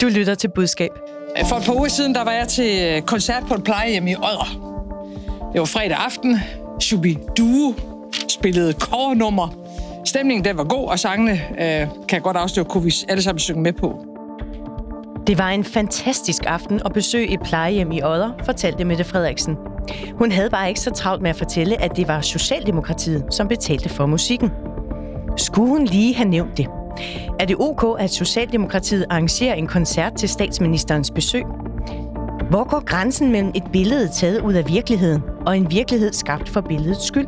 Du 0.00 0.06
lytter 0.06 0.34
til 0.34 0.48
budskab. 0.48 0.90
For 1.48 1.56
et 1.56 1.62
par 1.64 1.74
uger 1.74 1.88
siden, 1.88 2.14
der 2.14 2.24
var 2.24 2.32
jeg 2.32 2.48
til 2.48 3.02
koncert 3.02 3.42
på 3.48 3.54
et 3.54 3.64
plejehjem 3.64 4.06
i 4.06 4.14
Odder. 4.14 4.68
Det 5.52 5.60
var 5.60 5.66
fredag 5.66 5.96
aften. 5.96 6.40
Shubi 6.80 7.18
Duo 7.36 7.74
spillede 8.28 8.72
kårnummer. 8.72 9.48
Stemningen 10.04 10.44
den 10.44 10.56
var 10.56 10.64
god, 10.64 10.88
og 10.88 10.98
sangene 10.98 11.32
øh, 11.32 11.58
kan 11.58 12.12
jeg 12.12 12.22
godt 12.22 12.36
afsløre, 12.36 12.66
kunne 12.66 12.84
vi 12.84 12.94
alle 13.08 13.22
sammen 13.22 13.38
synge 13.38 13.62
med 13.62 13.72
på. 13.72 14.04
Det 15.26 15.38
var 15.38 15.48
en 15.50 15.64
fantastisk 15.64 16.42
aften 16.46 16.80
at 16.84 16.92
besøge 16.92 17.32
et 17.32 17.40
plejehjem 17.44 17.92
i 17.92 18.02
Odder, 18.02 18.30
fortalte 18.44 18.84
Mette 18.84 19.04
Frederiksen. 19.04 19.56
Hun 20.12 20.32
havde 20.32 20.50
bare 20.50 20.68
ikke 20.68 20.80
så 20.80 20.90
travlt 20.90 21.22
med 21.22 21.30
at 21.30 21.36
fortælle, 21.36 21.82
at 21.82 21.96
det 21.96 22.08
var 22.08 22.20
Socialdemokratiet, 22.20 23.24
som 23.30 23.48
betalte 23.48 23.88
for 23.88 24.06
musikken. 24.06 24.50
Skulle 25.36 25.68
hun 25.68 25.84
lige 25.84 26.14
have 26.14 26.28
nævnt 26.28 26.56
det? 26.56 26.66
Er 27.40 27.44
det 27.44 27.56
ok, 27.58 28.00
at 28.00 28.10
Socialdemokratiet 28.10 29.06
arrangerer 29.10 29.54
en 29.54 29.66
koncert 29.66 30.14
til 30.14 30.28
statsministerens 30.28 31.10
besøg? 31.10 31.44
Hvor 32.50 32.68
går 32.68 32.84
grænsen 32.84 33.32
mellem 33.32 33.52
et 33.54 33.64
billede 33.72 34.08
taget 34.08 34.40
ud 34.40 34.54
af 34.54 34.68
virkeligheden 34.68 35.22
og 35.46 35.56
en 35.56 35.70
virkelighed 35.70 36.12
skabt 36.12 36.48
for 36.48 36.60
billedets 36.60 37.06
skyld? 37.06 37.26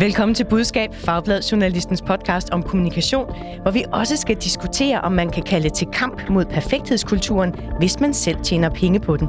Velkommen 0.00 0.34
til 0.34 0.44
Budskab, 0.44 0.94
Fagblad 0.94 1.42
Journalistens 1.42 2.02
podcast 2.02 2.50
om 2.50 2.62
kommunikation, 2.62 3.26
hvor 3.62 3.70
vi 3.70 3.84
også 3.92 4.16
skal 4.16 4.36
diskutere, 4.36 5.00
om 5.00 5.12
man 5.12 5.30
kan 5.30 5.42
kalde 5.42 5.70
til 5.70 5.86
kamp 5.92 6.30
mod 6.30 6.44
perfekthedskulturen, 6.44 7.54
hvis 7.78 8.00
man 8.00 8.14
selv 8.14 8.36
tjener 8.42 8.70
penge 8.70 9.00
på 9.00 9.16
den. 9.16 9.28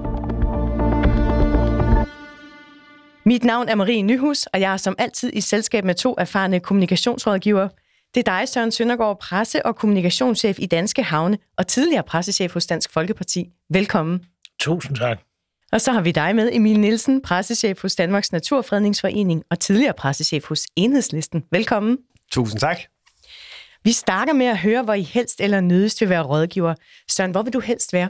Mit 3.26 3.44
navn 3.44 3.70
er 3.70 3.76
Marie 3.76 4.02
Nyhus, 4.02 4.46
og 4.46 4.62
jeg 4.62 4.74
er 4.74 4.78
som 4.78 4.96
altid 4.98 5.32
i 5.34 5.42
selskab 5.42 5.86
med 5.86 5.96
to 5.96 6.16
erfarne 6.18 6.60
kommunikationsrådgivere. 6.60 7.70
Det 8.18 8.28
er 8.28 8.40
dig, 8.40 8.50
Søren 8.50 8.72
Søndergaard, 8.72 9.20
presse- 9.20 9.66
og 9.66 9.76
kommunikationschef 9.76 10.60
i 10.60 10.66
Danske 10.66 11.04
Havne 11.04 11.38
og 11.58 11.68
tidligere 11.68 12.04
pressechef 12.04 12.54
hos 12.54 12.66
Dansk 12.66 12.94
Folkeparti. 12.94 13.50
Velkommen. 13.70 14.26
Tusind 14.60 14.98
tak. 14.98 15.20
Og 15.72 15.82
så 15.82 15.92
har 15.92 16.02
vi 16.02 16.12
dig 16.12 16.36
med, 16.36 16.50
Emil 16.54 16.80
Nielsen, 16.80 17.22
pressechef 17.22 17.82
hos 17.82 17.96
Danmarks 17.96 18.32
Naturfredningsforening 18.32 19.44
og 19.50 19.60
tidligere 19.60 19.94
pressechef 19.94 20.46
hos 20.46 20.68
Enhedslisten. 20.76 21.44
Velkommen. 21.52 21.98
Tusind 22.32 22.60
tak. 22.60 22.78
Vi 23.84 23.92
starter 23.92 24.34
med 24.34 24.46
at 24.46 24.58
høre, 24.58 24.84
hvor 24.84 24.94
I 24.94 25.02
helst 25.02 25.42
eller 25.42 25.62
nødigst 25.62 26.02
vil 26.02 26.10
være 26.10 26.24
rådgiver. 26.24 26.76
Søren, 27.10 27.32
hvor 27.32 27.42
vil 27.42 27.54
du 27.54 27.60
helst 27.60 27.94
være? 27.94 28.10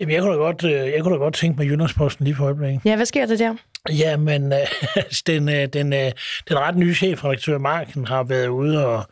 Jamen, 0.00 0.14
jeg 0.14 0.22
kunne 0.22 0.32
da 0.32 0.38
godt, 0.38 0.64
øh, 0.64 0.70
jeg 0.70 1.02
kunne 1.02 1.14
da 1.14 1.18
godt 1.18 1.34
tænke 1.34 1.58
mig 1.58 1.66
Jyllandsposten 1.66 2.24
lige 2.24 2.34
på 2.34 2.44
øjeblikket. 2.44 2.80
Ja, 2.84 2.96
hvad 2.96 3.06
sker 3.06 3.26
der 3.26 3.36
der? 3.36 3.54
Jamen, 3.90 4.52
øh, 4.52 4.58
den, 5.26 5.48
øh, 5.48 5.66
den, 5.66 5.92
øh, 5.92 6.12
den 6.48 6.58
ret 6.58 6.76
nye 6.76 6.94
chefredaktør 6.94 7.58
Marken 7.58 8.06
har 8.06 8.22
været 8.22 8.48
ude 8.48 8.86
og, 8.86 9.04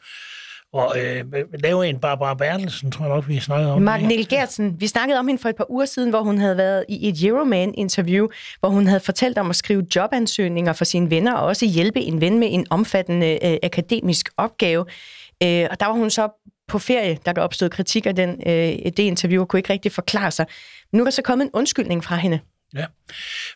og 0.73 0.95
øh, 0.99 1.25
lave 1.63 1.87
en 1.87 1.99
Barbara 1.99 2.35
Bertelsen, 2.35 2.91
tror 2.91 3.05
jeg 3.05 3.15
nok, 3.15 3.29
vi 3.29 3.41
snakkede 3.41 3.73
om. 3.73 3.83
Mark 3.83 4.03
Niel 4.03 4.29
Gertsen. 4.29 4.81
Vi 4.81 4.87
snakkede 4.87 5.19
om 5.19 5.29
hende 5.29 5.43
for 5.43 5.49
et 5.49 5.57
par 5.57 5.71
uger 5.71 5.85
siden, 5.85 6.11
hvor 6.11 6.23
hun 6.23 6.39
havde 6.39 6.57
været 6.57 6.85
i 6.89 7.09
et 7.09 7.25
Euroman-interview, 7.25 8.29
hvor 8.61 8.69
hun 8.69 8.87
havde 8.87 9.01
fortalt 9.01 9.39
om 9.39 9.51
at 9.51 9.57
skrive 9.57 9.87
jobansøgninger 9.97 10.73
for 10.73 10.85
sine 10.85 11.11
venner, 11.11 11.35
og 11.35 11.47
også 11.47 11.67
hjælpe 11.67 12.01
en 12.01 12.21
ven 12.21 12.39
med 12.39 12.49
en 12.51 12.67
omfattende 12.71 13.39
øh, 13.43 13.59
akademisk 13.63 14.29
opgave. 14.37 14.85
Øh, 15.43 15.67
og 15.71 15.81
der 15.81 15.87
var 15.87 15.95
hun 15.95 16.11
så 16.11 16.29
på 16.69 16.79
ferie, 16.79 17.19
da 17.27 17.33
der 17.33 17.43
opstod 17.43 17.69
kritik 17.69 18.07
af 18.07 18.17
den, 18.17 18.31
øh, 18.47 18.53
det 18.53 18.99
interview, 18.99 19.43
og 19.43 19.49
kunne 19.49 19.59
ikke 19.59 19.73
rigtig 19.73 19.93
forklare 19.93 20.31
sig. 20.31 20.47
Nu 20.93 21.01
er 21.01 21.05
der 21.05 21.11
så 21.11 21.23
kommet 21.23 21.45
en 21.45 21.51
undskyldning 21.55 22.05
fra 22.05 22.17
hende. 22.17 22.41
Ja, 22.75 22.87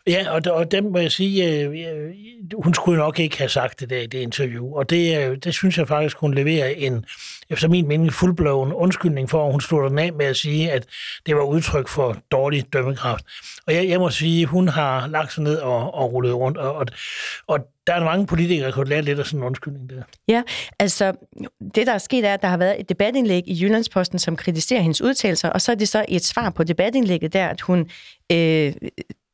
ja 0.06 0.30
og, 0.30 0.42
og 0.46 0.70
dem 0.70 0.84
må 0.84 0.98
jeg 0.98 1.12
sige, 1.12 1.60
øh, 1.60 2.14
hun 2.62 2.74
skulle 2.74 2.98
nok 2.98 3.18
ikke 3.18 3.38
have 3.38 3.48
sagt 3.48 3.80
det 3.80 3.90
der 3.90 4.00
i 4.00 4.06
det 4.06 4.18
interview, 4.18 4.74
og 4.74 4.90
det, 4.90 5.18
øh, 5.18 5.36
det 5.36 5.54
synes 5.54 5.78
jeg 5.78 5.88
faktisk, 5.88 6.16
hun 6.16 6.34
leverer 6.34 6.68
en, 6.68 7.04
efter 7.50 7.68
min 7.68 7.88
mening, 7.88 8.12
fuldblåen 8.12 8.72
undskyldning 8.72 9.30
for, 9.30 9.46
at 9.46 9.52
hun 9.52 9.60
stod 9.60 9.90
den 9.90 9.98
af 9.98 10.12
med 10.12 10.26
at 10.26 10.36
sige, 10.36 10.72
at 10.72 10.86
det 11.26 11.36
var 11.36 11.42
udtryk 11.42 11.88
for 11.88 12.16
dårlig 12.30 12.72
dømmekraft. 12.72 13.24
Og 13.66 13.74
jeg, 13.74 13.88
jeg 13.88 13.98
må 13.98 14.10
sige, 14.10 14.46
hun 14.46 14.68
har 14.68 15.06
lagt 15.06 15.32
sig 15.32 15.42
ned 15.42 15.56
og, 15.56 15.94
og 15.94 16.12
rullet 16.12 16.34
rundt, 16.34 16.58
og, 16.58 16.74
og, 16.74 16.86
og 17.46 17.58
der 17.86 17.92
er 17.92 18.04
mange 18.04 18.26
politikere, 18.26 18.66
der 18.66 18.72
kunne 18.72 18.88
lære 18.88 19.02
lidt 19.02 19.18
af 19.18 19.26
sådan 19.26 19.40
en 19.40 19.46
undskyldning 19.46 19.90
der. 19.90 20.02
Ja, 20.28 20.42
altså 20.78 21.12
det 21.74 21.86
der 21.86 21.92
er 21.92 21.98
sket 21.98 22.24
er, 22.24 22.34
at 22.34 22.42
der 22.42 22.48
har 22.48 22.56
været 22.56 22.80
et 22.80 22.88
debatindlæg 22.88 23.42
i 23.46 23.62
Jyllandsposten, 23.62 24.18
som 24.18 24.36
kritiserer 24.36 24.80
hendes 24.80 25.02
udtalelser, 25.02 25.48
og 25.48 25.60
så 25.60 25.72
er 25.72 25.76
det 25.76 25.88
så 25.88 26.04
et 26.08 26.24
svar 26.24 26.50
på 26.50 26.64
debatindlægget 26.64 27.32
der, 27.32 27.48
at 27.48 27.60
hun 27.60 27.90
øh, 28.32 28.72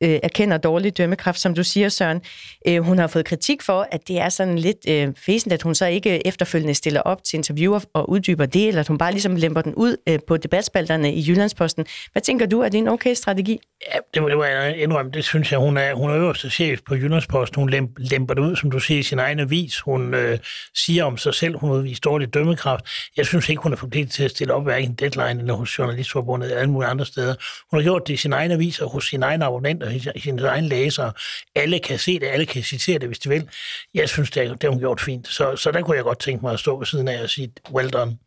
øh, 0.02 0.18
erkender 0.22 0.56
dårlig 0.56 0.98
dømmekraft, 0.98 1.40
som 1.40 1.54
du 1.54 1.64
siger, 1.64 1.88
Søren. 1.88 2.20
Øh, 2.68 2.82
hun 2.82 2.98
har 2.98 3.06
fået 3.06 3.24
kritik 3.24 3.62
for, 3.62 3.88
at 3.92 4.08
det 4.08 4.18
er 4.18 4.28
sådan 4.28 4.58
lidt 4.58 4.76
øh, 4.88 5.08
fæsent, 5.26 5.52
at 5.52 5.62
hun 5.62 5.74
så 5.74 5.86
ikke 5.86 6.26
efterfølgende 6.26 6.74
stiller 6.74 7.00
op 7.00 7.24
til 7.24 7.36
interviewer 7.36 7.80
og 7.94 8.10
uddyber 8.10 8.46
det, 8.46 8.68
eller 8.68 8.80
at 8.80 8.88
hun 8.88 8.98
bare 8.98 9.12
ligesom 9.12 9.36
lemper 9.36 9.62
den 9.62 9.74
ud 9.74 9.96
øh, 10.08 10.18
på 10.28 10.36
debatspalterne 10.36 11.14
i 11.14 11.24
Jyllandsposten. 11.28 11.86
Hvad 12.12 12.22
tænker 12.22 12.46
du, 12.46 12.60
er 12.60 12.68
det 12.68 12.78
en 12.78 12.88
okay 12.88 13.14
strategi? 13.14 13.58
Ja, 13.94 13.98
det 14.14 14.22
må, 14.22 14.28
det 14.28 14.36
må 14.36 14.44
jeg 14.44 14.76
indrømme. 14.78 15.10
Det 15.10 15.24
synes 15.24 15.52
jeg, 15.52 15.58
hun 15.58 15.76
er, 15.76 15.94
hun 15.94 16.10
er 16.10 16.16
øverste 16.16 16.50
chef 16.50 16.80
på 16.86 16.94
Jyllandsposten. 16.94 17.60
Hun 17.60 17.90
lemper 17.98 18.34
det 18.34 18.42
ud, 18.42 18.56
som 18.56 18.70
du 18.70 18.78
siger, 18.78 19.00
i 19.00 19.02
sin 19.02 19.18
egen 19.18 19.40
avis. 19.40 19.80
Hun 19.80 20.14
øh, 20.14 20.38
siger 20.74 21.04
om 21.04 21.16
sig 21.16 21.34
selv, 21.34 21.58
hun 21.58 21.70
udviser 21.70 22.00
dårlig 22.00 22.34
dømmekraft. 22.34 22.84
Jeg 23.16 23.26
synes 23.26 23.48
ikke, 23.48 23.62
hun 23.62 23.72
er 23.72 23.76
forpligtet 23.76 24.14
til 24.14 24.24
at 24.24 24.30
stille 24.30 24.54
op 24.54 24.64
hverken 24.64 24.94
deadline 24.94 25.40
eller 25.40 25.54
hos 25.54 25.78
Journalistforbundet 25.78 26.46
eller 26.46 26.60
alle 26.60 26.70
mulige 26.70 26.90
andre 26.90 27.06
steder. 27.06 27.34
Hun 27.70 27.80
har 27.80 27.82
gjort 27.82 28.02
det 28.06 28.14
i 28.14 28.16
sin 28.16 28.32
egen 28.32 28.50
avis 28.50 28.80
og 28.80 28.90
hos 28.90 29.08
sine 29.08 29.26
egne 29.26 29.44
abonnenter, 29.44 29.85
i 29.90 30.20
sine 30.20 30.48
egne 30.48 30.68
læsere. 30.68 31.12
Alle 31.54 31.78
kan 31.78 31.98
se 31.98 32.18
det, 32.18 32.26
alle 32.26 32.46
kan 32.46 32.62
citere 32.62 32.98
det, 32.98 33.08
hvis 33.08 33.18
de 33.18 33.28
vil. 33.28 33.48
Jeg 33.94 34.08
synes, 34.08 34.30
det, 34.30 34.50
det 34.50 34.62
har 34.62 34.70
hun 34.70 34.78
gjort 34.78 35.00
fint. 35.00 35.28
Så, 35.28 35.56
så 35.56 35.70
der 35.70 35.82
kunne 35.82 35.96
jeg 35.96 36.04
godt 36.04 36.18
tænke 36.18 36.44
mig 36.44 36.52
at 36.52 36.60
stå 36.60 36.78
ved 36.78 36.86
siden 36.86 37.08
af 37.08 37.22
og 37.22 37.30
sige, 37.30 37.52
well 37.70 37.90
done. 37.90 38.18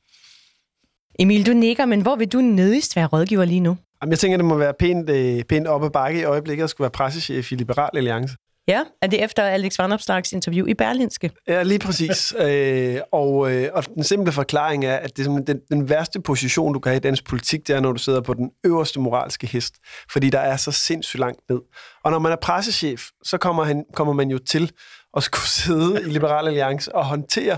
Emil, 1.20 1.46
du 1.46 1.54
nikker, 1.54 1.86
men 1.86 2.02
hvor 2.02 2.16
vil 2.16 2.28
du 2.28 2.42
nødigst 2.42 2.96
være 2.96 3.06
rådgiver 3.06 3.46
lige 3.46 3.60
nu? 3.60 3.78
Jamen, 4.02 4.12
jeg 4.12 4.20
tænker, 4.20 4.38
det 4.38 4.46
må 4.46 4.58
være 4.58 4.74
pænt, 4.80 5.10
øh, 5.10 5.44
pænt 5.44 5.68
op 5.68 5.84
ad 5.84 5.90
bakke 5.90 6.20
i 6.20 6.24
øjeblikket 6.24 6.64
at 6.64 6.70
skulle 6.70 6.86
være 6.86 6.92
pressechef 6.92 7.52
i 7.52 7.56
Liberal 7.56 7.90
Alliance. 7.98 8.36
Ja, 8.70 8.84
er 9.02 9.08
det 9.08 9.24
efter 9.24 9.44
Alex 9.44 9.80
Vanopslags 9.80 10.34
interview 10.34 10.66
i 10.68 10.74
Berlinske? 10.74 11.32
Ja, 11.48 11.64
lige 11.64 11.80
præcis. 11.80 12.34
øh, 12.46 12.98
og, 13.12 13.52
øh, 13.52 13.70
og 13.74 13.86
den 13.96 14.04
simple 14.04 14.32
forklaring 14.32 14.86
er, 14.86 14.96
at 14.96 15.18
det 15.18 15.28
er 15.28 15.40
den, 15.40 15.60
den 15.72 15.90
værste 15.90 16.22
position, 16.22 16.74
du 16.74 16.80
kan 16.80 16.90
have 16.90 16.98
i 16.98 17.00
dansk 17.00 17.26
politik, 17.26 17.68
det 17.68 17.76
er, 17.76 17.80
når 17.80 17.92
du 17.92 18.00
sidder 18.00 18.22
på 18.22 18.34
den 18.34 18.52
øverste 18.64 19.00
moralske 19.00 19.48
hest, 19.48 19.76
fordi 20.12 20.30
der 20.30 20.40
er 20.40 20.58
så 20.58 20.72
sindssygt 20.72 21.20
langt 21.20 21.40
ned. 21.50 21.60
Og 22.04 22.12
når 22.12 22.20
man 22.20 22.32
er 22.32 22.36
pressechef, 22.36 23.04
så 23.24 23.38
kommer, 23.38 23.64
han, 23.64 23.86
kommer 23.94 24.14
man 24.14 24.30
jo 24.30 24.38
til 24.38 24.72
at 25.18 25.24
skulle 25.24 25.48
sidde 25.48 26.02
i 26.02 26.06
Liberal 26.06 26.48
Alliance 26.48 26.96
og 26.96 27.06
håndtere 27.06 27.58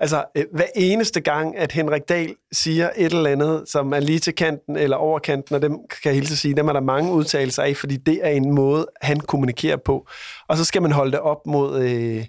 Altså, 0.00 0.24
øh, 0.34 0.44
hver 0.52 0.66
eneste 0.76 1.20
gang, 1.20 1.56
at 1.56 1.72
Henrik 1.72 2.02
Dahl 2.08 2.34
siger 2.52 2.90
et 2.96 3.12
eller 3.12 3.30
andet, 3.30 3.64
som 3.66 3.92
er 3.92 4.00
lige 4.00 4.18
til 4.18 4.34
kanten 4.34 4.76
eller 4.76 4.96
over 4.96 5.18
kanten, 5.18 5.54
og 5.54 5.62
dem 5.62 5.72
kan 5.72 6.00
jeg 6.04 6.14
hilse 6.14 6.36
sige, 6.36 6.56
dem 6.56 6.68
er 6.68 6.72
der 6.72 6.80
mange 6.80 7.12
udtalelser 7.12 7.62
af, 7.62 7.76
fordi 7.76 7.96
det 7.96 8.20
er 8.22 8.30
en 8.30 8.54
måde, 8.54 8.86
han 9.02 9.20
kommunikerer 9.20 9.76
på. 9.76 10.08
Og 10.48 10.56
så 10.56 10.64
skal 10.64 10.82
man 10.82 10.92
holde 10.92 11.12
det 11.12 11.20
op 11.20 11.46
mod... 11.46 11.82
Øh, 11.82 12.24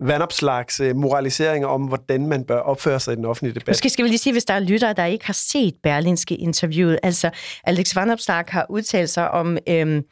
vandopslags 0.00 0.80
øh, 0.80 0.96
moraliseringer 0.96 1.68
om, 1.68 1.82
hvordan 1.82 2.26
man 2.26 2.44
bør 2.44 2.58
opføre 2.58 3.00
sig 3.00 3.12
i 3.12 3.16
den 3.16 3.24
offentlige 3.24 3.54
debat. 3.54 3.68
Måske 3.68 3.90
skal 3.90 4.04
vi 4.04 4.08
lige 4.08 4.18
sige, 4.18 4.32
hvis 4.32 4.44
der 4.44 4.54
er 4.54 4.58
lyttere, 4.58 4.92
der 4.92 5.04
ikke 5.04 5.26
har 5.26 5.32
set 5.32 5.74
Berlinske 5.82 6.34
interviewet. 6.36 6.98
Altså, 7.02 7.30
Alex 7.64 7.96
Vandopslag 7.96 8.44
har 8.48 8.66
udtalt 8.70 9.10
sig 9.10 9.30
om... 9.30 9.58
Øh, 9.68 10.02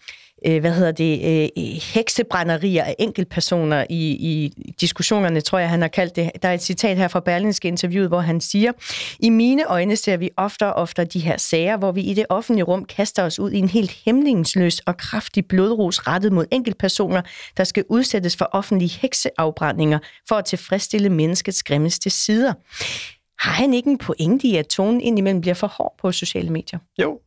øh, 0.47 0.61
hvad 0.61 0.73
hedder 0.73 0.93
det, 0.93 1.21
øh, 1.57 1.63
heksebrænderier 1.95 2.85
af 2.85 2.97
enkeltpersoner 2.99 3.85
i, 3.91 4.11
i 4.11 4.53
diskussionerne, 4.81 5.41
tror 5.41 5.59
jeg, 5.59 5.69
han 5.71 5.81
har 5.81 5.89
kaldt 5.89 6.17
det. 6.17 6.31
Der 6.43 6.49
er 6.49 6.55
et 6.55 6.63
citat 6.63 6.97
her 6.97 7.09
fra 7.09 7.21
Berlinske 7.21 7.69
interviewet, 7.69 8.09
hvor 8.09 8.21
han 8.21 8.41
siger, 8.41 8.73
i 9.19 9.31
mine 9.31 9.65
øjne 9.67 9.97
ser 9.97 10.17
vi 10.17 10.31
ofte 10.37 10.67
og 10.67 10.73
ofte 10.73 11.05
de 11.05 11.21
her 11.21 11.37
sager, 11.37 11.77
hvor 11.77 11.93
vi 11.93 12.01
i 12.01 12.15
det 12.15 12.27
offentlige 12.29 12.65
rum 12.65 12.85
kaster 12.85 13.23
os 13.23 13.39
ud 13.39 13.51
i 13.51 13.59
en 13.59 13.69
helt 13.69 13.97
hæmningsløs 14.05 14.81
og 14.81 14.97
kraftig 14.97 15.47
blodrus 15.47 15.99
rettet 15.99 16.33
mod 16.33 16.47
enkeltpersoner, 16.51 17.23
der 17.57 17.65
skal 17.65 17.85
udsættes 17.89 18.37
for 18.37 18.49
offentlige 18.53 18.99
hekseafbrændinger 19.01 19.99
for 20.29 20.35
at 20.35 20.45
tilfredsstille 20.45 21.11
menneskets 21.11 21.63
grimmeste 21.63 22.11
sider. 22.11 22.53
Har 23.39 23.53
han 23.53 23.75
ikke 23.75 23.91
en 23.91 23.99
pointe 23.99 24.49
i, 24.49 24.57
at 24.57 24.67
tonen 24.67 25.01
indimellem 25.01 25.41
bliver 25.41 25.55
for 25.55 25.67
hård 25.67 25.95
på 25.99 26.13
sociale 26.13 26.51
medier? 26.51 26.79
Jo. 27.03 27.21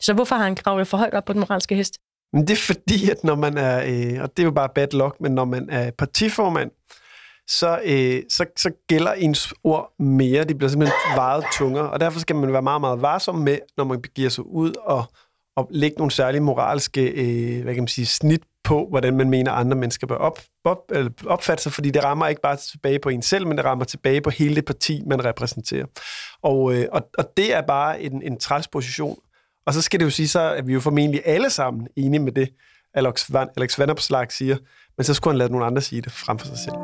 Så 0.00 0.12
hvorfor 0.12 0.36
har 0.36 0.44
han 0.44 0.54
kravlet 0.54 0.86
for 0.86 0.96
højt 0.96 1.14
op 1.14 1.24
på 1.24 1.32
den 1.32 1.40
moralske 1.40 1.74
hest? 1.74 1.98
Men 2.34 2.46
det 2.46 2.50
er 2.50 2.74
fordi, 2.74 3.10
at 3.10 3.24
når 3.24 3.34
man 3.34 3.58
er, 3.58 3.82
øh, 3.86 4.22
og 4.22 4.36
det 4.36 4.42
er 4.42 4.44
jo 4.44 4.50
bare 4.50 4.68
bad 4.74 4.88
luck, 4.92 5.16
men 5.20 5.32
når 5.32 5.44
man 5.44 5.70
er 5.70 5.90
partiformand, 5.98 6.70
så, 7.48 7.80
øh, 7.84 8.22
så, 8.28 8.46
så 8.56 8.70
gælder 8.88 9.12
ens 9.12 9.54
ord 9.64 9.92
mere. 9.98 10.44
De 10.44 10.54
bliver 10.54 10.70
simpelthen 10.70 11.16
vejet 11.16 11.44
tungere, 11.52 11.90
og 11.90 12.00
derfor 12.00 12.20
skal 12.20 12.36
man 12.36 12.52
være 12.52 12.62
meget, 12.62 12.80
meget 12.80 13.02
varsom 13.02 13.34
med, 13.34 13.58
når 13.76 13.84
man 13.84 14.02
begiver 14.02 14.28
sig 14.28 14.46
ud 14.46 14.72
og, 14.80 15.04
og 15.56 15.68
lægge 15.70 15.96
nogle 15.98 16.10
særlige 16.10 16.40
moralske 16.40 17.08
øh, 17.10 17.62
hvad 17.62 17.74
kan 17.74 17.82
man 17.82 17.88
sige, 17.88 18.06
snit 18.06 18.42
på, 18.64 18.86
hvordan 18.90 19.16
man 19.16 19.30
mener, 19.30 19.52
andre 19.52 19.76
mennesker 19.76 20.06
bør 20.06 20.16
op, 20.16 20.40
op, 20.64 20.78
eller 20.92 21.10
opfatte 21.26 21.62
sig, 21.62 21.72
fordi 21.72 21.90
det 21.90 22.04
rammer 22.04 22.26
ikke 22.26 22.42
bare 22.42 22.56
tilbage 22.56 22.98
på 22.98 23.08
en 23.08 23.22
selv, 23.22 23.46
men 23.46 23.56
det 23.56 23.64
rammer 23.64 23.84
tilbage 23.84 24.20
på 24.20 24.30
hele 24.30 24.54
det 24.54 24.64
parti, 24.64 25.02
man 25.06 25.24
repræsenterer. 25.24 25.86
Og, 26.42 26.74
øh, 26.74 26.86
og, 26.92 27.08
og 27.18 27.24
det 27.36 27.54
er 27.54 27.62
bare 27.62 28.02
en, 28.02 28.22
en 28.22 28.38
træls 28.38 28.68
position 28.68 29.18
og 29.66 29.74
så 29.74 29.82
skal 29.82 30.00
det 30.00 30.04
jo 30.04 30.10
sige 30.10 30.28
så, 30.28 30.54
at 30.54 30.66
vi 30.66 30.72
jo 30.72 30.80
formentlig 30.80 31.22
alle 31.24 31.50
sammen 31.50 31.88
enige 31.96 32.20
med 32.20 32.32
det, 32.32 32.48
Alex, 32.94 33.32
Van, 33.32 33.48
Alex 33.56 33.78
Vanopslag 33.78 34.32
siger, 34.32 34.56
men 34.96 35.04
så 35.04 35.14
skulle 35.14 35.32
han 35.32 35.38
lade 35.38 35.52
nogle 35.52 35.66
andre 35.66 35.82
sige 35.82 36.02
det 36.02 36.12
frem 36.12 36.38
for 36.38 36.46
sig 36.46 36.58
selv. 36.58 36.74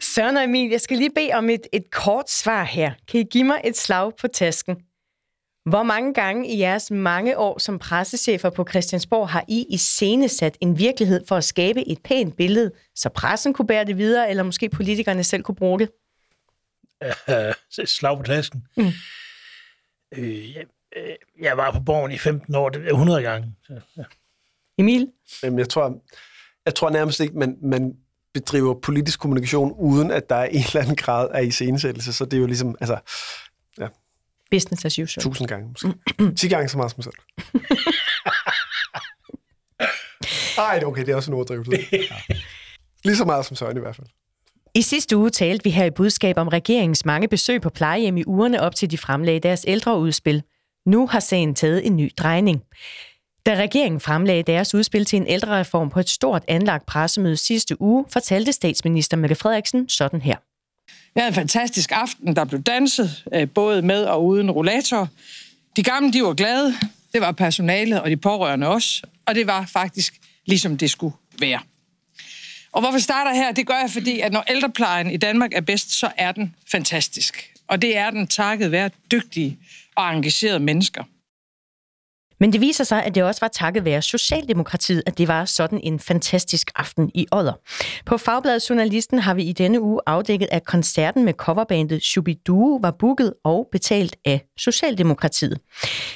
Søren 0.00 0.36
og 0.36 0.44
Emil, 0.44 0.70
jeg 0.70 0.80
skal 0.80 0.98
lige 0.98 1.10
bede 1.14 1.32
om 1.32 1.50
et, 1.50 1.66
et 1.72 1.90
kort 1.92 2.30
svar 2.30 2.64
her. 2.64 2.92
Kan 3.08 3.20
I 3.20 3.24
give 3.30 3.44
mig 3.44 3.60
et 3.64 3.76
slag 3.76 4.12
på 4.20 4.28
tasken? 4.28 4.76
Hvor 5.70 5.82
mange 5.82 6.14
gange 6.14 6.48
i 6.48 6.58
jeres 6.58 6.90
mange 6.90 7.38
år 7.38 7.58
som 7.58 7.78
pressechefer 7.78 8.50
på 8.50 8.66
Christiansborg 8.70 9.28
har 9.28 9.44
I 9.48 9.66
iscenesat 9.70 10.56
en 10.60 10.78
virkelighed 10.78 11.24
for 11.28 11.36
at 11.36 11.44
skabe 11.44 11.88
et 11.88 11.98
pænt 12.04 12.36
billede, 12.36 12.70
så 12.94 13.08
pressen 13.08 13.52
kunne 13.52 13.66
bære 13.66 13.84
det 13.84 13.98
videre, 13.98 14.30
eller 14.30 14.42
måske 14.42 14.68
politikerne 14.68 15.24
selv 15.24 15.42
kunne 15.42 15.54
bruge 15.54 15.78
det? 15.78 15.88
Øh, 17.28 17.54
slag 17.86 18.16
på 18.18 18.22
tasken. 18.22 18.66
Mm. 18.76 18.92
Øh, 20.16 20.54
jeg, 20.54 20.64
øh, 20.96 21.14
jeg 21.40 21.56
var 21.56 21.70
på 21.70 21.80
borgen 21.80 22.12
i 22.12 22.18
15 22.18 22.54
år, 22.54 22.68
det 22.68 22.84
er 22.84 22.90
100 22.90 23.22
gange. 23.22 23.54
Så, 23.62 23.80
ja. 23.96 24.02
Emil? 24.78 25.12
Jamen, 25.42 25.58
jeg 25.58 25.68
tror, 25.68 26.02
jeg 26.66 26.74
tror 26.74 26.90
nærmest 26.90 27.20
ikke, 27.20 27.38
man, 27.38 27.58
man 27.62 27.96
bedriver 28.34 28.74
politisk 28.80 29.20
kommunikation, 29.20 29.72
uden 29.72 30.10
at 30.10 30.28
der 30.28 30.36
er 30.36 30.44
en 30.44 30.56
eller 30.56 30.80
anden 30.80 30.96
grad 30.96 31.28
af 31.34 31.44
iscenesættelse. 31.44 32.12
Så 32.12 32.24
det 32.24 32.34
er 32.34 32.40
jo 32.40 32.46
ligesom, 32.46 32.76
altså, 32.80 32.98
ja. 33.80 33.88
Business 34.50 34.84
as 34.84 34.98
usual. 34.98 35.22
Tusind 35.22 35.48
gange 35.48 35.68
måske. 35.68 35.88
10 36.36 36.48
gange 36.48 36.68
så 36.68 36.76
meget 36.76 36.90
som 36.90 37.02
selv. 37.02 37.14
Ej, 40.58 40.74
det 40.74 40.82
er 40.82 40.86
okay, 40.86 41.06
det 41.06 41.12
er 41.12 41.16
også 41.16 41.30
en 41.30 41.34
overdrivelse. 41.34 41.72
Ja. 41.92 41.98
Lige 43.04 43.16
så 43.16 43.24
meget 43.24 43.46
som 43.46 43.56
Søren 43.56 43.76
i 43.76 43.80
hvert 43.80 43.96
fald. 43.96 44.06
I 44.74 44.82
sidste 44.82 45.16
uge 45.16 45.30
talte 45.30 45.64
vi 45.64 45.70
her 45.70 45.84
i 45.84 45.90
budskab 45.90 46.38
om 46.38 46.48
regeringens 46.48 47.04
mange 47.04 47.28
besøg 47.28 47.60
på 47.60 47.70
plejehjem 47.70 48.16
i 48.16 48.24
ugerne 48.24 48.60
op 48.60 48.74
til 48.74 48.90
de 48.90 48.98
fremlagde 48.98 49.40
deres 49.40 49.64
ældreudspil. 49.68 50.42
Nu 50.86 51.06
har 51.06 51.20
sagen 51.20 51.54
taget 51.54 51.86
en 51.86 51.96
ny 51.96 52.10
drejning. 52.16 52.62
Da 53.46 53.54
regeringen 53.54 54.00
fremlagde 54.00 54.42
deres 54.42 54.74
udspil 54.74 55.04
til 55.04 55.16
en 55.16 55.26
ældrereform 55.26 55.90
på 55.90 56.00
et 56.00 56.08
stort 56.08 56.44
anlagt 56.48 56.86
pressemøde 56.86 57.36
sidste 57.36 57.82
uge, 57.82 58.04
fortalte 58.12 58.52
statsminister 58.52 59.16
Mette 59.16 59.34
Frederiksen 59.34 59.88
sådan 59.88 60.22
her. 60.22 60.36
Vi 61.14 61.20
havde 61.20 61.28
en 61.28 61.34
fantastisk 61.34 61.92
aften, 61.92 62.36
der 62.36 62.44
blev 62.44 62.62
danset, 62.62 63.24
øh, 63.34 63.48
både 63.50 63.82
med 63.82 64.04
og 64.04 64.24
uden 64.24 64.50
rollator. 64.50 65.08
De 65.76 65.82
gamle, 65.82 66.12
de 66.12 66.22
var 66.22 66.34
glade. 66.34 66.74
Det 67.12 67.20
var 67.20 67.32
personalet 67.32 68.00
og 68.00 68.10
de 68.10 68.16
pårørende 68.16 68.68
også. 68.68 69.02
Og 69.26 69.34
det 69.34 69.46
var 69.46 69.66
faktisk 69.66 70.14
ligesom 70.46 70.76
det 70.76 70.90
skulle 70.90 71.14
være. 71.38 71.60
Og 72.72 72.80
hvorfor 72.80 72.98
starter 72.98 73.34
her? 73.34 73.52
Det 73.52 73.66
gør 73.66 73.74
jeg, 73.74 73.90
fordi 73.90 74.20
at 74.20 74.32
når 74.32 74.44
ældreplejen 74.48 75.10
i 75.10 75.16
Danmark 75.16 75.54
er 75.54 75.60
bedst, 75.60 75.90
så 75.90 76.10
er 76.16 76.32
den 76.32 76.54
fantastisk. 76.70 77.52
Og 77.68 77.82
det 77.82 77.96
er 77.96 78.10
den 78.10 78.26
takket 78.26 78.72
være 78.72 78.90
dygtige 79.10 79.58
og 79.96 80.14
engagerede 80.14 80.60
mennesker. 80.60 81.04
Men 82.40 82.52
det 82.52 82.60
viser 82.60 82.84
sig, 82.84 83.04
at 83.04 83.14
det 83.14 83.22
også 83.22 83.40
var 83.40 83.48
takket 83.48 83.84
være 83.84 84.02
Socialdemokratiet, 84.02 85.02
at 85.06 85.18
det 85.18 85.28
var 85.28 85.44
sådan 85.44 85.80
en 85.82 86.00
fantastisk 86.00 86.70
aften 86.76 87.10
i 87.14 87.26
Odder. 87.32 87.52
På 88.06 88.16
Fagbladet 88.16 88.70
Journalisten 88.70 89.18
har 89.18 89.34
vi 89.34 89.42
i 89.42 89.52
denne 89.52 89.80
uge 89.80 90.00
afdækket, 90.06 90.48
at 90.50 90.64
koncerten 90.64 91.24
med 91.24 91.32
coverbandet 91.34 92.02
Shubidoo 92.02 92.78
var 92.82 92.90
booket 92.90 93.34
og 93.44 93.68
betalt 93.72 94.16
af 94.24 94.44
Socialdemokratiet. 94.58 95.58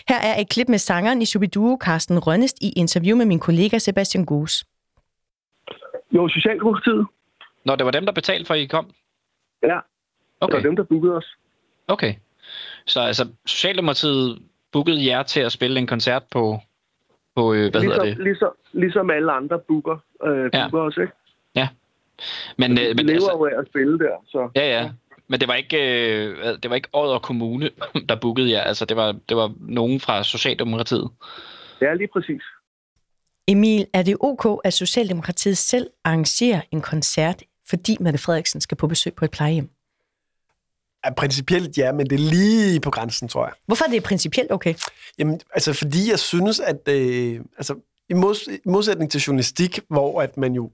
Her 0.09 0.19
er 0.19 0.41
et 0.41 0.49
klip 0.49 0.69
med 0.69 0.79
sangeren 0.79 1.23
i 1.23 1.27
Shubidoo, 1.27 1.79
Carsten 1.81 2.19
Rønnest, 2.19 2.57
i 2.61 2.69
interview 2.69 3.17
med 3.17 3.27
min 3.27 3.39
kollega 3.39 3.79
Sebastian 3.79 4.25
Goos. 4.25 4.65
Jo, 6.13 6.29
Socialdemokratiet. 6.29 7.07
Når 7.65 7.77
det 7.77 7.85
var 7.85 7.91
dem, 7.91 8.05
der 8.07 8.13
betalte 8.13 8.47
for, 8.47 8.55
at 8.55 8.61
I 8.61 8.67
kom? 8.67 8.91
Ja, 9.63 9.79
okay. 10.41 10.57
det 10.57 10.63
var 10.63 10.69
dem, 10.69 10.77
der 10.77 10.83
bookede 10.83 11.17
os. 11.17 11.37
Okay. 11.89 12.15
Så 12.87 13.01
altså, 13.01 13.29
Socialdemokratiet 13.47 14.43
bookede 14.73 15.07
jer 15.07 15.23
til 15.23 15.41
at 15.41 15.53
spille 15.53 15.81
en 15.81 15.87
koncert 15.87 16.23
på, 16.33 16.59
på 17.37 17.53
øh, 17.55 17.71
hvad 17.71 17.81
ligesom, 17.81 17.83
hedder 17.83 18.05
det? 18.05 18.19
Ligesom, 18.19 18.53
ligesom 18.73 19.11
alle 19.11 19.33
andre 19.33 19.59
booker, 19.59 19.99
øh, 20.25 20.51
Ja. 20.55 20.69
booker 20.69 20.87
os, 20.87 20.97
ikke? 20.97 21.13
Ja. 21.55 21.69
Men, 22.59 22.71
øh, 22.73 22.79
Vi 22.79 22.95
men 22.97 23.07
lever 23.07 23.15
altså, 23.15 23.33
jo 23.33 23.45
af 23.45 23.59
at 23.61 23.67
spille 23.69 23.99
der, 23.99 24.25
så... 24.27 24.51
ja, 24.57 24.81
ja. 24.83 24.91
Men 25.29 25.41
det 25.41 25.49
var 25.49 25.55
ikke, 25.55 25.79
øh, 26.27 26.37
det 26.63 26.71
var 26.71 26.77
ikke 26.77 26.89
Odder 26.93 27.19
Kommune, 27.19 27.71
der 28.09 28.17
bookede 28.17 28.51
jer. 28.51 28.61
Altså, 28.61 28.85
det 28.85 28.97
var, 28.97 29.13
det 29.29 29.37
var 29.37 29.53
nogen 29.61 30.01
fra 30.01 30.25
Socialdemokratiet. 30.25 31.11
Ja, 31.81 31.95
lige 31.95 32.09
præcis. 32.13 32.43
Emil, 33.49 33.87
er 33.93 34.03
det 34.03 34.17
ok, 34.21 34.61
at 34.65 34.75
Socialdemokratiet 34.75 35.59
selv 35.59 35.91
arrangerer 36.05 36.61
en 36.71 36.81
koncert, 36.81 37.43
fordi 37.69 37.97
Mette 38.01 38.19
Frederiksen 38.19 38.61
skal 38.61 38.77
på 38.77 38.87
besøg 38.87 39.15
på 39.15 39.25
et 39.25 39.31
plejehjem? 39.31 39.71
Ja, 41.05 41.13
principielt 41.13 41.79
ja, 41.79 41.93
men 41.93 42.11
det 42.11 42.15
er 42.15 42.31
lige 42.31 42.81
på 42.81 42.91
grænsen, 42.91 43.29
tror 43.29 43.45
jeg. 43.45 43.53
Hvorfor 43.67 43.85
er 43.85 43.89
det 43.89 44.03
principielt 44.03 44.53
okay? 44.53 44.75
Jamen, 45.19 45.41
altså 45.55 45.73
fordi 45.73 46.11
jeg 46.11 46.19
synes, 46.19 46.61
at 46.61 46.89
øh, 46.89 47.41
altså, 47.59 47.75
i, 48.09 48.15
mods, 48.15 48.47
i 48.47 48.69
modsætning 48.69 49.11
til 49.11 49.21
journalistik, 49.21 49.81
hvor 49.89 50.23
at 50.23 50.37
man 50.37 50.53
jo 50.53 50.71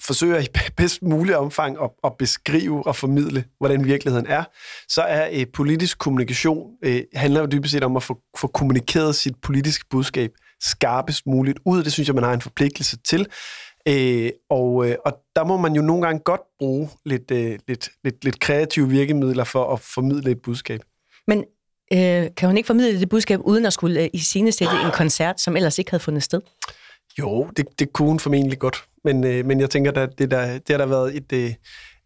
forsøger 0.00 0.40
i 0.40 0.46
bedst 0.76 1.02
mulig 1.02 1.36
omfang 1.36 1.76
at, 1.82 1.90
at 2.04 2.16
beskrive 2.18 2.86
og 2.86 2.96
formidle, 2.96 3.44
hvordan 3.58 3.84
virkeligheden 3.84 4.26
er, 4.26 4.44
så 4.88 5.02
er 5.02 5.28
øh, 5.32 5.46
politisk 5.52 5.98
kommunikation, 5.98 6.70
øh, 6.82 7.02
handler 7.14 7.40
jo 7.40 7.46
dybest 7.46 7.72
set 7.72 7.84
om 7.84 7.96
at 7.96 8.02
få, 8.02 8.18
få 8.36 8.46
kommunikeret 8.46 9.14
sit 9.14 9.36
politiske 9.42 9.84
budskab 9.90 10.32
skarpest 10.60 11.26
muligt 11.26 11.58
ud. 11.66 11.84
Det 11.84 11.92
synes 11.92 12.08
jeg, 12.08 12.14
man 12.14 12.24
har 12.24 12.32
en 12.32 12.40
forpligtelse 12.40 12.96
til. 12.96 13.26
Øh, 13.88 14.30
og, 14.50 14.88
øh, 14.88 14.96
og 15.04 15.12
der 15.36 15.44
må 15.44 15.56
man 15.56 15.74
jo 15.74 15.82
nogle 15.82 16.02
gange 16.02 16.20
godt 16.20 16.40
bruge 16.58 16.88
lidt, 17.04 17.30
øh, 17.30 17.58
lidt, 17.68 17.88
lidt, 18.04 18.24
lidt 18.24 18.40
kreative 18.40 18.88
virkemidler 18.88 19.44
for 19.44 19.72
at 19.72 19.80
formidle 19.80 20.30
et 20.30 20.42
budskab. 20.42 20.80
Men 21.26 21.44
øh, 21.92 22.28
kan 22.36 22.48
hun 22.48 22.56
ikke 22.56 22.66
formidle 22.66 23.00
det 23.00 23.08
budskab, 23.08 23.40
uden 23.44 23.66
at 23.66 23.72
skulle 23.72 24.02
øh, 24.02 24.08
iscenesætte 24.12 24.74
en 24.84 24.90
koncert, 24.92 25.40
som 25.40 25.56
ellers 25.56 25.78
ikke 25.78 25.90
havde 25.90 26.02
fundet 26.02 26.22
sted? 26.22 26.40
Jo, 27.18 27.50
det, 27.56 27.66
det 27.78 27.92
kunne 27.92 28.08
hun 28.08 28.18
formentlig 28.18 28.58
godt. 28.58 28.84
Men, 29.04 29.24
øh, 29.24 29.46
men 29.46 29.60
jeg 29.60 29.70
tænker, 29.70 29.92
at 29.92 30.18
det, 30.18 30.30
der, 30.30 30.58
det 30.58 30.70
har 30.70 30.76
der 30.78 30.86
været 30.86 31.16
et, 31.16 31.32
øh, 31.32 31.54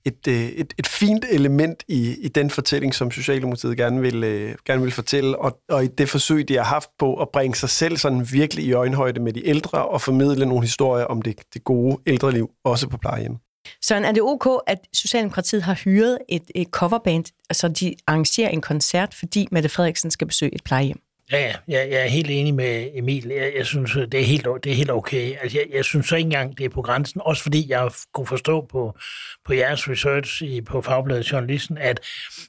et, 0.05 0.29
øh, 0.29 0.35
et, 0.35 0.75
et 0.79 0.87
fint 0.87 1.25
element 1.31 1.83
i, 1.89 2.17
i 2.21 2.29
den 2.29 2.51
fortælling, 2.51 2.95
som 2.95 3.11
Socialdemokratiet 3.11 3.77
gerne 3.77 4.01
vil, 4.01 4.25
øh, 4.25 4.55
gerne 4.67 4.83
vil 4.83 4.93
fortælle, 4.93 5.39
og, 5.39 5.61
og 5.69 5.85
i 5.85 5.87
det 5.87 6.09
forsøg, 6.09 6.49
de 6.49 6.57
har 6.57 6.65
haft 6.65 6.91
på 6.99 7.15
at 7.15 7.29
bringe 7.33 7.57
sig 7.57 7.69
selv 7.69 7.97
sådan 7.97 8.27
virkelig 8.33 8.65
i 8.65 8.73
øjenhøjde 8.73 9.21
med 9.21 9.33
de 9.33 9.47
ældre, 9.49 9.87
og 9.87 10.01
formidle 10.01 10.47
nogle 10.47 10.63
historier 10.63 11.05
om 11.05 11.23
det, 11.23 11.41
det 11.55 11.65
gode 11.65 11.99
ældreliv, 12.07 12.51
også 12.65 12.89
på 12.89 12.97
plejehjem. 12.97 13.37
Søren, 13.83 14.05
er 14.05 14.13
det 14.13 14.23
ok, 14.23 14.63
at 14.67 14.79
Socialdemokratiet 14.93 15.63
har 15.63 15.75
hyret 15.75 16.19
et, 16.29 16.51
et 16.55 16.69
coverband, 16.69 17.25
altså 17.51 17.69
de 17.69 17.95
arrangerer 18.07 18.49
en 18.49 18.61
koncert, 18.61 19.15
fordi 19.15 19.49
Mette 19.53 19.69
Frederiksen 19.69 20.11
skal 20.11 20.27
besøge 20.27 20.55
et 20.55 20.65
plejehjem? 20.65 21.01
Ja, 21.33 21.39
ja, 21.39 21.55
jeg, 21.69 21.91
jeg 21.91 22.01
er 22.01 22.07
helt 22.07 22.31
enig 22.31 22.55
med 22.55 22.91
Emil. 22.95 23.29
Jeg, 23.29 23.53
jeg 23.57 23.67
synes, 23.67 23.93
det 23.93 24.15
er 24.15 24.25
helt, 24.25 24.47
det 24.65 24.73
er 24.73 24.77
helt 24.77 24.91
okay. 24.91 25.37
Altså, 25.43 25.59
jeg, 25.59 25.67
jeg 25.77 25.85
synes 25.85 26.07
så 26.07 26.17
ikke 26.17 26.27
engang, 26.27 26.59
det 26.59 26.65
er 26.65 26.69
på 26.69 26.83
grænsen. 26.83 27.21
Også 27.25 27.43
fordi 27.43 27.71
jeg 27.71 27.91
kunne 28.15 28.27
forstå 28.27 28.67
på, 28.71 28.99
på 29.47 29.53
jeres 29.53 29.89
research 29.89 30.43
i, 30.43 30.61
på 30.61 30.83
Fagbladet 30.83 31.33
Journalisten, 31.33 31.79
at, 31.79 32.01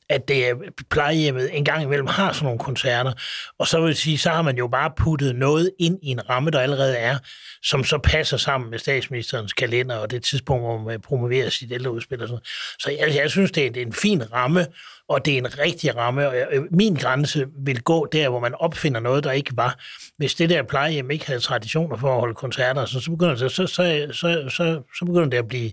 at 0.10 0.28
det 0.28 0.50
er 0.50 0.56
plejehjemmet 0.90 1.58
en 1.58 1.66
gang 1.66 1.84
imellem 1.84 2.08
har 2.08 2.34
sådan 2.34 2.46
nogle 2.46 2.60
koncerter. 2.60 3.14
Og 3.60 3.68
så 3.68 3.80
vil 3.80 3.88
jeg 3.88 3.98
sige, 3.98 4.18
så 4.18 4.30
har 4.30 4.42
man 4.42 4.58
jo 4.58 4.68
bare 4.68 4.92
puttet 4.98 5.36
noget 5.36 5.72
ind 5.80 6.00
i 6.04 6.08
en 6.08 6.30
ramme, 6.30 6.52
der 6.52 6.60
allerede 6.60 6.98
er, 6.98 7.18
som 7.64 7.84
så 7.84 7.98
passer 7.98 8.38
sammen 8.38 8.70
med 8.70 8.80
statsministerens 8.80 9.54
kalender 9.54 9.96
og 9.96 10.12
det 10.12 10.24
tidspunkt, 10.24 10.64
hvor 10.64 10.78
man 10.78 11.02
promoverer 11.02 11.50
sit 11.50 11.72
ældreudspil 11.72 12.22
og 12.22 12.28
sådan 12.28 12.46
Så 12.80 12.92
jeg, 13.00 13.16
jeg 13.16 13.32
synes, 13.32 13.52
det 13.52 13.66
er, 13.66 13.72
det 13.72 13.82
er 13.82 13.86
en 13.86 13.94
fin 13.94 14.34
ramme, 14.34 14.66
og 15.08 15.26
det 15.26 15.34
er 15.34 15.38
en 15.38 15.60
rigtig 15.60 15.96
ramme. 15.96 16.28
Og 16.28 16.36
øh, 16.52 16.64
min 16.72 16.96
grænse 16.96 17.48
vil 17.66 17.82
gå 17.82 18.06
der, 18.06 18.30
hvor 18.30 18.40
man 18.40 18.56
opfinder 18.56 19.00
noget, 19.00 19.24
der 19.24 19.32
ikke 19.32 19.58
var. 19.58 19.80
Hvis 20.18 20.36
det 20.36 20.50
der 20.50 20.64
plejehjem 20.64 21.12
ikke 21.12 21.28
havde 21.28 21.40
traditioner 21.40 21.98
for 21.98 22.14
at 22.14 22.20
holde 22.20 22.36
koncerter, 22.36 22.86
så, 22.86 23.00
så, 23.00 23.12
begynder, 23.12 23.36
det, 23.36 23.52
så, 23.52 23.68
så, 23.68 24.08
så, 24.12 24.50
så, 24.50 24.82
så 24.98 25.06
begynder 25.06 25.30
det 25.30 25.38
at 25.38 25.48
blive 25.48 25.72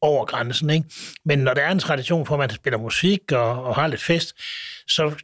over 0.00 0.24
grænsen. 0.24 0.70
Ikke? 0.70 0.86
Men 1.24 1.38
når 1.38 1.54
der 1.54 1.62
er 1.62 1.72
en 1.72 1.78
tradition 1.78 2.26
for, 2.26 2.34
at 2.34 2.38
man 2.38 2.50
spiller 2.50 2.78
musik 2.78 3.32
og, 3.32 3.64
og 3.64 3.74
har 3.74 3.86
lidt 3.86 4.02
fest, 4.02 4.34
så 4.88 5.14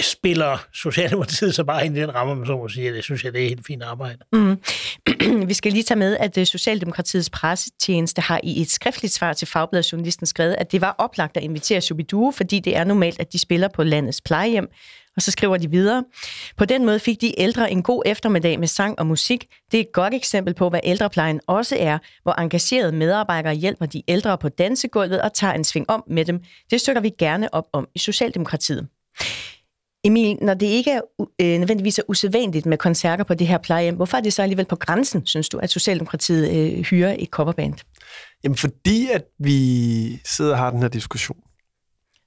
spiller 0.00 0.66
Socialdemokratiet 0.74 1.54
så 1.54 1.64
bare 1.64 1.86
ind 1.86 1.96
i 1.96 2.00
den 2.00 2.14
rammer, 2.14 2.34
man 2.34 2.46
så 2.46 2.56
må 2.56 2.68
sige. 2.68 2.92
Det 2.92 3.04
synes 3.04 3.24
jeg, 3.24 3.32
det 3.32 3.44
er 3.44 3.48
helt 3.48 3.66
fint 3.66 3.82
arbejde. 3.82 4.18
Mm. 4.32 4.58
Vi 5.48 5.54
skal 5.54 5.72
lige 5.72 5.82
tage 5.82 5.98
med, 5.98 6.16
at 6.16 6.38
øh, 6.38 6.46
Socialdemokratiets 6.46 7.30
pressetjeneste 7.30 8.22
har 8.22 8.40
i 8.42 8.60
et 8.60 8.70
skriftligt 8.70 9.12
svar 9.14 9.32
til 9.32 9.48
Fagbladet 9.48 9.92
Journalisten 9.92 10.26
skrevet, 10.26 10.54
at 10.58 10.72
det 10.72 10.80
var 10.80 10.94
oplagt 10.98 11.36
at 11.36 11.42
invitere 11.42 11.80
Subidue, 11.80 12.32
fordi 12.32 12.58
det 12.58 12.76
er 12.76 12.84
normalt, 12.84 13.20
at 13.20 13.32
de 13.32 13.38
spiller 13.38 13.68
på 13.68 13.82
landets 13.82 14.20
plejehjem. 14.20 14.68
Og 15.16 15.22
så 15.22 15.30
skriver 15.30 15.56
de 15.56 15.70
videre. 15.70 16.04
På 16.56 16.64
den 16.64 16.84
måde 16.84 16.98
fik 16.98 17.20
de 17.20 17.40
ældre 17.40 17.70
en 17.70 17.82
god 17.82 18.02
eftermiddag 18.06 18.58
med 18.58 18.68
sang 18.68 18.98
og 18.98 19.06
musik. 19.06 19.46
Det 19.72 19.78
er 19.78 19.82
et 19.82 19.92
godt 19.92 20.14
eksempel 20.14 20.54
på, 20.54 20.68
hvad 20.68 20.80
ældreplejen 20.84 21.40
også 21.46 21.76
er, 21.80 21.98
hvor 22.22 22.32
engagerede 22.32 22.92
medarbejdere 22.92 23.54
hjælper 23.54 23.86
de 23.86 24.02
ældre 24.08 24.38
på 24.38 24.48
dansegulvet 24.48 25.22
og 25.22 25.34
tager 25.34 25.52
en 25.52 25.64
sving 25.64 25.90
om 25.90 26.04
med 26.06 26.24
dem. 26.24 26.40
Det 26.70 26.80
støtter 26.80 27.02
vi 27.02 27.10
gerne 27.18 27.54
op 27.54 27.64
om 27.72 27.88
i 27.94 27.98
Socialdemokratiet. 27.98 28.88
Emil, 30.04 30.38
når 30.40 30.54
det 30.54 30.66
ikke 30.66 30.90
er 30.90 31.00
øh, 31.40 31.58
nødvendigvis 31.58 31.98
er 31.98 32.02
usædvanligt 32.08 32.66
med 32.66 32.78
koncerter 32.78 33.24
på 33.24 33.34
det 33.34 33.46
her 33.46 33.58
plejehjem, 33.58 33.94
hvorfor 33.94 34.16
er 34.16 34.20
det 34.20 34.32
så 34.32 34.42
alligevel 34.42 34.66
på 34.66 34.76
grænsen, 34.76 35.26
synes 35.26 35.48
du, 35.48 35.58
at 35.58 35.70
Socialdemokratiet 35.70 36.50
øh, 36.50 36.84
hyrer 36.84 37.16
et 37.18 37.28
coverband? 37.28 37.74
Jamen 38.44 38.56
fordi, 38.56 39.08
at 39.12 39.24
vi 39.38 40.20
sidder 40.24 40.52
og 40.52 40.58
har 40.58 40.70
den 40.70 40.82
her 40.82 40.88
diskussion. 40.88 41.36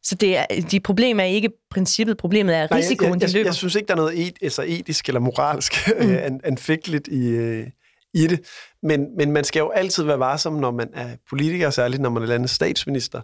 Så 0.03 0.15
det 0.15 0.37
er, 0.37 0.45
de 0.71 0.79
problemer 0.79 1.23
er 1.23 1.27
ikke 1.27 1.49
princippet, 1.69 2.17
problemet 2.17 2.55
er 2.55 2.75
risikoen, 2.75 3.13
jeg, 3.13 3.21
jeg, 3.21 3.29
løber. 3.29 3.39
jeg, 3.39 3.45
jeg 3.45 3.55
synes 3.55 3.75
ikke, 3.75 3.87
der 3.87 3.93
er 3.93 3.97
noget 3.97 4.27
et, 4.27 4.37
altså 4.41 4.63
etisk 4.67 5.07
eller 5.07 5.19
moralsk 5.19 5.73
mm. 6.01 6.39
anfægteligt 6.43 7.07
i, 7.07 7.27
øh, 7.27 7.67
i 8.13 8.27
det. 8.27 8.39
Men, 8.83 9.17
men 9.17 9.31
man 9.31 9.43
skal 9.43 9.59
jo 9.59 9.69
altid 9.69 10.03
være 10.03 10.19
varsom, 10.19 10.53
når 10.53 10.71
man 10.71 10.89
er 10.93 11.15
politiker, 11.29 11.69
særligt 11.69 12.01
når 12.01 12.09
man 12.09 12.23
er 12.23 12.27
landets 12.27 12.53
statsminister, 12.53 13.21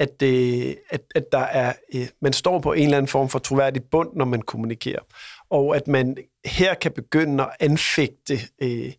at, 0.00 0.22
øh, 0.22 0.74
at, 0.90 1.02
at 1.14 1.32
der 1.32 1.38
er, 1.38 1.72
øh, 1.94 2.06
man 2.20 2.32
står 2.32 2.58
på 2.58 2.72
en 2.72 2.84
eller 2.84 2.96
anden 2.96 3.08
form 3.08 3.28
for 3.28 3.38
troværdig 3.38 3.82
bund, 3.90 4.08
når 4.14 4.24
man 4.24 4.42
kommunikerer. 4.42 5.02
Og 5.50 5.76
at 5.76 5.88
man 5.88 6.16
her 6.44 6.74
kan 6.74 6.92
begynde 6.92 7.42
at 7.44 7.50
anfægte 7.60 8.38
øh, 8.62 8.92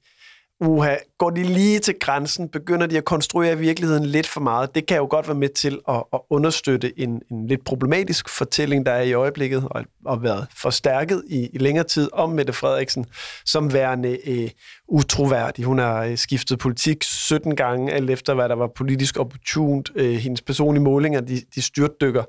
uha, 0.60 0.96
går 1.18 1.30
de 1.30 1.44
lige 1.44 1.80
til 1.80 1.96
grænsen, 2.00 2.50
begynder 2.50 2.88
de 2.88 2.98
at 2.98 3.06
konstruere 3.06 3.58
virkeligheden 3.58 4.06
lidt 4.06 4.28
for 4.28 4.42
meget. 4.42 4.76
Det 4.76 4.86
kan 4.86 4.98
jo 4.98 5.08
godt 5.10 5.28
være 5.28 5.38
med 5.38 5.50
til 5.50 5.80
at, 5.90 6.04
at 6.14 6.20
understøtte 6.30 7.00
en, 7.00 7.22
en 7.32 7.48
lidt 7.48 7.66
problematisk 7.66 8.30
fortælling, 8.30 8.86
der 8.86 8.92
er 8.92 9.02
i 9.02 9.14
øjeblikket, 9.14 9.68
og, 9.72 9.84
og 10.06 10.24
været 10.24 10.48
forstærket 10.58 11.24
i, 11.28 11.50
i 11.54 11.58
længere 11.58 11.86
tid 11.86 12.10
om 12.14 12.30
Mette 12.30 12.54
Frederiksen, 12.54 13.06
som 13.46 13.74
værende 13.74 14.30
øh, 14.30 14.50
utroværdig. 14.88 15.66
Hun 15.66 15.80
har 15.80 16.04
øh, 16.04 16.18
skiftet 16.18 16.60
politik 16.60 17.04
17 17.04 17.56
gange, 17.56 17.92
alt 17.92 18.10
efter 18.10 18.34
hvad 18.34 18.50
der 18.50 18.56
var 18.56 18.68
politisk 18.76 19.20
opportunt. 19.20 19.92
Øh, 19.96 20.14
hendes 20.16 20.42
personlige 20.42 20.84
målinger, 20.84 21.22
de, 21.22 21.42
de 21.56 21.62
styrtdykker. 21.62 22.24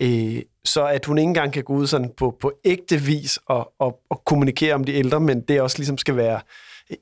Øh, 0.00 0.42
så 0.64 0.86
at 0.86 1.04
hun 1.04 1.18
ikke 1.18 1.28
engang 1.28 1.52
kan 1.52 1.64
gå 1.64 1.72
ud 1.72 1.86
sådan 1.86 2.10
på, 2.16 2.36
på 2.40 2.52
ægte 2.64 2.96
vis 2.96 3.38
og, 3.46 3.72
og, 3.78 4.00
og 4.10 4.22
kommunikere 4.26 4.74
om 4.74 4.84
de 4.84 4.94
ældre, 4.94 5.20
men 5.20 5.40
det 5.40 5.60
også 5.60 5.78
ligesom 5.78 5.98
skal 5.98 6.16
være 6.16 6.40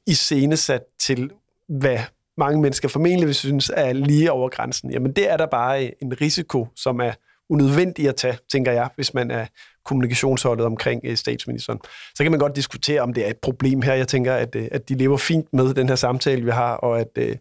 iscenesat 0.07 0.83
til, 1.01 1.31
hvad 1.69 1.99
mange 2.39 2.61
mennesker 2.61 2.89
formentlig 2.89 3.27
vil 3.27 3.35
synes 3.35 3.71
er 3.75 3.93
lige 3.93 4.33
over 4.33 4.49
grænsen. 4.49 4.91
Jamen 4.91 5.13
det 5.13 5.31
er 5.31 5.37
der 5.37 5.47
bare 5.47 6.03
en 6.03 6.21
risiko, 6.21 6.69
som 6.77 7.01
er 7.01 7.13
unødvendig 7.51 8.09
at 8.09 8.17
tage, 8.17 8.39
tænker 8.53 8.73
jeg, 8.73 8.89
hvis 8.97 9.15
man 9.15 9.31
er 9.31 9.47
kommunikationsholdet 9.85 10.67
omkring 10.67 11.01
øh, 11.05 11.17
statsministeren. 11.17 11.79
Så 12.15 12.23
kan 12.23 12.33
man 12.33 12.41
godt 12.41 12.57
diskutere, 12.57 13.01
om 13.01 13.15
det 13.15 13.27
er 13.27 13.31
et 13.31 13.37
problem 13.37 13.83
her. 13.83 13.95
Jeg 13.95 14.09
tænker, 14.09 14.35
at, 14.35 14.57
øh, 14.57 14.69
at 14.73 14.89
de 14.89 14.95
lever 14.95 15.17
fint 15.17 15.53
med 15.53 15.75
den 15.75 15.89
her 15.89 15.97
samtale, 15.97 16.45
vi 16.45 16.51
har, 16.51 16.75
og 16.75 17.01
at, 17.01 17.11
øh, 17.17 17.37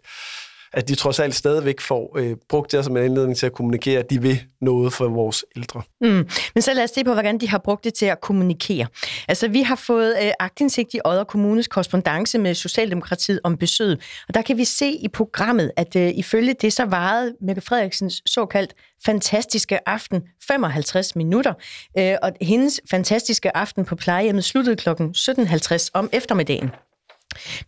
at 0.73 0.87
de 0.87 0.95
trods 0.95 1.19
alt 1.19 1.35
stadigvæk 1.35 1.81
får 1.81 2.17
øh, 2.17 2.35
brugt 2.49 2.71
det 2.71 2.85
som 2.85 2.97
en 2.97 3.03
anledning 3.03 3.37
til 3.37 3.45
at 3.45 3.53
kommunikere, 3.53 3.99
at 3.99 4.09
de 4.09 4.21
vil 4.21 4.43
noget 4.61 4.93
for 4.93 5.07
vores 5.07 5.45
ældre. 5.55 5.81
Mm. 6.01 6.29
Men 6.55 6.61
så 6.61 6.73
lad 6.73 6.83
os 6.83 6.89
se 6.89 7.03
på, 7.03 7.13
hvordan 7.13 7.37
de 7.37 7.49
har 7.49 7.57
brugt 7.57 7.83
det 7.83 7.93
til 7.93 8.05
at 8.05 8.21
kommunikere. 8.21 8.87
Altså, 9.27 9.47
vi 9.47 9.61
har 9.61 9.75
fået 9.75 10.15
øh, 10.23 10.31
agtindsigt 10.39 10.93
i 10.93 10.99
Odder 11.05 11.23
Kommunes 11.23 11.67
korrespondence 11.67 12.39
med 12.39 12.53
Socialdemokratiet 12.53 13.39
om 13.43 13.57
besøget, 13.57 14.01
og 14.27 14.33
der 14.33 14.41
kan 14.41 14.57
vi 14.57 14.65
se 14.65 14.91
i 14.91 15.07
programmet, 15.07 15.71
at 15.77 15.95
øh, 15.95 16.11
ifølge 16.15 16.53
det 16.53 16.73
så 16.73 16.85
varede 16.85 17.35
Mette 17.41 17.61
Frederiksens 17.61 18.21
såkaldt 18.25 18.73
fantastiske 19.05 19.89
aften 19.89 20.21
55 20.47 21.15
minutter, 21.15 21.53
øh, 21.97 22.15
og 22.21 22.31
hendes 22.41 22.81
fantastiske 22.91 23.57
aften 23.57 23.85
på 23.85 23.95
plejehjemmet 23.95 24.43
sluttede 24.43 24.75
kl. 24.75 24.89
17.50 24.89 25.89
om 25.93 26.09
eftermiddagen. 26.13 26.71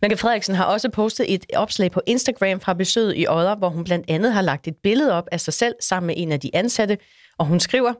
Mette 0.02 0.16
Frederiksen 0.16 0.54
har 0.54 0.64
også 0.64 0.88
postet 0.88 1.34
et 1.34 1.46
opslag 1.54 1.90
på 1.90 2.00
Instagram 2.06 2.60
fra 2.60 2.74
besøget 2.74 3.14
i 3.16 3.26
Odder, 3.28 3.56
hvor 3.56 3.68
hun 3.68 3.84
blandt 3.84 4.10
andet 4.10 4.32
har 4.32 4.42
lagt 4.42 4.68
et 4.68 4.76
billede 4.82 5.12
op 5.12 5.28
af 5.32 5.40
sig 5.40 5.54
selv 5.54 5.74
sammen 5.80 6.06
med 6.06 6.14
en 6.18 6.32
af 6.32 6.40
de 6.40 6.50
ansatte, 6.54 6.98
og 7.38 7.46
hun 7.46 7.60
skriver, 7.60 7.92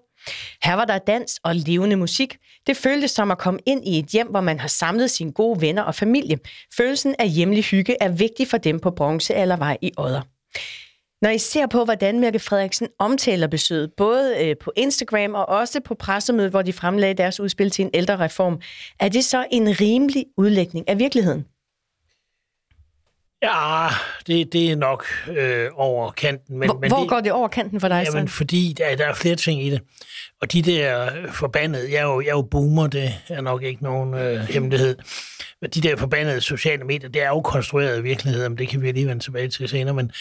her 0.62 0.74
var 0.74 0.84
der 0.84 0.98
dans 0.98 1.40
og 1.44 1.54
levende 1.54 1.96
musik. 1.96 2.36
Det 2.66 2.76
føltes 2.76 3.10
som 3.10 3.30
at 3.30 3.38
komme 3.38 3.60
ind 3.66 3.88
i 3.88 3.98
et 3.98 4.06
hjem, 4.06 4.26
hvor 4.26 4.40
man 4.40 4.60
har 4.60 4.68
samlet 4.68 5.10
sine 5.10 5.32
gode 5.32 5.60
venner 5.60 5.82
og 5.82 5.94
familie. 5.94 6.38
Følelsen 6.76 7.14
af 7.18 7.28
hjemlig 7.28 7.64
hygge 7.64 7.96
er 8.00 8.08
vigtig 8.08 8.48
for 8.48 8.56
dem 8.56 8.80
på 8.80 8.90
Bronze 8.90 9.34
eller 9.34 9.56
Vej 9.56 9.76
i 9.82 9.92
Odder. 9.98 10.22
Når 11.22 11.30
I 11.30 11.38
ser 11.38 11.66
på, 11.66 11.84
hvordan 11.84 12.20
Mette 12.20 12.38
Frederiksen 12.38 12.88
omtaler 12.98 13.46
besøget, 13.46 13.92
både 13.96 14.36
øh, 14.44 14.56
på 14.60 14.72
Instagram 14.76 15.34
og 15.34 15.48
også 15.48 15.80
på 15.80 15.94
pressemødet, 15.94 16.50
hvor 16.50 16.62
de 16.62 16.72
fremlagde 16.72 17.14
deres 17.14 17.40
udspil 17.40 17.70
til 17.70 17.84
en 17.84 17.90
ældre 17.94 18.18
reform, 18.18 18.60
er 19.00 19.08
det 19.08 19.24
så 19.24 19.46
en 19.50 19.80
rimelig 19.80 20.24
udlægning 20.36 20.88
af 20.88 20.98
virkeligheden? 20.98 21.44
Ja, 23.42 23.88
det, 24.26 24.52
det 24.52 24.70
er 24.70 24.76
nok 24.76 25.06
øh, 25.28 25.68
over 25.74 26.10
kanten. 26.10 26.58
Men, 26.58 26.68
hvor 26.68 26.78
men 26.78 26.90
hvor 26.90 27.00
det, 27.00 27.08
går 27.08 27.20
det 27.20 27.32
over 27.32 27.48
kanten 27.48 27.80
for 27.80 27.88
dig, 27.88 28.06
Jamen, 28.12 28.28
så? 28.28 28.34
fordi 28.34 28.74
der, 28.78 28.96
der 28.96 29.06
er 29.06 29.14
flere 29.14 29.36
ting 29.36 29.62
i 29.62 29.70
det. 29.70 29.80
Og 30.42 30.52
de 30.52 30.62
der 30.62 31.10
forbandede, 31.32 31.92
jeg 31.92 31.98
er 31.98 32.02
jo, 32.02 32.20
jeg 32.20 32.28
er 32.28 32.32
jo 32.32 32.42
boomer, 32.42 32.86
det 32.86 33.14
er 33.28 33.40
nok 33.40 33.62
ikke 33.62 33.82
nogen 33.82 34.14
øh, 34.14 34.40
hemmelighed. 34.40 34.96
Men 35.60 35.70
de 35.70 35.80
der 35.80 35.96
forbandede 35.96 36.40
sociale 36.40 36.84
medier, 36.84 37.08
det 37.08 37.22
er 37.22 37.28
jo 37.28 37.40
konstrueret 37.40 38.04
virkelighed, 38.04 38.48
men 38.48 38.58
det 38.58 38.68
kan 38.68 38.82
vi 38.82 38.92
lige 38.92 39.08
vende 39.08 39.22
tilbage 39.22 39.48
til 39.48 39.68
senere, 39.68 39.94
men 39.94 40.12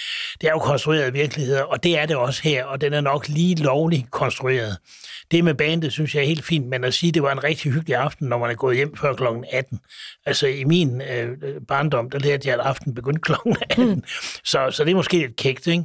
det 0.41 0.47
er 0.47 0.51
jo 0.51 0.59
konstrueret 0.59 1.13
virkelighed, 1.13 1.55
og 1.57 1.83
det 1.83 1.99
er 1.99 2.05
det 2.05 2.15
også 2.15 2.41
her, 2.43 2.65
og 2.65 2.81
den 2.81 2.93
er 2.93 3.01
nok 3.01 3.27
lige 3.27 3.55
lovligt 3.55 4.11
konstrueret. 4.11 4.77
Det 5.31 5.43
med 5.43 5.53
bandet, 5.53 5.91
synes 5.91 6.15
jeg 6.15 6.21
er 6.21 6.27
helt 6.27 6.45
fint, 6.45 6.67
men 6.67 6.83
at 6.83 6.93
sige, 6.93 7.07
at 7.07 7.13
det 7.13 7.23
var 7.23 7.31
en 7.31 7.43
rigtig 7.43 7.71
hyggelig 7.71 7.95
aften, 7.95 8.27
når 8.27 8.37
man 8.37 8.49
er 8.49 8.53
gået 8.53 8.75
hjem 8.75 8.97
før 8.97 9.13
kl. 9.13 9.23
18. 9.51 9.79
Altså 10.25 10.47
i 10.47 10.63
min 10.63 11.01
øh, 11.01 11.29
øh, 11.43 11.61
barndom, 11.67 12.09
der 12.09 12.19
lærte 12.19 12.47
jeg, 12.47 12.59
at 12.59 12.65
aften 12.65 12.93
begyndte 12.93 13.21
kl. 13.21 13.31
18. 13.69 13.89
Mm. 13.89 14.03
Så, 14.43 14.67
så 14.71 14.83
det 14.83 14.91
er 14.91 14.95
måske 14.95 15.17
lidt 15.17 15.35
kægt, 15.35 15.67
ikke? 15.67 15.83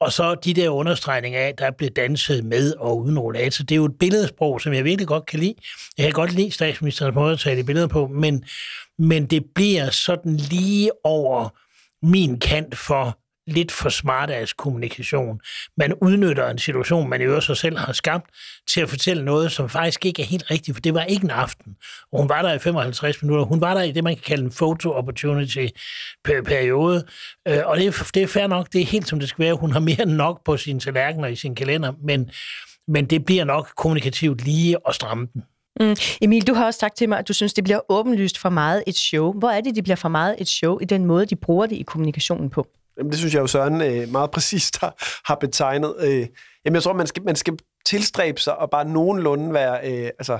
Og 0.00 0.12
så 0.12 0.34
de 0.34 0.54
der 0.54 0.68
understregninger 0.68 1.40
af, 1.40 1.54
der 1.58 1.70
blev 1.70 1.90
danset 1.90 2.44
med 2.44 2.74
og 2.74 2.98
uden 2.98 3.18
rollator. 3.18 3.64
Det 3.64 3.75
er 3.76 3.80
jo 3.80 3.84
et 3.84 3.98
billedsprog, 3.98 4.60
som 4.60 4.72
jeg 4.72 4.84
virkelig 4.84 5.08
godt 5.08 5.26
kan 5.26 5.40
lide. 5.40 5.54
Jeg 5.98 6.04
kan 6.04 6.12
godt 6.12 6.32
lide 6.32 6.50
statsministerens 6.50 7.14
måde 7.14 7.32
at 7.32 7.38
tage 7.38 7.56
de 7.56 7.64
billeder 7.64 7.86
på, 7.86 8.06
men, 8.06 8.44
men 8.98 9.26
det 9.26 9.44
bliver 9.54 9.90
sådan 9.90 10.36
lige 10.36 10.90
over 11.04 11.48
min 12.06 12.40
kant 12.40 12.78
for 12.78 13.18
lidt 13.46 13.72
for 13.72 13.88
smart 13.88 14.56
kommunikation. 14.56 15.40
Man 15.76 15.94
udnytter 15.94 16.50
en 16.50 16.58
situation, 16.58 17.08
man 17.08 17.20
i 17.20 17.24
øvrigt 17.24 17.44
sig 17.44 17.56
selv 17.56 17.78
har 17.78 17.92
skabt, 17.92 18.30
til 18.68 18.80
at 18.80 18.88
fortælle 18.88 19.24
noget, 19.24 19.52
som 19.52 19.68
faktisk 19.68 20.06
ikke 20.06 20.22
er 20.22 20.26
helt 20.26 20.50
rigtigt, 20.50 20.76
for 20.76 20.80
det 20.80 20.94
var 20.94 21.02
ikke 21.02 21.24
en 21.24 21.30
aften. 21.30 21.76
Og 22.12 22.18
hun 22.18 22.28
var 22.28 22.42
der 22.42 22.52
i 22.52 22.58
55 22.58 23.22
minutter. 23.22 23.44
Hun 23.44 23.60
var 23.60 23.74
der 23.74 23.82
i 23.82 23.92
det, 23.92 24.04
man 24.04 24.14
kan 24.14 24.22
kalde 24.26 24.44
en 24.44 24.52
photo 24.52 24.92
opportunity 24.92 25.66
periode. 26.24 27.06
Øh, 27.48 27.58
og 27.64 27.76
det 27.76 27.86
er, 27.86 28.10
det 28.14 28.22
er 28.22 28.26
fair 28.26 28.46
nok, 28.46 28.72
det 28.72 28.80
er 28.80 28.86
helt 28.86 29.08
som 29.08 29.20
det 29.20 29.28
skal 29.28 29.44
være. 29.44 29.54
Hun 29.54 29.72
har 29.72 29.80
mere 29.80 30.02
end 30.02 30.12
nok 30.12 30.44
på 30.44 30.56
sine 30.56 30.80
tallerkener 30.80 31.28
i 31.28 31.36
sin 31.36 31.54
kalender, 31.54 31.92
men, 32.02 32.30
men 32.88 33.04
det 33.04 33.24
bliver 33.24 33.44
nok 33.44 33.68
kommunikativt 33.76 34.44
lige 34.44 34.76
at 34.88 34.94
stramme 34.94 35.28
den. 35.34 35.42
Mm. 35.80 35.96
Emil, 36.20 36.46
du 36.46 36.54
har 36.54 36.66
også 36.66 36.80
sagt 36.80 36.96
til 36.96 37.08
mig, 37.08 37.18
at 37.18 37.28
du 37.28 37.32
synes, 37.32 37.54
det 37.54 37.64
bliver 37.64 37.80
åbenlyst 37.88 38.38
for 38.38 38.48
meget 38.48 38.84
et 38.86 38.96
show. 38.96 39.32
Hvor 39.32 39.50
er 39.50 39.60
det, 39.60 39.74
det 39.74 39.84
bliver 39.84 39.96
for 39.96 40.08
meget 40.08 40.34
et 40.38 40.48
show 40.48 40.78
i 40.78 40.84
den 40.84 41.04
måde, 41.04 41.26
de 41.26 41.36
bruger 41.36 41.66
det 41.66 41.76
i 41.76 41.82
kommunikationen 41.82 42.50
på? 42.50 42.66
Jamen, 42.98 43.10
det 43.10 43.18
synes 43.18 43.34
jeg 43.34 43.40
jo 43.40 43.46
Søren 43.46 43.80
øh, 43.80 44.08
meget 44.08 44.30
præcist 44.30 44.80
har, 44.80 44.94
har 45.26 45.34
betegnet. 45.34 45.94
Øh, 46.00 46.26
jamen, 46.64 46.74
jeg 46.74 46.82
tror, 46.82 46.92
man 46.92 47.06
skal, 47.06 47.22
man 47.22 47.36
skal 47.36 47.58
tilstræbe 47.86 48.40
sig 48.40 48.58
og 48.58 48.70
bare 48.70 48.84
nogenlunde 48.84 49.54
være, 49.54 49.92
øh, 49.92 50.10
altså, 50.18 50.38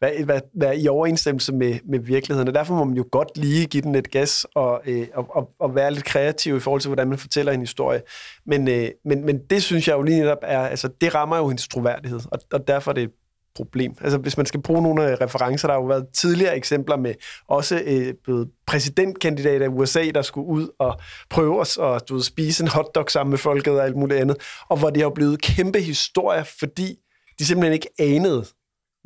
være, 0.00 0.28
være, 0.28 0.40
være 0.54 0.78
i 0.78 0.88
overensstemmelse 0.88 1.52
med, 1.52 1.78
med 1.88 1.98
virkeligheden. 1.98 2.48
Og 2.48 2.54
derfor 2.54 2.74
må 2.74 2.84
man 2.84 2.96
jo 2.96 3.04
godt 3.12 3.38
lige 3.38 3.66
give 3.66 3.82
den 3.82 3.94
et 3.94 4.10
gas 4.10 4.46
og, 4.54 4.80
øh, 4.86 5.06
og, 5.14 5.26
og, 5.30 5.50
og 5.58 5.74
være 5.74 5.90
lidt 5.90 6.04
kreativ 6.04 6.56
i 6.56 6.60
forhold 6.60 6.80
til, 6.80 6.88
hvordan 6.88 7.08
man 7.08 7.18
fortæller 7.18 7.52
en 7.52 7.60
historie. 7.60 8.02
Men, 8.46 8.68
øh, 8.68 8.88
men, 9.04 9.26
men 9.26 9.38
det 9.50 9.62
synes 9.62 9.88
jeg 9.88 9.94
jo 9.94 10.02
lige 10.02 10.20
netop 10.20 10.38
er, 10.42 10.60
altså 10.60 10.88
det 11.00 11.14
rammer 11.14 11.36
jo 11.36 11.48
hendes 11.48 11.68
troværdighed, 11.68 12.20
og, 12.32 12.38
og 12.52 12.68
derfor 12.68 12.90
er 12.90 12.94
det 12.94 13.10
problem. 13.56 13.94
Altså 14.00 14.18
hvis 14.18 14.36
man 14.36 14.46
skal 14.46 14.62
bruge 14.62 14.82
nogle 14.82 15.04
af 15.04 15.20
referencer, 15.20 15.68
der 15.68 15.74
har 15.74 15.80
jo 15.80 15.86
været 15.86 16.06
tidligere 16.14 16.56
eksempler 16.56 16.96
med 16.96 17.14
også 17.48 17.82
øh, 17.86 18.14
blevet 18.24 18.48
præsidentkandidater 18.66 19.66
i 19.66 19.68
USA, 19.68 20.10
der 20.14 20.22
skulle 20.22 20.46
ud 20.46 20.68
og 20.78 21.00
prøve 21.30 21.60
at 21.60 21.78
og, 21.78 22.00
du 22.08 22.14
ved, 22.14 22.22
spise 22.22 22.62
en 22.62 22.68
hotdog 22.68 23.10
sammen 23.10 23.30
med 23.30 23.38
folket 23.38 23.72
og 23.78 23.84
alt 23.84 23.96
muligt 23.96 24.20
andet, 24.20 24.36
og 24.68 24.78
hvor 24.78 24.90
det 24.90 25.02
har 25.02 25.10
blevet 25.10 25.42
kæmpe 25.42 25.80
historier, 25.80 26.44
fordi 26.58 26.96
de 27.38 27.46
simpelthen 27.46 27.72
ikke 27.72 27.88
anede, 27.98 28.44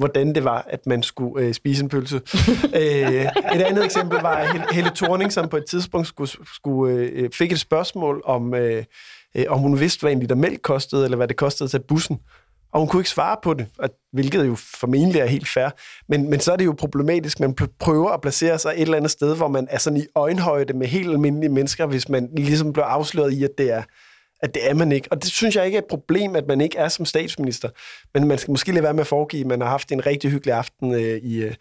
hvordan 0.01 0.35
det 0.35 0.45
var, 0.45 0.67
at 0.69 0.87
man 0.87 1.03
skulle 1.03 1.47
øh, 1.47 1.55
spise 1.55 1.83
en 1.83 1.89
pølse. 1.89 2.17
øh, 2.81 3.25
et 3.55 3.63
andet 3.67 3.85
eksempel 3.85 4.19
var 4.19 4.73
Helle 4.73 4.91
Thorning, 4.95 5.33
som 5.33 5.49
på 5.49 5.57
et 5.57 5.65
tidspunkt 5.69 6.07
skulle, 6.07 6.31
skulle, 6.55 6.95
øh, 6.95 7.31
fik 7.31 7.53
et 7.53 7.61
spørgsmål 7.61 8.23
om, 8.25 8.55
øh, 8.55 8.85
øh, 9.37 9.45
om 9.49 9.59
hun 9.59 9.81
vidste, 9.81 10.01
hvad 10.01 10.13
en 10.13 10.21
liter 10.21 10.35
mælk 10.35 10.63
kostede, 10.63 11.05
eller 11.05 11.17
hvad 11.17 11.29
det 11.29 11.37
kostede 11.37 11.67
at 11.67 11.71
tage 11.71 11.83
bussen 11.89 12.19
og 12.73 12.81
hun 12.81 12.89
kunne 12.89 13.01
ikke 13.01 13.11
svare 13.11 13.37
på 13.43 13.55
det, 13.55 13.67
hvilket 14.13 14.47
jo 14.47 14.55
formentlig 14.55 15.21
er 15.21 15.27
helt 15.27 15.49
fair. 15.49 15.69
Men, 16.09 16.31
men 16.31 16.41
så 16.41 16.53
er 16.53 16.57
det 16.57 16.65
jo 16.65 16.75
problematisk, 16.79 17.41
man 17.41 17.55
prøver 17.81 18.11
at 18.11 18.21
placere 18.21 18.59
sig 18.59 18.73
et 18.77 18.83
eller 18.83 18.97
andet 18.97 19.11
sted, 19.11 19.37
hvor 19.37 19.49
man 19.49 19.67
er 19.71 19.79
sådan 19.79 19.97
i 19.97 20.07
øjenhøjde 20.15 20.73
med 20.73 20.87
helt 20.87 21.11
almindelige 21.11 21.51
mennesker, 21.51 21.87
hvis 21.87 22.09
man 22.09 22.29
ligesom 22.37 22.73
bliver 22.73 22.87
afsløret 22.87 23.33
i, 23.33 23.45
at 23.45 23.51
det 23.59 23.73
er, 23.73 23.83
at 24.43 24.55
det 24.55 24.71
er 24.71 24.75
man 24.75 24.93
ikke. 24.93 25.09
Og 25.11 25.23
det 25.23 25.31
synes 25.31 25.57
jeg 25.57 25.67
ikke 25.67 25.77
er 25.77 25.83
et 25.83 25.89
problem, 25.89 26.37
at 26.37 26.47
man 26.47 26.61
ikke 26.61 26.79
er 26.79 26.89
som 26.89 27.07
statsminister. 27.07 27.69
Men 28.15 28.29
man 28.29 28.39
skal 28.39 28.51
måske 28.51 28.73
lade 28.73 28.83
være 28.83 28.95
med 28.95 29.01
at 29.01 29.07
foregive, 29.07 29.41
at 29.41 29.47
man 29.47 29.61
har 29.61 29.69
haft 29.69 29.93
en 29.93 30.07
rigtig 30.07 30.31
hyggelig 30.31 30.55
aften. 30.55 30.95
Øh, 30.95 31.19
i, 31.23 31.37
øh, 31.43 31.55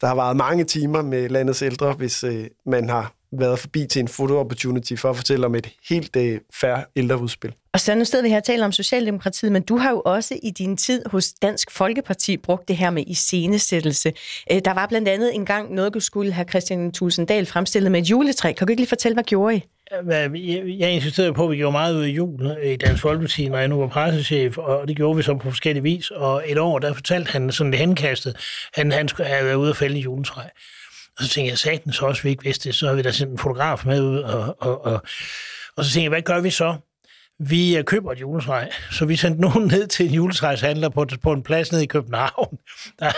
der 0.00 0.06
har 0.06 0.14
været 0.14 0.36
mange 0.36 0.64
timer 0.64 1.02
med 1.02 1.28
landets 1.28 1.62
ældre, 1.62 1.92
hvis 1.92 2.24
øh, 2.24 2.46
man 2.66 2.88
har 2.88 3.14
været 3.32 3.58
forbi 3.58 3.86
til 3.86 4.00
en 4.00 4.08
photo 4.08 4.38
opportunity 4.38 4.94
for 4.94 5.10
at 5.10 5.16
fortælle 5.16 5.46
om 5.46 5.54
et 5.54 5.68
helt 5.88 6.16
øh, 6.16 6.40
færre 6.54 6.84
ældreudspil. 6.96 7.54
Og 7.72 7.80
så 7.80 7.94
nu 7.94 8.04
stedet 8.04 8.24
vi 8.24 8.28
her 8.28 8.36
og 8.36 8.44
taler 8.44 8.64
om 8.64 8.72
Socialdemokratiet, 8.72 9.52
men 9.52 9.62
du 9.62 9.76
har 9.76 9.90
jo 9.90 10.02
også 10.04 10.38
i 10.42 10.50
din 10.50 10.76
tid 10.76 11.02
hos 11.06 11.32
Dansk 11.32 11.70
Folkeparti 11.70 12.36
brugt 12.36 12.68
det 12.68 12.76
her 12.76 12.90
med 12.90 13.04
iscenesættelse. 13.06 14.12
Øh, 14.52 14.60
der 14.64 14.74
var 14.74 14.86
blandt 14.86 15.08
andet 15.08 15.34
engang 15.34 15.74
noget, 15.74 15.94
du 15.94 16.00
skulle 16.00 16.32
have 16.32 16.48
Christian 16.48 16.92
Tulsendal 16.92 17.46
fremstillet 17.46 17.92
med 17.92 18.00
et 18.00 18.10
juletræ. 18.10 18.52
Kan 18.52 18.66
du 18.66 18.70
ikke 18.70 18.80
lige 18.80 18.88
fortælle, 18.88 19.14
hvad 19.14 19.24
gjorde 19.24 19.56
I? 19.56 19.64
Jeg 20.78 20.90
insisterede 20.90 21.34
på, 21.34 21.44
at 21.44 21.50
vi 21.50 21.56
gjorde 21.56 21.72
meget 21.72 21.94
ud 21.94 22.02
af 22.02 22.08
jul 22.08 22.56
i 22.62 22.76
Dansk 22.76 23.02
Folkeparti, 23.02 23.48
når 23.48 23.58
jeg 23.58 23.68
nu 23.68 23.78
var 23.80 23.86
pressechef, 23.86 24.58
og 24.58 24.88
det 24.88 24.96
gjorde 24.96 25.16
vi 25.16 25.22
så 25.22 25.34
på 25.34 25.50
forskellige 25.50 25.82
vis. 25.82 26.10
Og 26.10 26.42
et 26.46 26.58
år, 26.58 26.78
der 26.78 26.92
fortalte 26.92 27.30
han 27.32 27.52
sådan 27.52 27.72
det 27.72 27.80
henkastet, 27.80 28.36
han, 28.74 28.92
han 28.92 29.08
skulle 29.08 29.28
have 29.28 29.44
været 29.44 29.54
ude 29.54 29.70
og 29.70 29.76
fælde 29.76 29.98
juletræ. 29.98 30.42
Og 31.18 31.24
så 31.24 31.28
tænkte 31.28 31.50
jeg, 31.50 31.58
satans 31.58 32.02
også, 32.02 32.22
vi 32.22 32.30
ikke 32.30 32.44
vidste 32.44 32.68
det, 32.68 32.74
så 32.74 32.88
har 32.88 32.94
vi 32.94 33.02
da 33.02 33.10
sendt 33.10 33.32
en 33.32 33.38
fotograf 33.38 33.86
med 33.86 34.02
ud, 34.02 34.18
og, 34.18 34.56
og, 34.58 34.84
og, 34.84 35.02
og 35.76 35.84
så 35.84 35.92
tænkte 35.92 36.02
jeg, 36.02 36.08
hvad 36.08 36.22
gør 36.22 36.40
vi 36.40 36.50
så? 36.50 36.76
Vi 37.38 37.76
øh, 37.76 37.84
køber 37.84 38.12
et 38.12 38.20
juletræ, 38.20 38.66
så 38.90 39.04
vi 39.04 39.16
sendte 39.16 39.40
nogen 39.40 39.66
ned 39.74 39.86
til 39.86 40.06
en 40.06 40.12
juletræshandler 40.12 40.88
på, 40.88 41.06
på 41.22 41.32
en 41.32 41.42
plads 41.42 41.72
nede 41.72 41.82
i 41.82 41.86
København. 41.86 42.58
Der, 42.98 43.12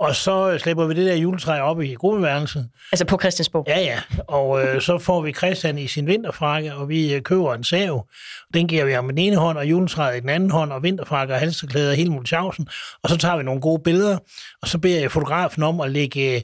og 0.00 0.16
så 0.16 0.58
slipper 0.58 0.86
vi 0.86 0.94
det 0.94 1.06
der 1.06 1.14
juletræ 1.14 1.60
op 1.60 1.80
i 1.82 1.94
gruppeværelset. 1.94 2.68
Altså 2.92 3.04
på 3.04 3.18
Christiansborg? 3.20 3.64
Ja, 3.68 3.80
ja. 3.80 4.00
Og 4.28 4.64
øh, 4.64 4.80
så 4.80 4.98
får 4.98 5.20
vi 5.22 5.32
Christian 5.32 5.78
i 5.78 5.86
sin 5.88 6.06
vinterfrakke, 6.06 6.74
og 6.74 6.88
vi 6.88 7.14
øh, 7.14 7.22
køber 7.22 7.54
en 7.54 7.64
sav. 7.64 8.06
Den 8.54 8.68
giver 8.68 8.84
vi 8.84 8.92
ham 8.92 9.04
med 9.04 9.14
den 9.14 9.22
ene 9.22 9.36
hånd, 9.36 9.58
og 9.58 9.66
juletræet 9.66 10.16
i 10.16 10.20
den 10.20 10.28
anden 10.28 10.50
hånd, 10.50 10.72
og 10.72 10.82
vinterfrakke 10.82 11.34
og 11.34 11.40
halsterklæder 11.40 11.94
hele 11.94 12.10
multiausen. 12.10 12.68
Og 13.02 13.10
så 13.10 13.16
tager 13.16 13.36
vi 13.36 13.42
nogle 13.42 13.60
gode 13.60 13.82
billeder, 13.82 14.18
og 14.62 14.68
så 14.68 14.78
beder 14.78 15.00
jeg 15.00 15.12
fotografen 15.12 15.62
om 15.62 15.80
at 15.80 15.90
lægge 15.90 16.34
øh, 16.34 16.40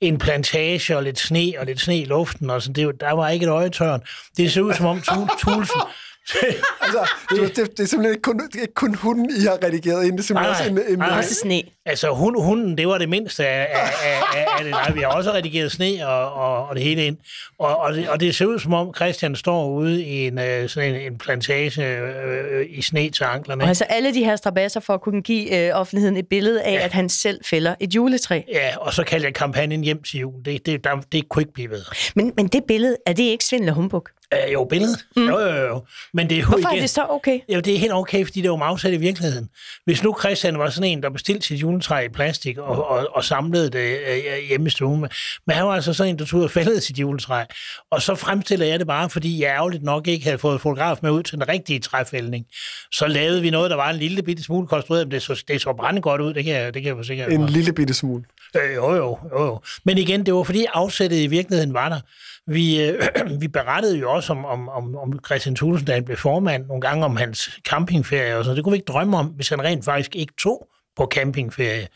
en 0.00 0.18
plantage 0.18 0.96
og 0.96 1.02
lidt 1.02 1.18
sne 1.18 1.52
og 1.58 1.66
lidt 1.66 1.80
sne 1.80 1.98
i 1.98 2.04
luften. 2.04 2.50
Og 2.50 2.62
så 2.62 2.72
det, 2.72 3.00
der 3.00 3.12
var 3.12 3.28
ikke 3.28 3.46
et 3.46 3.50
øjetørn. 3.50 4.02
Det 4.36 4.52
ser 4.52 4.60
ud 4.60 4.74
som 4.74 4.86
om 4.86 5.00
Tulsen 5.38 5.80
altså, 6.84 7.10
det, 7.30 7.56
det, 7.56 7.70
det 7.76 7.80
er 7.80 7.86
simpelthen 7.86 8.14
ikke 8.14 8.22
kun, 8.22 8.50
ikke 8.60 8.74
kun 8.74 8.94
hunden, 8.94 9.30
I 9.30 9.40
har 9.40 9.58
redigeret 9.64 10.04
ind. 10.06 10.12
Det 10.12 10.22
er 10.22 10.26
simpelthen 10.26 10.52
nej, 10.52 10.60
også 10.60 10.70
en... 10.70 10.92
en 10.92 10.98
nej, 10.98 11.18
også 11.18 11.34
sne. 11.34 11.62
Altså, 11.86 12.10
hun, 12.10 12.42
hunden, 12.42 12.78
det 12.78 12.88
var 12.88 12.98
det 12.98 13.08
mindste 13.08 13.46
af, 13.46 13.66
af, 13.72 13.90
af, 14.04 14.46
af 14.58 14.64
det. 14.64 14.70
Nej, 14.70 14.92
vi 14.92 15.00
har 15.00 15.06
også 15.06 15.32
redigeret 15.32 15.72
sne 15.72 16.08
og, 16.08 16.32
og, 16.32 16.68
og 16.68 16.74
det 16.74 16.82
hele 16.82 17.06
ind. 17.06 17.16
Og, 17.58 17.76
og, 17.76 17.92
det, 17.92 18.08
og 18.08 18.20
det 18.20 18.34
ser 18.34 18.46
ud 18.46 18.58
som 18.58 18.74
om, 18.74 18.94
Christian 18.94 19.36
står 19.36 19.68
ude 19.68 20.04
i 20.04 20.26
en, 20.26 20.38
øh, 20.38 20.68
sådan 20.68 20.94
en, 20.94 21.00
en 21.12 21.18
plantage 21.18 21.86
øh, 21.86 22.66
i 22.68 22.82
sne 22.82 23.10
til 23.10 23.24
anklerne. 23.24 23.64
Og 23.64 23.68
altså 23.68 23.84
alle 23.84 24.14
de 24.14 24.24
her 24.24 24.36
strabasser 24.36 24.80
for 24.80 24.94
at 24.94 25.00
kunne 25.00 25.22
give 25.22 25.68
øh, 25.68 25.80
offentligheden 25.80 26.16
et 26.16 26.26
billede 26.28 26.62
af, 26.62 26.72
ja. 26.72 26.84
at 26.84 26.92
han 26.92 27.08
selv 27.08 27.40
fælder 27.44 27.74
et 27.80 27.94
juletræ. 27.94 28.42
Ja, 28.52 28.76
og 28.78 28.92
så 28.92 29.04
kalder 29.04 29.26
jeg 29.26 29.34
kampagnen 29.34 29.80
hjem 29.80 30.02
til 30.02 30.20
jul. 30.20 30.44
Det, 30.44 30.66
det, 30.66 30.84
der, 30.84 30.96
det 31.12 31.28
kunne 31.28 31.42
ikke 31.42 31.52
blive 31.52 31.68
bedre. 31.68 31.94
Men, 32.16 32.32
men 32.36 32.46
det 32.46 32.64
billede, 32.68 32.96
er 33.06 33.12
det 33.12 33.22
ikke 33.22 33.44
svindel 33.44 33.68
og 33.68 33.74
humbug? 33.74 34.08
Øh, 34.34 34.52
jo, 34.52 34.64
billedet. 34.64 35.06
Mm. 35.16 35.28
Jo, 35.28 35.38
jo, 35.38 35.66
jo. 35.66 35.82
Men 36.14 36.30
det 36.30 36.36
er 36.36 36.40
jo 36.40 36.46
Hvorfor 36.46 36.68
igen, 36.68 36.76
er 36.76 36.80
det 36.80 36.90
så 36.90 37.06
okay? 37.08 37.40
Jo, 37.48 37.60
det 37.60 37.74
er 37.74 37.78
helt 37.78 37.92
okay, 37.92 38.24
fordi 38.24 38.40
det 38.40 38.48
er 38.48 38.52
jo 38.52 38.60
afsat 38.60 38.92
i 38.92 38.96
virkeligheden. 38.96 39.48
Hvis 39.84 40.02
nu 40.02 40.16
Christian 40.20 40.58
var 40.58 40.70
sådan 40.70 40.90
en, 40.90 41.02
der 41.02 41.10
bestilte 41.10 41.46
sit 41.46 41.60
juletræ 41.76 42.04
i 42.04 42.08
plastik 42.08 42.58
og, 42.58 42.88
og, 42.88 43.08
og 43.14 43.24
samlede 43.24 43.70
det 43.70 43.98
øh, 44.08 44.48
hjemme 44.48 44.66
i 44.66 44.70
stuen, 44.70 45.00
men 45.46 45.56
han 45.56 45.66
var 45.66 45.72
altså 45.72 45.92
sådan 45.92 46.12
en, 46.12 46.18
der 46.18 46.24
tog 46.24 46.40
og 46.40 46.50
fældede 46.50 46.80
sit 46.80 46.98
juletræ. 46.98 47.44
Og 47.90 48.02
så 48.02 48.14
fremstiller 48.14 48.66
jeg 48.66 48.78
det 48.78 48.86
bare, 48.86 49.10
fordi 49.10 49.42
jeg 49.42 49.48
ærgerligt 49.48 49.82
nok 49.82 50.08
ikke 50.08 50.24
havde 50.24 50.38
fået 50.38 50.60
fotograf 50.60 50.98
med 51.02 51.10
ud 51.10 51.22
til 51.22 51.38
den 51.38 51.48
rigtige 51.48 51.78
træfældning. 51.78 52.44
Så 52.92 53.06
lavede 53.06 53.42
vi 53.42 53.50
noget, 53.50 53.70
der 53.70 53.76
var 53.76 53.90
en 53.90 53.96
lille 53.96 54.22
bitte 54.22 54.42
smule 54.42 54.66
konstrueret, 54.66 55.06
men 55.06 55.10
det 55.12 55.22
så, 55.22 55.44
det 55.48 55.60
så 55.60 55.72
brænde 55.72 56.00
godt 56.00 56.20
ud, 56.20 56.34
det 56.34 56.44
kan 56.44 56.54
jeg, 56.54 56.74
det 56.74 56.82
kan 56.82 56.88
jeg 56.88 56.96
forsikre. 56.96 57.32
En 57.32 57.46
lille 57.46 57.72
bitte 57.72 57.94
smule. 57.94 58.24
Øh, 58.56 58.74
jo, 58.74 58.94
jo, 58.94 59.18
jo, 59.32 59.44
jo. 59.44 59.60
Men 59.84 59.98
igen, 59.98 60.26
det 60.26 60.34
var 60.34 60.42
fordi 60.42 60.66
afsættet 60.74 61.18
i 61.18 61.26
virkeligheden 61.26 61.74
var 61.74 61.88
der. 61.88 62.00
Vi, 62.46 62.86
øh, 62.86 63.08
vi 63.42 63.48
berettede 63.48 63.98
jo 63.98 64.12
også 64.12 64.32
om, 64.32 64.44
om, 64.44 64.68
om, 64.68 64.96
om 64.96 65.18
Christian 65.26 65.54
Thulesen, 65.54 65.86
da 65.86 65.92
han 65.94 66.04
blev 66.04 66.16
formand, 66.16 66.66
nogle 66.66 66.80
gange 66.80 67.04
om 67.04 67.16
hans 67.16 67.50
campingferie 67.68 68.36
og 68.36 68.44
så. 68.44 68.54
Det 68.54 68.64
kunne 68.64 68.72
vi 68.72 68.76
ikke 68.76 68.92
drømme 68.92 69.16
om, 69.16 69.26
hvis 69.26 69.48
han 69.48 69.64
rent 69.64 69.84
faktisk 69.84 70.16
ikke 70.16 70.32
tog 70.38 70.68
på 70.96 71.06
campingferie. 71.06 71.88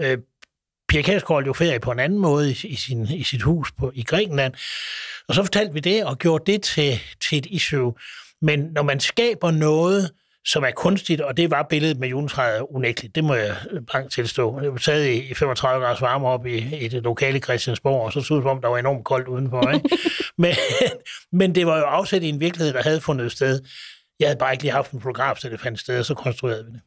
Øh, 0.00 0.18
Pia 0.88 1.02
Kærsgaard 1.02 1.44
jo 1.44 1.52
ferie 1.52 1.80
på 1.80 1.90
en 1.90 1.98
anden 1.98 2.18
måde 2.18 2.50
i, 2.50 2.56
i, 2.64 2.76
sin, 2.76 3.06
i 3.06 3.22
sit 3.22 3.42
hus 3.42 3.72
på, 3.72 3.92
i 3.94 4.02
Grækenland. 4.02 4.54
Og 5.28 5.34
så 5.34 5.42
fortalte 5.42 5.74
vi 5.74 5.80
det 5.80 6.04
og 6.04 6.18
gjorde 6.18 6.52
det 6.52 6.62
til, 6.62 7.00
til 7.28 7.38
et 7.38 7.46
issue. 7.46 7.94
Men 8.42 8.60
når 8.60 8.82
man 8.82 9.00
skaber 9.00 9.50
noget, 9.50 10.10
som 10.46 10.64
er 10.64 10.70
kunstigt, 10.70 11.20
og 11.20 11.36
det 11.36 11.50
var 11.50 11.62
billedet 11.62 11.98
med 11.98 12.08
juletræet 12.08 12.60
unægteligt. 12.70 13.14
Det 13.14 13.24
må 13.24 13.34
jeg 13.34 13.56
blankt 13.86 14.12
tilstå. 14.12 14.60
Jeg 14.60 14.72
var 14.72 14.78
taget 14.78 15.08
i 15.08 15.34
35 15.34 15.84
graders 15.84 16.00
varme 16.00 16.28
op 16.28 16.46
i, 16.46 16.76
i 16.76 16.88
det 16.88 17.02
lokale 17.02 17.38
Christiansborg, 17.38 18.02
og 18.02 18.12
så 18.12 18.20
så 18.20 18.34
det 18.34 18.42
som 18.42 18.50
om, 18.50 18.60
der 18.60 18.68
var 18.68 18.78
enormt 18.78 19.04
koldt 19.04 19.28
udenfor. 19.28 19.70
Ikke? 19.70 19.88
men, 20.38 20.54
men 21.32 21.54
det 21.54 21.66
var 21.66 21.78
jo 21.78 21.84
afsat 21.84 22.22
i 22.22 22.28
en 22.28 22.40
virkelighed, 22.40 22.72
der 22.72 22.82
havde 22.82 23.00
fundet 23.00 23.32
sted. 23.32 23.60
Jeg 24.20 24.28
havde 24.28 24.38
bare 24.38 24.52
ikke 24.52 24.64
lige 24.64 24.72
haft 24.72 24.90
en 24.90 25.00
fotograf, 25.00 25.36
så 25.36 25.48
det 25.48 25.60
fandt 25.60 25.80
sted, 25.80 25.98
og 25.98 26.04
så 26.04 26.14
konstruerede 26.14 26.64
vi 26.64 26.70
det. 26.70 26.80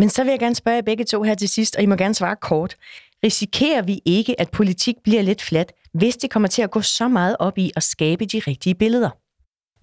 Men 0.00 0.10
så 0.10 0.24
vil 0.24 0.30
jeg 0.30 0.38
gerne 0.38 0.54
spørge 0.54 0.74
jer 0.74 0.82
begge 0.82 1.04
to 1.04 1.22
her 1.22 1.34
til 1.34 1.48
sidst, 1.48 1.76
og 1.76 1.82
I 1.82 1.86
må 1.86 1.96
gerne 1.96 2.14
svare 2.14 2.36
kort. 2.36 2.76
Risikerer 3.24 3.82
vi 3.82 4.00
ikke, 4.04 4.40
at 4.40 4.50
politik 4.50 4.94
bliver 5.04 5.22
lidt 5.22 5.42
fladt, 5.42 5.72
hvis 5.94 6.16
det 6.16 6.30
kommer 6.30 6.48
til 6.48 6.62
at 6.62 6.70
gå 6.70 6.80
så 6.80 7.08
meget 7.08 7.36
op 7.38 7.58
i 7.58 7.70
at 7.76 7.82
skabe 7.82 8.24
de 8.24 8.38
rigtige 8.38 8.74
billeder? 8.74 9.10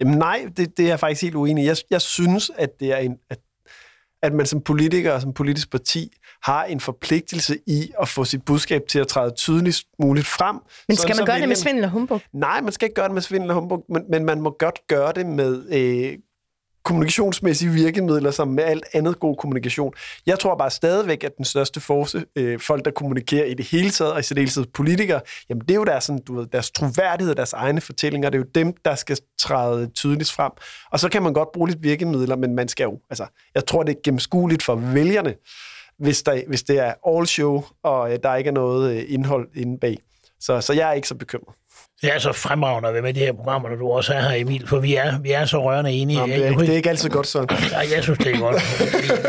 Jamen 0.00 0.18
nej, 0.18 0.46
det, 0.56 0.76
det 0.76 0.84
er 0.84 0.88
jeg 0.88 1.00
faktisk 1.00 1.22
helt 1.22 1.34
uenig 1.34 1.64
i. 1.64 1.66
Jeg, 1.66 1.76
jeg 1.90 2.00
synes, 2.00 2.50
at 2.56 2.80
det 2.80 2.92
er 2.92 2.96
en, 2.96 3.16
at, 3.30 3.38
at 4.22 4.32
man 4.32 4.46
som 4.46 4.60
politiker 4.60 5.12
og 5.12 5.20
som 5.20 5.32
politisk 5.32 5.70
parti 5.70 6.12
har 6.42 6.64
en 6.64 6.80
forpligtelse 6.80 7.58
i 7.66 7.90
at 8.00 8.08
få 8.08 8.24
sit 8.24 8.44
budskab 8.44 8.82
til 8.88 8.98
at 8.98 9.08
træde 9.08 9.30
tydeligst 9.30 9.86
muligt 10.02 10.26
frem. 10.26 10.56
Men 10.88 10.96
skal 10.96 11.16
man 11.16 11.26
gøre 11.26 11.40
det 11.40 11.48
med 11.48 11.56
svindel 11.56 11.84
og 11.84 11.90
humbug? 11.90 12.20
Nej, 12.32 12.60
man 12.60 12.72
skal 12.72 12.86
ikke 12.86 12.94
gøre 12.94 13.08
det 13.08 13.14
med 13.14 13.22
svindel 13.22 13.50
og 13.50 13.54
humbug, 13.54 13.84
men, 13.88 14.02
men 14.10 14.24
man 14.24 14.40
må 14.40 14.56
godt 14.58 14.78
gøre 14.86 15.12
det 15.12 15.26
med 15.26 15.72
øh, 15.72 16.18
kommunikationsmæssige 16.84 17.70
virkemidler, 17.70 18.30
som 18.30 18.48
med 18.48 18.64
alt 18.64 18.84
andet 18.92 19.20
god 19.20 19.36
kommunikation. 19.36 19.92
Jeg 20.26 20.38
tror 20.38 20.56
bare 20.56 20.70
stadigvæk, 20.70 21.24
at 21.24 21.36
den 21.36 21.44
største 21.44 21.80
force, 21.80 22.24
øh, 22.36 22.60
folk 22.60 22.84
der 22.84 22.90
kommunikerer 22.90 23.44
i 23.44 23.54
det 23.54 23.66
hele 23.66 23.90
taget, 23.90 24.12
og 24.12 24.20
i 24.20 24.22
særdeleshed 24.22 24.64
politikere, 24.74 25.20
jamen 25.48 25.60
det 25.60 25.70
er 25.70 25.74
jo 25.74 25.84
deres, 25.84 26.04
sådan, 26.04 26.22
du 26.22 26.34
ved, 26.34 26.46
deres 26.46 26.70
troværdighed, 26.70 27.34
deres 27.34 27.52
egne 27.52 27.80
fortællinger, 27.80 28.30
det 28.30 28.38
er 28.38 28.42
jo 28.42 28.50
dem, 28.54 28.74
der 28.84 28.94
skal 28.94 29.18
træde 29.38 29.90
tydeligt 29.94 30.32
frem. 30.32 30.52
Og 30.92 31.00
så 31.00 31.08
kan 31.08 31.22
man 31.22 31.32
godt 31.32 31.52
bruge 31.52 31.68
lidt 31.68 31.82
virkemidler, 31.82 32.36
men 32.36 32.54
man 32.54 32.68
skal 32.68 32.84
jo, 32.84 32.98
altså, 33.10 33.26
jeg 33.54 33.66
tror, 33.66 33.82
det 33.82 33.96
er 33.96 34.00
gennemskueligt 34.04 34.62
for 34.62 34.74
vælgerne, 34.74 35.34
hvis, 35.98 36.22
der, 36.22 36.42
hvis 36.48 36.62
det 36.62 36.78
er 36.78 37.16
all 37.16 37.26
show, 37.26 37.64
og 37.82 38.12
øh, 38.12 38.18
der 38.22 38.34
ikke 38.34 38.48
er 38.48 38.54
noget 38.54 38.96
øh, 38.96 39.04
indhold 39.08 39.48
inde 39.54 39.78
bag. 39.78 39.98
Så, 40.40 40.60
så 40.60 40.72
jeg 40.72 40.88
er 40.88 40.92
ikke 40.92 41.08
så 41.08 41.14
bekymret. 41.14 41.54
Det 42.02 42.14
er 42.14 42.18
så 42.18 42.32
fremragende 42.32 43.02
med 43.02 43.14
de 43.14 43.20
her 43.20 43.32
programmer, 43.32 43.68
når 43.68 43.76
du 43.76 43.88
også 43.88 44.14
er 44.14 44.20
her, 44.20 44.30
Emil, 44.30 44.68
for 44.68 44.80
vi 44.80 44.94
er, 44.94 45.18
vi 45.20 45.32
er 45.32 45.44
så 45.44 45.62
rørende 45.62 45.90
enige. 45.90 46.18
Nå, 46.18 46.26
det, 46.26 46.46
er, 46.46 46.56
det 46.56 46.68
er 46.68 46.76
ikke 46.76 46.90
altid 46.90 47.08
godt 47.08 47.26
sådan. 47.26 47.58
Ja, 47.70 47.78
jeg 47.78 48.02
synes, 48.02 48.18
det 48.18 48.34
er 48.34 48.38
godt. 48.38 48.62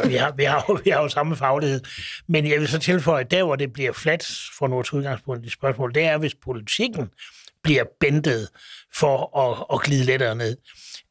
Vi, 0.05 0.09
vi, 0.09 0.15
har, 0.15 0.31
vi, 0.31 0.43
har, 0.43 0.81
vi 0.83 0.89
har 0.89 1.01
jo 1.01 1.09
samme 1.09 1.35
faglighed. 1.35 1.81
Men 2.27 2.49
jeg 2.49 2.59
vil 2.59 2.67
så 2.67 2.79
tilføje, 2.79 3.23
at 3.23 3.31
der, 3.31 3.43
hvor 3.43 3.55
det 3.55 3.73
bliver 3.73 3.91
flat 3.91 4.27
for 4.59 4.67
noget 4.67 4.93
udgangspunkt 4.93 5.45
i 5.45 5.49
spørgsmål, 5.49 5.93
det 5.93 6.03
er, 6.03 6.17
hvis 6.17 6.35
politikken 6.43 7.09
bliver 7.63 7.83
bendet 7.99 8.49
for 8.95 9.39
at, 9.39 9.65
at 9.73 9.81
glide 9.81 10.03
lettere 10.03 10.35
ned 10.35 10.57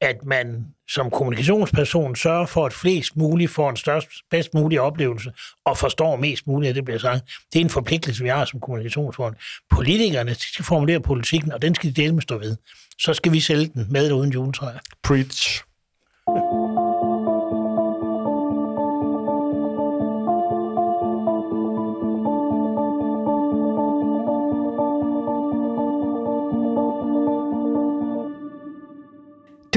at 0.00 0.24
man 0.24 0.64
som 0.88 1.10
kommunikationsperson 1.10 2.16
sørger 2.16 2.46
for, 2.46 2.66
at 2.66 2.72
flest 2.72 3.16
muligt 3.16 3.50
får 3.50 3.70
en 3.70 3.76
størst, 3.76 4.08
bedst 4.30 4.54
mulig 4.54 4.80
oplevelse 4.80 5.32
og 5.64 5.78
forstår 5.78 6.16
mest 6.16 6.46
muligt 6.46 6.68
at 6.68 6.76
det, 6.76 6.84
bliver 6.84 6.98
sagt. 6.98 7.24
Det 7.52 7.58
er 7.58 7.64
en 7.64 7.70
forpligtelse, 7.70 8.22
vi 8.22 8.28
har 8.28 8.44
som 8.44 8.60
kommunikationsfond. 8.60 9.34
Politikerne 9.70 10.34
skal 10.34 10.64
formulere 10.64 11.00
politikken, 11.00 11.52
og 11.52 11.62
den 11.62 11.74
skal 11.74 11.90
de 11.90 12.02
dele 12.02 12.14
med 12.14 12.22
stå 12.22 12.38
ved. 12.38 12.56
Så 12.98 13.14
skal 13.14 13.32
vi 13.32 13.40
sælge 13.40 13.70
den 13.74 13.86
med 13.90 14.04
eller 14.04 14.16
uden 14.16 14.32
juletræer. 14.32 14.78
Preach. 15.02 15.67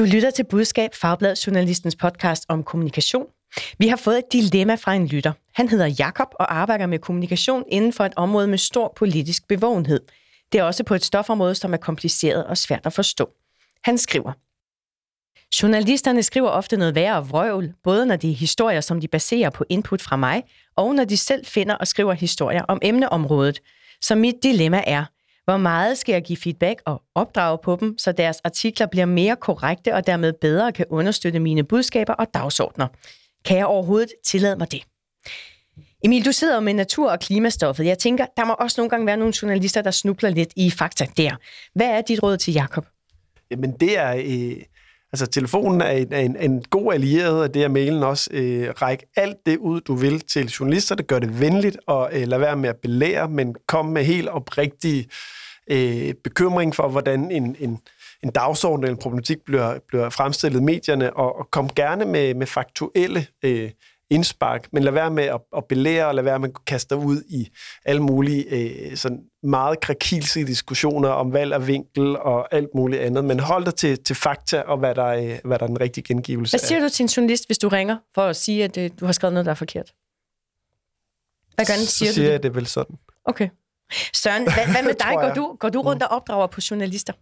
Du 0.01 0.05
lytter 0.05 0.31
til 0.31 0.43
Budskab, 0.43 0.95
Fagblad 0.95 1.35
Journalistens 1.35 1.95
podcast 1.95 2.45
om 2.47 2.63
kommunikation. 2.63 3.25
Vi 3.77 3.87
har 3.87 3.95
fået 3.95 4.17
et 4.17 4.33
dilemma 4.33 4.75
fra 4.75 4.93
en 4.93 5.07
lytter. 5.07 5.33
Han 5.53 5.69
hedder 5.69 5.85
Jakob 5.99 6.27
og 6.39 6.55
arbejder 6.55 6.85
med 6.85 6.99
kommunikation 6.99 7.63
inden 7.67 7.93
for 7.93 8.05
et 8.05 8.13
område 8.15 8.47
med 8.47 8.57
stor 8.57 8.93
politisk 8.95 9.47
bevågenhed. 9.47 9.99
Det 10.51 10.59
er 10.59 10.63
også 10.63 10.83
på 10.83 10.95
et 10.95 11.03
stofområde, 11.03 11.55
som 11.55 11.73
er 11.73 11.77
kompliceret 11.77 12.45
og 12.45 12.57
svært 12.57 12.85
at 12.85 12.93
forstå. 12.93 13.29
Han 13.83 13.97
skriver, 13.97 14.31
Journalisterne 15.61 16.23
skriver 16.23 16.49
ofte 16.49 16.77
noget 16.77 16.95
værre 16.95 17.27
vrøvl, 17.27 17.73
både 17.83 18.05
når 18.05 18.15
de 18.15 18.31
er 18.31 18.35
historier, 18.35 18.81
som 18.81 19.01
de 19.01 19.07
baserer 19.07 19.49
på 19.49 19.65
input 19.69 20.01
fra 20.01 20.15
mig, 20.15 20.43
og 20.75 20.95
når 20.95 21.03
de 21.03 21.17
selv 21.17 21.45
finder 21.45 21.75
og 21.75 21.87
skriver 21.87 22.13
historier 22.13 22.61
om 22.67 22.79
emneområdet. 22.81 23.59
Så 24.01 24.15
mit 24.15 24.35
dilemma 24.43 24.83
er, 24.87 25.05
hvor 25.45 25.57
meget 25.57 25.97
skal 25.97 26.13
jeg 26.13 26.23
give 26.23 26.37
feedback 26.37 26.81
og 26.85 27.01
opdrage 27.15 27.57
på 27.63 27.77
dem, 27.79 27.97
så 27.97 28.11
deres 28.11 28.41
artikler 28.43 28.85
bliver 28.85 29.05
mere 29.05 29.35
korrekte 29.35 29.93
og 29.95 30.07
dermed 30.07 30.33
bedre 30.41 30.71
kan 30.71 30.85
understøtte 30.89 31.39
mine 31.39 31.63
budskaber 31.63 32.13
og 32.13 32.27
dagsordner? 32.33 32.87
Kan 33.45 33.57
jeg 33.57 33.65
overhovedet 33.65 34.09
tillade 34.25 34.55
mig 34.55 34.71
det? 34.71 34.83
Emil, 36.03 36.25
du 36.25 36.31
sidder 36.31 36.59
med 36.59 36.73
natur- 36.73 37.11
og 37.11 37.19
klimastoffet. 37.19 37.85
Jeg 37.85 37.97
tænker, 37.97 38.25
der 38.37 38.45
må 38.45 38.53
også 38.53 38.81
nogle 38.81 38.89
gange 38.89 39.05
være 39.05 39.17
nogle 39.17 39.33
journalister, 39.41 39.81
der 39.81 39.91
snubler 39.91 40.29
lidt 40.29 40.53
i 40.55 40.71
fakta 40.71 41.05
der. 41.17 41.35
Hvad 41.73 41.87
er 41.87 42.01
dit 42.01 42.23
råd 42.23 42.37
til 42.37 42.53
Jakob? 42.53 42.85
Jamen, 43.51 43.71
det 43.71 43.97
er... 43.97 44.15
Øh, 44.15 44.63
altså, 45.13 45.25
telefonen 45.25 45.81
er 45.81 45.89
en, 45.89 46.13
en, 46.13 46.35
en 46.39 46.63
god 46.69 46.93
allieret, 46.93 47.41
og 47.41 47.53
det 47.53 47.63
er 47.63 47.67
mailen 47.67 48.03
også. 48.03 48.29
Øh, 48.33 48.69
ræk 48.81 49.03
alt 49.15 49.37
det 49.45 49.57
ud, 49.57 49.81
du 49.81 49.95
vil 49.95 50.19
til 50.19 50.47
journalister. 50.47 50.95
Det 50.95 51.07
gør 51.07 51.19
det 51.19 51.39
venligt, 51.39 51.77
og 51.87 52.09
øh, 52.13 52.27
lad 52.27 52.39
være 52.39 52.55
med 52.55 52.69
at 52.69 52.77
belære, 52.77 53.29
men 53.29 53.55
kom 53.67 53.85
med 53.85 54.03
helt 54.03 54.29
oprigtig 54.29 55.07
øh, 55.71 56.13
bekymring 56.23 56.75
for, 56.75 56.87
hvordan 56.87 57.31
en, 57.31 57.55
en, 57.59 57.77
en 58.23 58.29
dagsorden 58.29 58.83
eller 58.83 58.95
en 58.95 59.01
problematik 59.01 59.37
bliver, 59.45 59.79
bliver 59.87 60.09
fremstillet 60.09 60.59
i 60.59 60.63
medierne, 60.63 61.13
og, 61.13 61.39
og 61.39 61.47
kom 61.51 61.69
gerne 61.69 62.05
med, 62.05 62.33
med 62.33 62.47
faktuelle 62.47 63.25
øh, 63.43 63.69
indspark, 64.11 64.67
men 64.73 64.83
lad 64.83 64.91
være 64.91 65.11
med 65.11 65.23
at, 65.23 65.41
at 65.57 65.65
belære, 65.65 66.07
og 66.07 66.15
lad 66.15 66.23
være 66.23 66.39
med 66.39 66.49
at 66.49 66.65
kaste 66.65 66.95
dig 66.95 67.03
ud 67.05 67.21
i 67.29 67.47
alle 67.85 68.01
mulige 68.01 68.45
øh, 68.49 68.97
sådan 68.97 69.23
meget 69.43 69.79
krakilske 69.79 70.47
diskussioner 70.47 71.09
om 71.09 71.33
valg 71.33 71.53
af 71.53 71.67
vinkel 71.67 72.17
og 72.17 72.55
alt 72.55 72.69
muligt 72.75 73.01
andet, 73.01 73.25
men 73.25 73.39
hold 73.39 73.65
dig 73.65 73.75
til, 73.75 74.03
til 74.03 74.15
fakta 74.15 74.61
og 74.61 74.77
hvad 74.77 74.95
der, 74.95 75.03
er, 75.03 75.39
hvad 75.43 75.59
der 75.59 75.63
er 75.63 75.67
den 75.67 75.81
rigtige 75.81 76.03
gengivelse 76.03 76.51
Hvad 76.51 76.67
siger 76.67 76.79
du 76.79 76.89
til 76.89 77.03
en 77.03 77.07
journalist, 77.07 77.47
hvis 77.47 77.57
du 77.57 77.67
ringer 77.69 77.97
for 78.15 78.21
at 78.21 78.35
sige, 78.35 78.63
at 78.63 78.77
øh, 78.77 78.89
du 78.99 79.05
har 79.05 79.13
skrevet 79.13 79.33
noget, 79.33 79.45
der 79.45 79.51
er 79.51 79.55
forkert? 79.55 79.93
Hvad 81.55 81.65
gør 81.65 81.73
den, 81.73 81.85
Så 81.85 81.97
siger 81.97 82.11
siger 82.11 82.25
du 82.25 82.31
jeg 82.31 82.39
det? 82.39 82.43
det 82.43 82.55
vel 82.55 82.67
sådan. 82.67 82.95
Okay. 83.25 83.49
Søren, 84.13 84.43
hvad, 84.43 84.71
hvad 84.71 84.83
med 84.83 84.93
dig? 85.05 85.13
Går 85.13 85.33
du, 85.33 85.57
går 85.59 85.69
du 85.69 85.81
rundt 85.81 86.03
og 86.03 86.09
opdrager 86.09 86.47
på 86.47 86.61
journalister? 86.71 87.13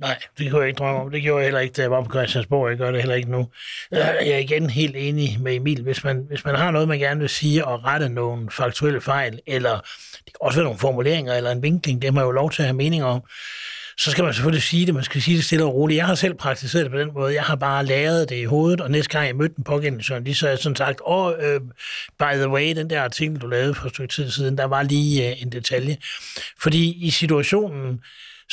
Nej, 0.00 0.18
det 0.38 0.50
kunne 0.50 0.60
jeg 0.60 0.68
ikke 0.68 0.78
drømme 0.78 1.00
om. 1.00 1.10
Det 1.10 1.22
gjorde 1.22 1.38
jeg 1.38 1.46
heller 1.46 1.60
ikke, 1.60 1.72
da 1.72 1.82
jeg 1.82 1.90
var 1.90 2.02
på 2.02 2.10
Christiansborg. 2.10 2.68
Jeg 2.70 2.78
gør 2.78 2.90
det 2.90 3.00
heller 3.00 3.14
ikke 3.14 3.30
nu. 3.30 3.48
Øh, 3.92 3.98
jeg 3.98 4.28
er 4.28 4.38
igen 4.38 4.70
helt 4.70 4.96
enig 4.96 5.36
med 5.40 5.54
Emil. 5.54 5.82
Hvis 5.82 6.04
man, 6.04 6.24
hvis 6.28 6.44
man 6.44 6.54
har 6.54 6.70
noget, 6.70 6.88
man 6.88 6.98
gerne 6.98 7.20
vil 7.20 7.28
sige 7.28 7.64
og 7.64 7.84
rette 7.84 8.08
nogle 8.08 8.50
faktuelle 8.50 9.00
fejl, 9.00 9.40
eller 9.46 9.80
det 10.24 10.32
kan 10.32 10.38
også 10.40 10.58
være 10.58 10.64
nogle 10.64 10.78
formuleringer 10.78 11.34
eller 11.34 11.50
en 11.50 11.62
vinkling, 11.62 12.02
det 12.02 12.10
har 12.10 12.14
man 12.14 12.24
jo 12.24 12.30
lov 12.30 12.50
til 12.50 12.62
at 12.62 12.66
have 12.66 12.76
mening 12.76 13.04
om, 13.04 13.22
så 13.98 14.10
skal 14.10 14.24
man 14.24 14.34
selvfølgelig 14.34 14.62
sige 14.62 14.86
det. 14.86 14.94
Man 14.94 15.04
skal 15.04 15.22
sige 15.22 15.36
det 15.36 15.44
stille 15.44 15.64
og 15.64 15.74
roligt. 15.74 15.98
Jeg 15.98 16.06
har 16.06 16.14
selv 16.14 16.34
praktiseret 16.34 16.84
det 16.84 16.92
på 16.92 16.98
den 16.98 17.10
måde. 17.14 17.34
Jeg 17.34 17.42
har 17.42 17.56
bare 17.56 17.86
lavet 17.86 18.28
det 18.28 18.36
i 18.36 18.44
hovedet, 18.44 18.80
og 18.80 18.90
næste 18.90 19.12
gang 19.12 19.26
jeg 19.26 19.36
mødte 19.36 19.54
den 19.54 19.64
pågældende 19.64 20.04
journalist, 20.10 20.40
så 20.40 20.46
har 20.46 20.50
jeg 20.50 20.58
sådan 20.58 20.76
sagt, 20.76 21.00
åh, 21.06 21.26
oh, 21.26 21.32
øh, 21.40 21.60
by 22.18 22.34
the 22.34 22.48
way, 22.48 22.76
den 22.76 22.90
der 22.90 23.02
artikel, 23.02 23.40
du 23.40 23.46
lavede 23.46 23.74
for 23.74 23.86
et 23.86 23.92
stykke 23.92 24.12
tid 24.12 24.30
siden, 24.30 24.58
der 24.58 24.64
var 24.64 24.82
lige 24.82 25.30
øh, 25.30 25.42
en 25.42 25.52
detalje. 25.52 25.96
Fordi 26.62 27.06
i 27.06 27.10
situationen, 27.10 28.00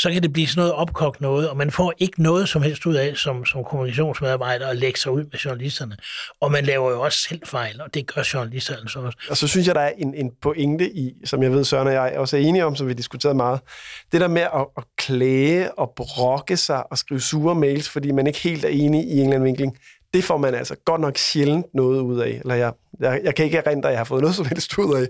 så 0.02 0.12
kan 0.12 0.24
det 0.24 0.34
blive 0.34 0.48
sådan 0.48 0.62
noget 0.62 0.74
opkogt 0.74 1.22
noget, 1.22 1.50
og 1.50 1.58
man 1.58 1.72
får 1.72 1.94
ikke 1.98 2.22
noget 2.24 2.50
som 2.50 2.62
helst 2.62 2.86
ud 2.86 2.96
af 2.96 3.18
som, 3.18 3.46
som 3.46 3.64
kommunikationsmedarbejder 3.64 4.68
at 4.68 4.78
lægge 4.78 5.00
sig 5.00 5.12
ud 5.12 5.24
med 5.24 5.40
journalisterne. 5.46 5.98
Og 6.40 6.52
man 6.52 6.64
laver 6.66 6.92
jo 6.92 7.02
også 7.02 7.18
selv 7.30 7.42
fejl, 7.46 7.82
og 7.82 7.94
det 7.94 8.14
gør 8.16 8.22
journalisterne 8.34 8.90
så 8.90 9.00
også. 9.00 9.18
Og 9.30 9.38
så 9.38 9.48
synes 9.48 9.68
jeg, 9.68 9.76
der 9.76 9.82
er 9.82 9.92
en, 9.98 10.14
en 10.14 10.32
pointe 10.42 10.92
i, 10.92 11.14
som 11.26 11.44
jeg 11.44 11.52
ved, 11.52 11.64
Søren 11.64 11.88
og 11.88 11.94
jeg 11.94 12.14
også 12.18 12.38
er 12.38 12.42
enige 12.42 12.66
om, 12.66 12.76
som 12.76 12.88
vi 12.88 12.94
diskuterede 12.94 13.38
meget. 13.38 13.60
Det 14.12 14.22
der 14.22 14.28
med 14.28 14.42
at, 14.42 14.66
at 14.78 14.84
klage 14.98 15.80
og 15.80 15.94
brokke 15.96 16.58
sig 16.58 16.92
og 16.92 16.98
skrive 16.98 17.22
sure 17.22 17.56
mails, 17.56 17.90
fordi 17.90 18.12
man 18.12 18.28
ikke 18.28 18.40
helt 18.40 18.66
er 18.66 18.70
enig 18.70 19.08
i 19.08 19.12
en 19.12 19.20
eller 19.20 19.36
anden 19.36 19.46
vinkling, 19.46 19.78
det 20.14 20.24
får 20.24 20.38
man 20.38 20.56
altså 20.56 20.76
godt 20.86 21.02
nok 21.02 21.18
sjældent 21.18 21.66
noget 21.74 22.02
ud 22.02 22.20
af. 22.20 22.30
Eller 22.30 22.56
jeg, 22.56 22.74
jeg, 23.00 23.22
jeg 23.24 23.36
kan 23.36 23.46
ikke 23.46 23.58
erindre, 23.58 23.90
at 23.90 23.94
jeg 23.94 24.00
har 24.00 24.06
fået 24.06 24.22
noget 24.22 24.36
som 24.36 24.46
helst 24.46 24.78
ud 24.78 24.96
af 24.96 25.08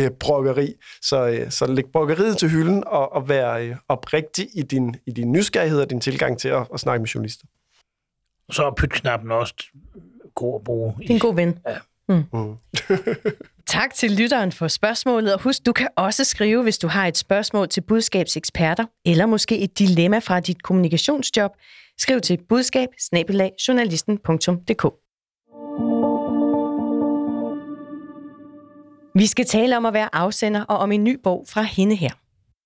øh, 0.00 0.10
brokkeri. 0.10 0.74
Så, 1.02 1.26
øh, 1.26 1.50
så 1.50 1.66
læg 1.66 1.84
brokkeriet 1.92 2.38
til 2.38 2.48
hylden 2.48 2.84
og, 2.86 3.12
og 3.12 3.28
vær 3.28 3.52
øh, 3.52 3.76
oprigtig 3.88 4.48
i 4.54 4.62
din, 4.62 4.96
i 5.06 5.10
din 5.10 5.32
nysgerrighed 5.32 5.80
og 5.80 5.90
din 5.90 6.00
tilgang 6.00 6.38
til 6.38 6.48
at, 6.48 6.66
at 6.74 6.80
snakke 6.80 7.02
med 7.02 7.08
journalister. 7.08 7.46
Så 8.50 8.66
er 8.66 8.74
pytknappen 8.76 9.30
også 9.30 9.54
god 10.34 10.60
at 10.60 10.64
bruge. 10.64 10.94
Det 10.98 11.10
er 11.10 11.14
en 11.14 11.20
god 11.20 11.34
ven. 11.34 11.58
Ja. 11.68 11.78
Mm. 12.08 12.24
Tak 13.66 13.94
til 13.94 14.10
lytteren 14.10 14.52
for 14.52 14.68
spørgsmålet, 14.68 15.34
og 15.34 15.42
husk, 15.42 15.66
du 15.66 15.72
kan 15.72 15.88
også 15.96 16.24
skrive, 16.24 16.62
hvis 16.62 16.78
du 16.78 16.88
har 16.88 17.06
et 17.06 17.16
spørgsmål 17.16 17.68
til 17.68 17.80
budskabseksperter, 17.80 18.84
eller 19.04 19.26
måske 19.26 19.58
et 19.58 19.78
dilemma 19.78 20.18
fra 20.18 20.40
dit 20.40 20.62
kommunikationsjob. 20.62 21.52
Skriv 21.98 22.20
til 22.20 22.38
budskab 22.48 22.88
Vi 29.14 29.26
skal 29.26 29.46
tale 29.46 29.76
om 29.76 29.86
at 29.86 29.92
være 29.92 30.14
afsender 30.14 30.64
og 30.64 30.78
om 30.78 30.92
en 30.92 31.04
ny 31.04 31.20
bog 31.22 31.44
fra 31.48 31.62
hende 31.62 31.94
her. 31.94 32.10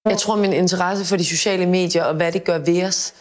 Jeg 0.09 0.19
tror, 0.19 0.37
min 0.37 0.53
interesse 0.53 1.05
for 1.05 1.17
de 1.17 1.25
sociale 1.25 1.67
medier 1.67 2.05
og 2.05 2.15
hvad 2.15 2.33
det 2.33 2.45
gør 2.45 2.59
ved 2.59 2.85
os, 2.85 3.15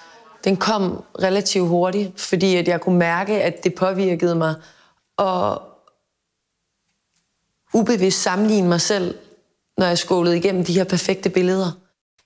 den 0.44 0.58
kom 0.58 1.04
relativt 1.22 1.68
hurtigt, 1.68 2.20
fordi 2.20 2.56
at 2.56 2.68
jeg 2.68 2.82
kunne 2.82 3.00
mærke, 3.00 3.44
at 3.44 3.64
det 3.64 3.76
påvirkede 3.76 4.36
mig 4.36 4.56
og 5.18 5.62
ubevidst 7.74 8.22
sammenligne 8.22 8.68
mig 8.68 8.82
selv, 8.82 9.18
når 9.78 9.86
jeg 9.86 9.98
skålede 9.98 10.38
igennem 10.38 10.66
de 10.66 10.74
her 10.74 10.84
perfekte 10.84 11.30
billeder. 11.30 11.72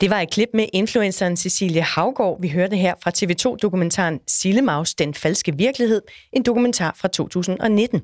Det 0.02 0.10
var 0.10 0.20
et 0.20 0.32
klip 0.32 0.50
med 0.54 0.66
influenceren 0.74 1.38
Cecilie 1.38 1.82
Havgård. 1.82 2.42
Vi 2.42 2.50
hørte 2.50 2.76
her 2.76 2.94
fra 3.04 3.12
TV2-dokumentaren 3.18 4.20
Sillemaus, 4.28 4.94
Den 4.94 5.14
falske 5.14 5.58
virkelighed, 5.58 6.02
en 6.34 6.44
dokumentar 6.44 6.96
fra 6.98 7.08
2019. 7.08 8.02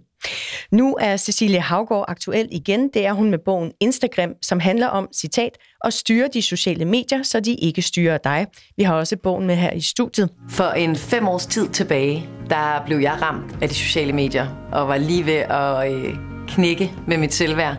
Nu 0.71 0.97
er 0.99 1.17
Cecilie 1.17 1.59
Havgård 1.59 2.05
aktuel 2.07 2.47
igen. 2.51 2.89
Det 2.93 3.05
er 3.05 3.13
hun 3.13 3.29
med 3.29 3.39
bogen 3.45 3.71
Instagram, 3.79 4.33
som 4.41 4.59
handler 4.59 4.87
om, 4.87 5.07
citat, 5.15 5.57
at 5.83 5.93
styre 5.93 6.29
de 6.33 6.41
sociale 6.41 6.85
medier, 6.85 7.23
så 7.23 7.39
de 7.39 7.55
ikke 7.55 7.81
styrer 7.81 8.17
dig. 8.17 8.47
Vi 8.77 8.83
har 8.83 8.95
også 8.95 9.17
bogen 9.17 9.47
med 9.47 9.55
her 9.55 9.71
i 9.71 9.81
studiet. 9.81 10.29
For 10.49 10.69
en 10.69 10.95
fem 10.95 11.27
års 11.27 11.45
tid 11.45 11.69
tilbage, 11.69 12.29
der 12.49 12.83
blev 12.85 12.97
jeg 12.97 13.21
ramt 13.21 13.55
af 13.61 13.69
de 13.69 13.75
sociale 13.75 14.13
medier 14.13 14.69
og 14.71 14.87
var 14.87 14.97
lige 14.97 15.25
ved 15.25 15.33
at 15.33 15.91
øh, 15.93 16.15
knække 16.47 16.91
med 17.07 17.17
mit 17.17 17.33
selvværd. 17.33 17.77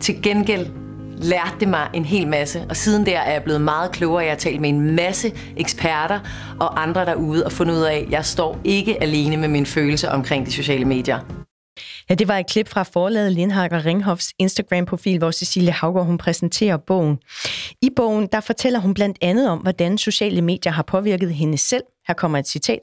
Til 0.00 0.22
gengæld 0.22 0.83
lærte 1.24 1.60
det 1.60 1.68
mig 1.68 1.88
en 1.94 2.04
hel 2.04 2.28
masse, 2.28 2.66
og 2.68 2.76
siden 2.76 3.06
der 3.06 3.18
er 3.18 3.32
jeg 3.32 3.42
blevet 3.42 3.60
meget 3.60 3.92
klogere. 3.92 4.24
Jeg 4.24 4.30
har 4.30 4.38
talt 4.38 4.60
med 4.60 4.68
en 4.68 4.96
masse 4.96 5.32
eksperter 5.56 6.20
og 6.60 6.82
andre 6.82 7.04
derude 7.04 7.44
og 7.44 7.52
fundet 7.52 7.74
ud 7.74 7.82
af, 7.82 7.96
at 7.96 8.10
jeg 8.10 8.24
står 8.24 8.58
ikke 8.64 9.02
alene 9.02 9.36
med 9.36 9.48
mine 9.48 9.66
følelser 9.66 10.10
omkring 10.10 10.46
de 10.46 10.52
sociale 10.52 10.84
medier. 10.84 11.18
Ja, 12.10 12.14
det 12.14 12.28
var 12.28 12.38
et 12.38 12.46
klip 12.46 12.68
fra 12.68 12.82
forlaget 12.82 13.32
Lindhager 13.32 13.84
Ringhoffs 13.84 14.32
Instagram-profil, 14.38 15.18
hvor 15.18 15.30
Cecilie 15.30 15.72
Havgaard 15.72 16.06
hun 16.06 16.18
præsenterer 16.18 16.76
bogen. 16.76 17.18
I 17.82 17.90
bogen 17.96 18.28
der 18.32 18.40
fortæller 18.40 18.80
hun 18.80 18.94
blandt 18.94 19.18
andet 19.20 19.50
om, 19.50 19.58
hvordan 19.58 19.98
sociale 19.98 20.42
medier 20.42 20.72
har 20.72 20.82
påvirket 20.82 21.34
hende 21.34 21.58
selv. 21.58 21.82
Her 22.08 22.14
kommer 22.14 22.38
et 22.38 22.48
citat. 22.48 22.80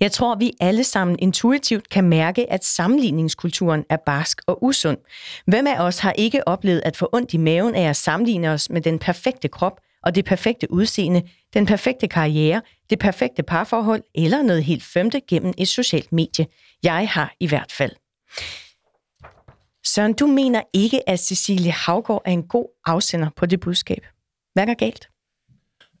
Jeg 0.00 0.12
tror, 0.12 0.34
vi 0.34 0.52
alle 0.60 0.84
sammen 0.84 1.16
intuitivt 1.18 1.88
kan 1.88 2.04
mærke, 2.04 2.52
at 2.52 2.64
sammenligningskulturen 2.64 3.84
er 3.88 3.96
barsk 4.06 4.40
og 4.46 4.64
usund. 4.64 4.98
Hvem 5.46 5.66
af 5.66 5.80
os 5.80 5.98
har 5.98 6.12
ikke 6.12 6.48
oplevet 6.48 6.82
at 6.84 6.96
få 6.96 7.08
ondt 7.12 7.34
i 7.34 7.36
maven 7.36 7.74
af 7.74 7.88
at 7.88 7.96
sammenligne 7.96 8.50
os 8.50 8.70
med 8.70 8.80
den 8.80 8.98
perfekte 8.98 9.48
krop 9.48 9.80
og 10.02 10.14
det 10.14 10.24
perfekte 10.24 10.72
udseende, 10.72 11.22
den 11.54 11.66
perfekte 11.66 12.08
karriere, 12.08 12.62
det 12.90 12.98
perfekte 12.98 13.42
parforhold 13.42 14.02
eller 14.14 14.42
noget 14.42 14.64
helt 14.64 14.82
femte 14.82 15.20
gennem 15.28 15.54
et 15.58 15.68
socialt 15.68 16.12
medie? 16.12 16.46
Jeg 16.82 17.08
har 17.08 17.34
i 17.40 17.46
hvert 17.46 17.72
fald. 17.72 17.92
Søren, 19.86 20.12
du 20.12 20.26
mener 20.26 20.62
ikke, 20.72 21.08
at 21.08 21.20
Cecilie 21.20 21.72
Havgård 21.72 22.22
er 22.24 22.32
en 22.32 22.42
god 22.42 22.66
afsender 22.86 23.30
på 23.36 23.46
det 23.46 23.60
budskab. 23.60 24.06
Hvad 24.54 24.66
går 24.66 24.74
galt? 24.74 25.08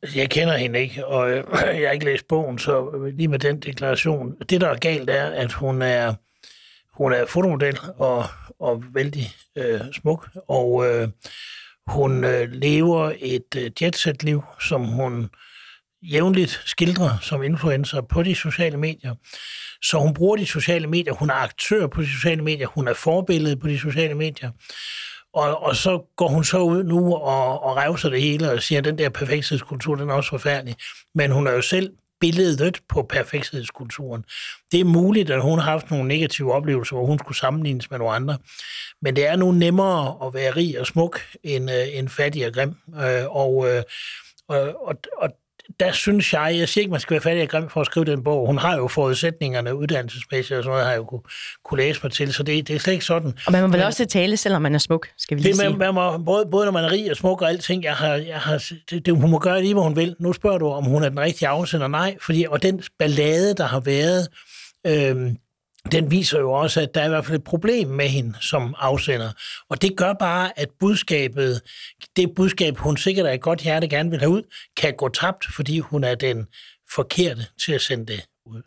Altså, 0.02 0.18
jeg 0.18 0.30
kender 0.30 0.56
hende 0.56 0.80
ikke, 0.80 1.06
og 1.06 1.30
øh, 1.30 1.44
jeg 1.80 1.88
har 1.88 1.92
ikke 1.92 2.04
læst 2.04 2.28
bogen, 2.28 2.58
så 2.58 2.90
lige 3.16 3.28
med 3.28 3.38
den 3.38 3.60
deklaration. 3.60 4.34
Det, 4.48 4.60
der 4.60 4.68
er 4.68 4.78
galt, 4.78 5.10
er, 5.10 5.26
at 5.26 5.52
hun 5.52 5.82
er, 5.82 6.14
hun 6.92 7.12
er 7.12 7.26
fotomodel 7.26 7.78
og, 7.98 8.24
og 8.60 8.84
vældig 8.94 9.32
øh, 9.56 9.80
smuk, 9.92 10.28
og 10.48 10.86
øh, 10.86 11.08
hun 11.86 12.24
øh, 12.24 12.52
lever 12.52 13.12
et 13.18 13.56
øh, 13.56 13.70
jetset-liv, 13.82 14.42
som 14.60 14.84
hun 14.84 15.30
jævnligt 16.02 16.62
skildrer 16.66 17.18
som 17.22 17.42
influencer 17.42 18.00
på 18.00 18.22
de 18.22 18.34
sociale 18.34 18.76
medier. 18.76 19.14
Så 19.82 19.98
hun 19.98 20.14
bruger 20.14 20.36
de 20.36 20.46
sociale 20.46 20.86
medier, 20.86 21.12
hun 21.12 21.30
er 21.30 21.34
aktør 21.34 21.86
på 21.86 22.02
de 22.02 22.06
sociale 22.06 22.42
medier, 22.42 22.66
hun 22.66 22.88
er 22.88 22.94
forbillede 22.94 23.56
på 23.56 23.68
de 23.68 23.78
sociale 23.78 24.14
medier. 24.14 24.50
Og, 25.34 25.62
og 25.62 25.76
så 25.76 26.02
går 26.16 26.28
hun 26.28 26.44
så 26.44 26.58
ud 26.58 26.84
nu 26.84 27.14
og, 27.14 27.62
og 27.62 27.76
revser 27.76 28.10
det 28.10 28.22
hele 28.22 28.52
og 28.52 28.62
siger, 28.62 28.78
at 28.78 28.84
den 28.84 28.98
der 28.98 29.08
perfekthedskultur, 29.08 29.94
den 29.94 30.10
er 30.10 30.14
også 30.14 30.30
forfærdelig. 30.30 30.76
Men 31.14 31.30
hun 31.30 31.46
er 31.46 31.52
jo 31.52 31.62
selv 31.62 31.92
billedet 32.20 32.80
på 32.88 33.02
perfekthedskulturen. 33.02 34.24
Det 34.72 34.80
er 34.80 34.84
muligt, 34.84 35.30
at 35.30 35.42
hun 35.42 35.58
har 35.58 35.70
haft 35.70 35.90
nogle 35.90 36.08
negative 36.08 36.52
oplevelser, 36.52 36.96
hvor 36.96 37.06
hun 37.06 37.18
skulle 37.18 37.38
sammenlignes 37.38 37.90
med 37.90 37.98
nogle 37.98 38.14
andre. 38.14 38.38
Men 39.02 39.16
det 39.16 39.26
er 39.26 39.36
nu 39.36 39.52
nemmere 39.52 40.26
at 40.26 40.34
være 40.34 40.50
rig 40.50 40.80
og 40.80 40.86
smuk 40.86 41.20
end, 41.42 41.70
øh, 41.70 41.98
end 41.98 42.08
fattig 42.08 42.46
og 42.46 42.52
grim. 42.52 42.74
Øh, 42.94 43.36
og, 43.36 43.68
øh, 43.68 43.82
og, 44.48 44.86
og, 44.86 44.96
og 45.16 45.30
der 45.80 45.92
synes 45.92 46.32
jeg, 46.32 46.54
jeg 46.58 46.68
siger 46.68 46.82
ikke, 46.82 46.90
man 46.90 47.00
skal 47.00 47.14
være 47.14 47.20
fattig 47.20 47.42
og 47.42 47.48
grim 47.48 47.68
for 47.68 47.80
at 47.80 47.86
skrive 47.86 48.04
den 48.04 48.24
bog. 48.24 48.46
Hun 48.46 48.58
har 48.58 48.76
jo 48.76 48.88
forudsætningerne 48.88 49.74
uddannelsesmæssigt 49.74 50.56
og 50.58 50.62
sådan 50.64 50.70
noget, 50.70 50.84
har 50.84 50.90
jeg 50.92 50.98
jo 50.98 51.04
kunne, 51.04 51.20
kunne 51.64 51.80
læse 51.82 52.00
mig 52.02 52.12
til, 52.12 52.32
så 52.34 52.42
det, 52.42 52.68
det 52.68 52.76
er 52.76 52.80
slet 52.80 52.92
ikke 52.92 53.04
sådan. 53.04 53.32
Og 53.46 53.52
man 53.52 53.60
må 53.62 53.68
vel 53.68 53.76
Men- 53.76 53.86
også 53.86 54.06
tale, 54.06 54.36
selvom 54.36 54.62
man 54.62 54.74
er 54.74 54.78
smuk, 54.78 55.08
skal 55.18 55.36
vi 55.36 55.42
lige 55.42 55.52
Det 55.52 55.60
sige. 55.60 55.68
med, 55.70 55.78
man 55.78 55.94
må, 55.94 56.18
både, 56.18 56.46
både 56.50 56.64
når 56.64 56.72
man 56.72 56.84
er 56.84 56.90
rig 56.92 57.10
og 57.10 57.16
smuk 57.16 57.42
og 57.42 57.48
alting, 57.48 57.84
jeg 57.84 57.94
har, 57.94 58.14
jeg 58.14 58.38
har, 58.38 58.64
det, 58.90 59.06
det, 59.06 59.16
hun 59.16 59.30
må 59.30 59.38
gøre 59.38 59.60
lige, 59.62 59.74
hvad 59.74 59.82
hun 59.82 59.96
vil. 59.96 60.16
Nu 60.20 60.32
spørger 60.32 60.58
du, 60.58 60.68
om 60.68 60.84
hun 60.84 61.02
er 61.04 61.08
den 61.08 61.20
rigtige 61.20 61.48
afsender. 61.48 61.88
Nej, 61.88 62.16
fordi, 62.20 62.46
og 62.50 62.62
den 62.62 62.82
ballade, 62.98 63.54
der 63.54 63.64
har 63.66 63.80
været, 63.80 64.28
øhm, 64.86 65.36
den 65.92 66.10
viser 66.10 66.38
jo 66.38 66.52
også, 66.52 66.80
at 66.80 66.94
der 66.94 67.00
er 67.00 67.06
i 67.06 67.08
hvert 67.08 67.26
fald 67.26 67.38
et 67.38 67.44
problem 67.44 67.88
med 67.88 68.08
hende 68.08 68.34
som 68.40 68.74
afsender. 68.78 69.32
Og 69.68 69.82
det 69.82 69.96
gør 69.96 70.12
bare, 70.12 70.58
at 70.58 70.68
budskabet, 70.80 71.60
det 72.16 72.34
budskab, 72.36 72.76
hun 72.76 72.96
sikkert 72.96 73.26
af 73.26 73.34
et 73.34 73.40
godt 73.40 73.60
hjerte 73.60 73.88
gerne 73.88 74.10
vil 74.10 74.18
have 74.18 74.30
ud, 74.30 74.42
kan 74.76 74.94
gå 74.96 75.08
tabt, 75.08 75.46
fordi 75.54 75.78
hun 75.78 76.04
er 76.04 76.14
den 76.14 76.46
forkerte 76.94 77.46
til 77.64 77.72
at 77.72 77.80
sende 77.80 78.06
det 78.06 78.26
ud. 78.46 78.62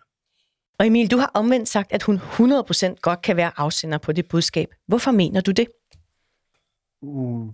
Og 0.80 0.88
Emil, 0.88 1.12
du 1.12 1.18
har 1.18 1.32
omvendt 1.34 1.70
sagt, 1.70 1.94
at 1.94 2.04
hun 2.04 2.18
100% 2.18 2.96
godt 3.02 3.22
kan 3.22 3.38
være 3.38 3.52
afsender 3.58 3.98
på 3.98 4.12
det 4.12 4.28
budskab. 4.28 4.68
Hvorfor 4.88 5.12
mener 5.12 5.42
du 5.42 5.52
det? 5.52 5.68
Mm. 7.04 7.50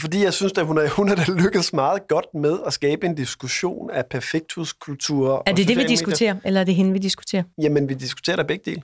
Fordi 0.00 0.24
jeg 0.24 0.32
synes, 0.32 0.52
at 0.52 0.66
hun 0.66 0.78
er, 0.78 0.88
hun 0.88 1.08
er 1.08 1.14
da 1.14 1.24
lykkedes 1.32 1.72
meget 1.72 2.08
godt 2.08 2.26
med 2.34 2.58
at 2.66 2.72
skabe 2.72 3.06
en 3.06 3.14
diskussion 3.14 3.90
af 3.90 4.06
perfekthedskultur. 4.06 5.42
Er 5.46 5.52
det 5.52 5.68
det, 5.68 5.76
vi 5.76 5.84
diskuterer, 5.84 6.36
eller 6.44 6.60
er 6.60 6.64
det 6.64 6.74
hende, 6.74 6.92
vi 6.92 6.98
diskuterer? 6.98 7.42
Jamen, 7.62 7.88
vi 7.88 7.94
diskuterer 7.94 8.36
da 8.36 8.42
begge 8.42 8.70
dele. 8.70 8.82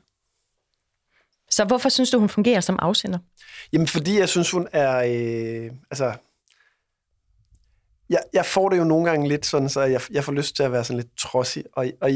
Så 1.50 1.64
hvorfor 1.64 1.88
synes 1.88 2.11
du, 2.11 2.18
hun 2.18 2.28
fungerer 2.28 2.61
som 2.61 2.78
afsender? 2.82 3.18
Jamen, 3.72 3.87
fordi 3.87 4.18
jeg 4.18 4.28
synes, 4.28 4.50
hun 4.50 4.68
er... 4.72 4.96
Øh, 4.98 5.70
altså, 5.90 6.12
jeg, 8.11 8.20
jeg 8.32 8.46
får 8.46 8.68
det 8.68 8.78
jo 8.78 8.84
nogle 8.84 9.11
gange 9.11 9.28
lidt 9.28 9.46
sådan, 9.46 9.68
så 9.68 9.80
jeg, 9.80 10.00
jeg 10.11 10.24
får 10.24 10.32
lyst 10.32 10.56
til 10.56 10.62
at 10.62 10.72
være 10.72 10.84
sådan 10.84 10.96
lidt 10.96 11.18
trodsig. 11.18 11.64
Og, 11.72 11.87
og, 12.00 12.11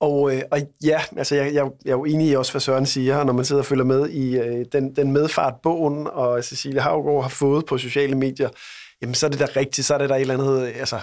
og, 0.00 0.34
øh, 0.34 0.42
og 0.50 0.58
ja, 0.84 1.00
altså 1.16 1.34
jeg, 1.34 1.54
jeg, 1.54 1.70
jeg 1.84 1.90
er 1.90 1.96
jo 1.96 2.04
enig 2.04 2.28
i 2.28 2.36
også, 2.36 2.52
hvad 2.52 2.60
Søren 2.60 2.86
siger, 2.86 3.24
når 3.24 3.32
man 3.32 3.44
sidder 3.44 3.62
og 3.62 3.66
følger 3.66 3.84
med 3.84 4.08
i 4.08 4.36
øh, 4.36 4.66
den, 4.72 4.96
den 4.96 5.12
medfart, 5.12 5.54
bogen 5.62 6.06
og 6.06 6.44
Cecilie 6.44 6.80
Havgaard 6.80 7.22
har 7.22 7.28
fået 7.28 7.66
på 7.66 7.78
sociale 7.78 8.14
medier, 8.14 8.48
jamen 9.02 9.14
så 9.14 9.26
er 9.26 9.30
det 9.30 9.40
da 9.40 9.46
rigtigt, 9.56 9.86
så 9.86 9.94
er 9.94 9.98
det 9.98 10.08
der 10.08 10.16
et 10.16 10.20
eller 10.20 10.34
andet, 10.34 10.66
altså, 10.66 11.00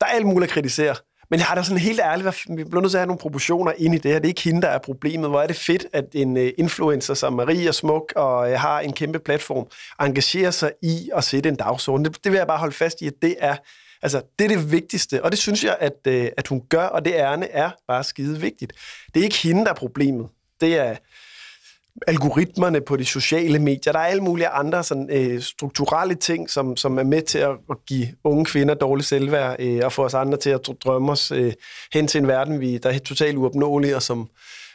der 0.00 0.06
er 0.06 0.10
alt 0.10 0.26
muligt 0.26 0.50
at 0.50 0.54
kritisere. 0.54 0.96
Men 1.30 1.38
jeg 1.38 1.46
har 1.46 1.54
da 1.54 1.62
sådan 1.62 1.78
helt 1.78 2.00
ærligt, 2.00 2.46
vi 2.56 2.64
bliver 2.64 2.80
nødt 2.80 2.90
til 2.90 2.96
at 2.96 3.00
have 3.00 3.06
nogle 3.06 3.18
proportioner 3.18 3.72
ind 3.78 3.94
i 3.94 3.98
det 3.98 4.10
her. 4.10 4.18
Det 4.18 4.26
er 4.26 4.28
ikke 4.28 4.42
hende, 4.42 4.62
der 4.62 4.68
er 4.68 4.78
problemet. 4.78 5.30
Hvor 5.30 5.42
er 5.42 5.46
det 5.46 5.56
fedt, 5.56 5.86
at 5.92 6.04
en 6.12 6.36
øh, 6.36 6.52
influencer 6.58 7.14
som 7.14 7.32
Marie 7.32 7.68
er 7.68 7.72
smuk 7.72 8.12
og 8.16 8.50
øh, 8.50 8.60
har 8.60 8.80
en 8.80 8.92
kæmpe 8.92 9.18
platform, 9.18 9.66
engagerer 10.00 10.50
sig 10.50 10.72
i 10.82 11.10
at 11.16 11.24
sætte 11.24 11.48
en 11.48 11.56
dagsorden. 11.56 12.04
Det, 12.04 12.24
det 12.24 12.32
vil 12.32 12.38
jeg 12.38 12.46
bare 12.46 12.58
holde 12.58 12.74
fast 12.74 13.00
i, 13.00 13.06
at 13.06 13.14
det 13.22 13.36
er, 13.38 13.56
altså, 14.02 14.22
det 14.38 14.44
er 14.44 14.48
det 14.48 14.72
vigtigste. 14.72 15.24
Og 15.24 15.30
det 15.30 15.38
synes 15.38 15.64
jeg, 15.64 15.76
at, 15.80 15.98
øh, 16.06 16.28
at 16.36 16.48
hun 16.48 16.62
gør, 16.68 16.86
og 16.86 17.04
det 17.04 17.12
ærne 17.14 17.50
er 17.50 17.70
bare 17.88 18.04
skide 18.04 18.40
vigtigt. 18.40 18.72
Det 19.14 19.20
er 19.20 19.24
ikke 19.24 19.36
hende, 19.36 19.64
der 19.64 19.70
er 19.70 19.74
problemet. 19.74 20.28
Det 20.60 20.78
er 20.78 20.96
algoritmerne 22.06 22.80
på 22.80 22.96
de 22.96 23.04
sociale 23.04 23.58
medier. 23.58 23.92
Der 23.92 23.98
er 23.98 24.04
alle 24.04 24.22
mulige 24.22 24.48
andre 24.48 24.84
sådan, 24.84 25.08
øh, 25.12 25.42
strukturelle 25.42 26.14
ting, 26.14 26.50
som, 26.50 26.76
som 26.76 26.98
er 26.98 27.02
med 27.02 27.22
til 27.22 27.38
at, 27.38 27.50
at 27.70 27.76
give 27.86 28.08
unge 28.24 28.44
kvinder 28.44 28.74
dårligt 28.74 29.08
selvværd 29.08 29.56
øh, 29.58 29.80
og 29.84 29.92
få 29.92 30.04
os 30.04 30.14
andre 30.14 30.38
til 30.38 30.50
at 30.50 30.68
drømme 30.84 31.12
os 31.12 31.30
øh, 31.30 31.52
hen 31.92 32.06
til 32.06 32.18
en 32.18 32.28
verden, 32.28 32.60
vi, 32.60 32.78
der 32.78 32.90
er 32.90 32.98
totalt 32.98 33.36
uopnåelig 33.36 33.96
og 33.96 34.02
som 34.02 34.28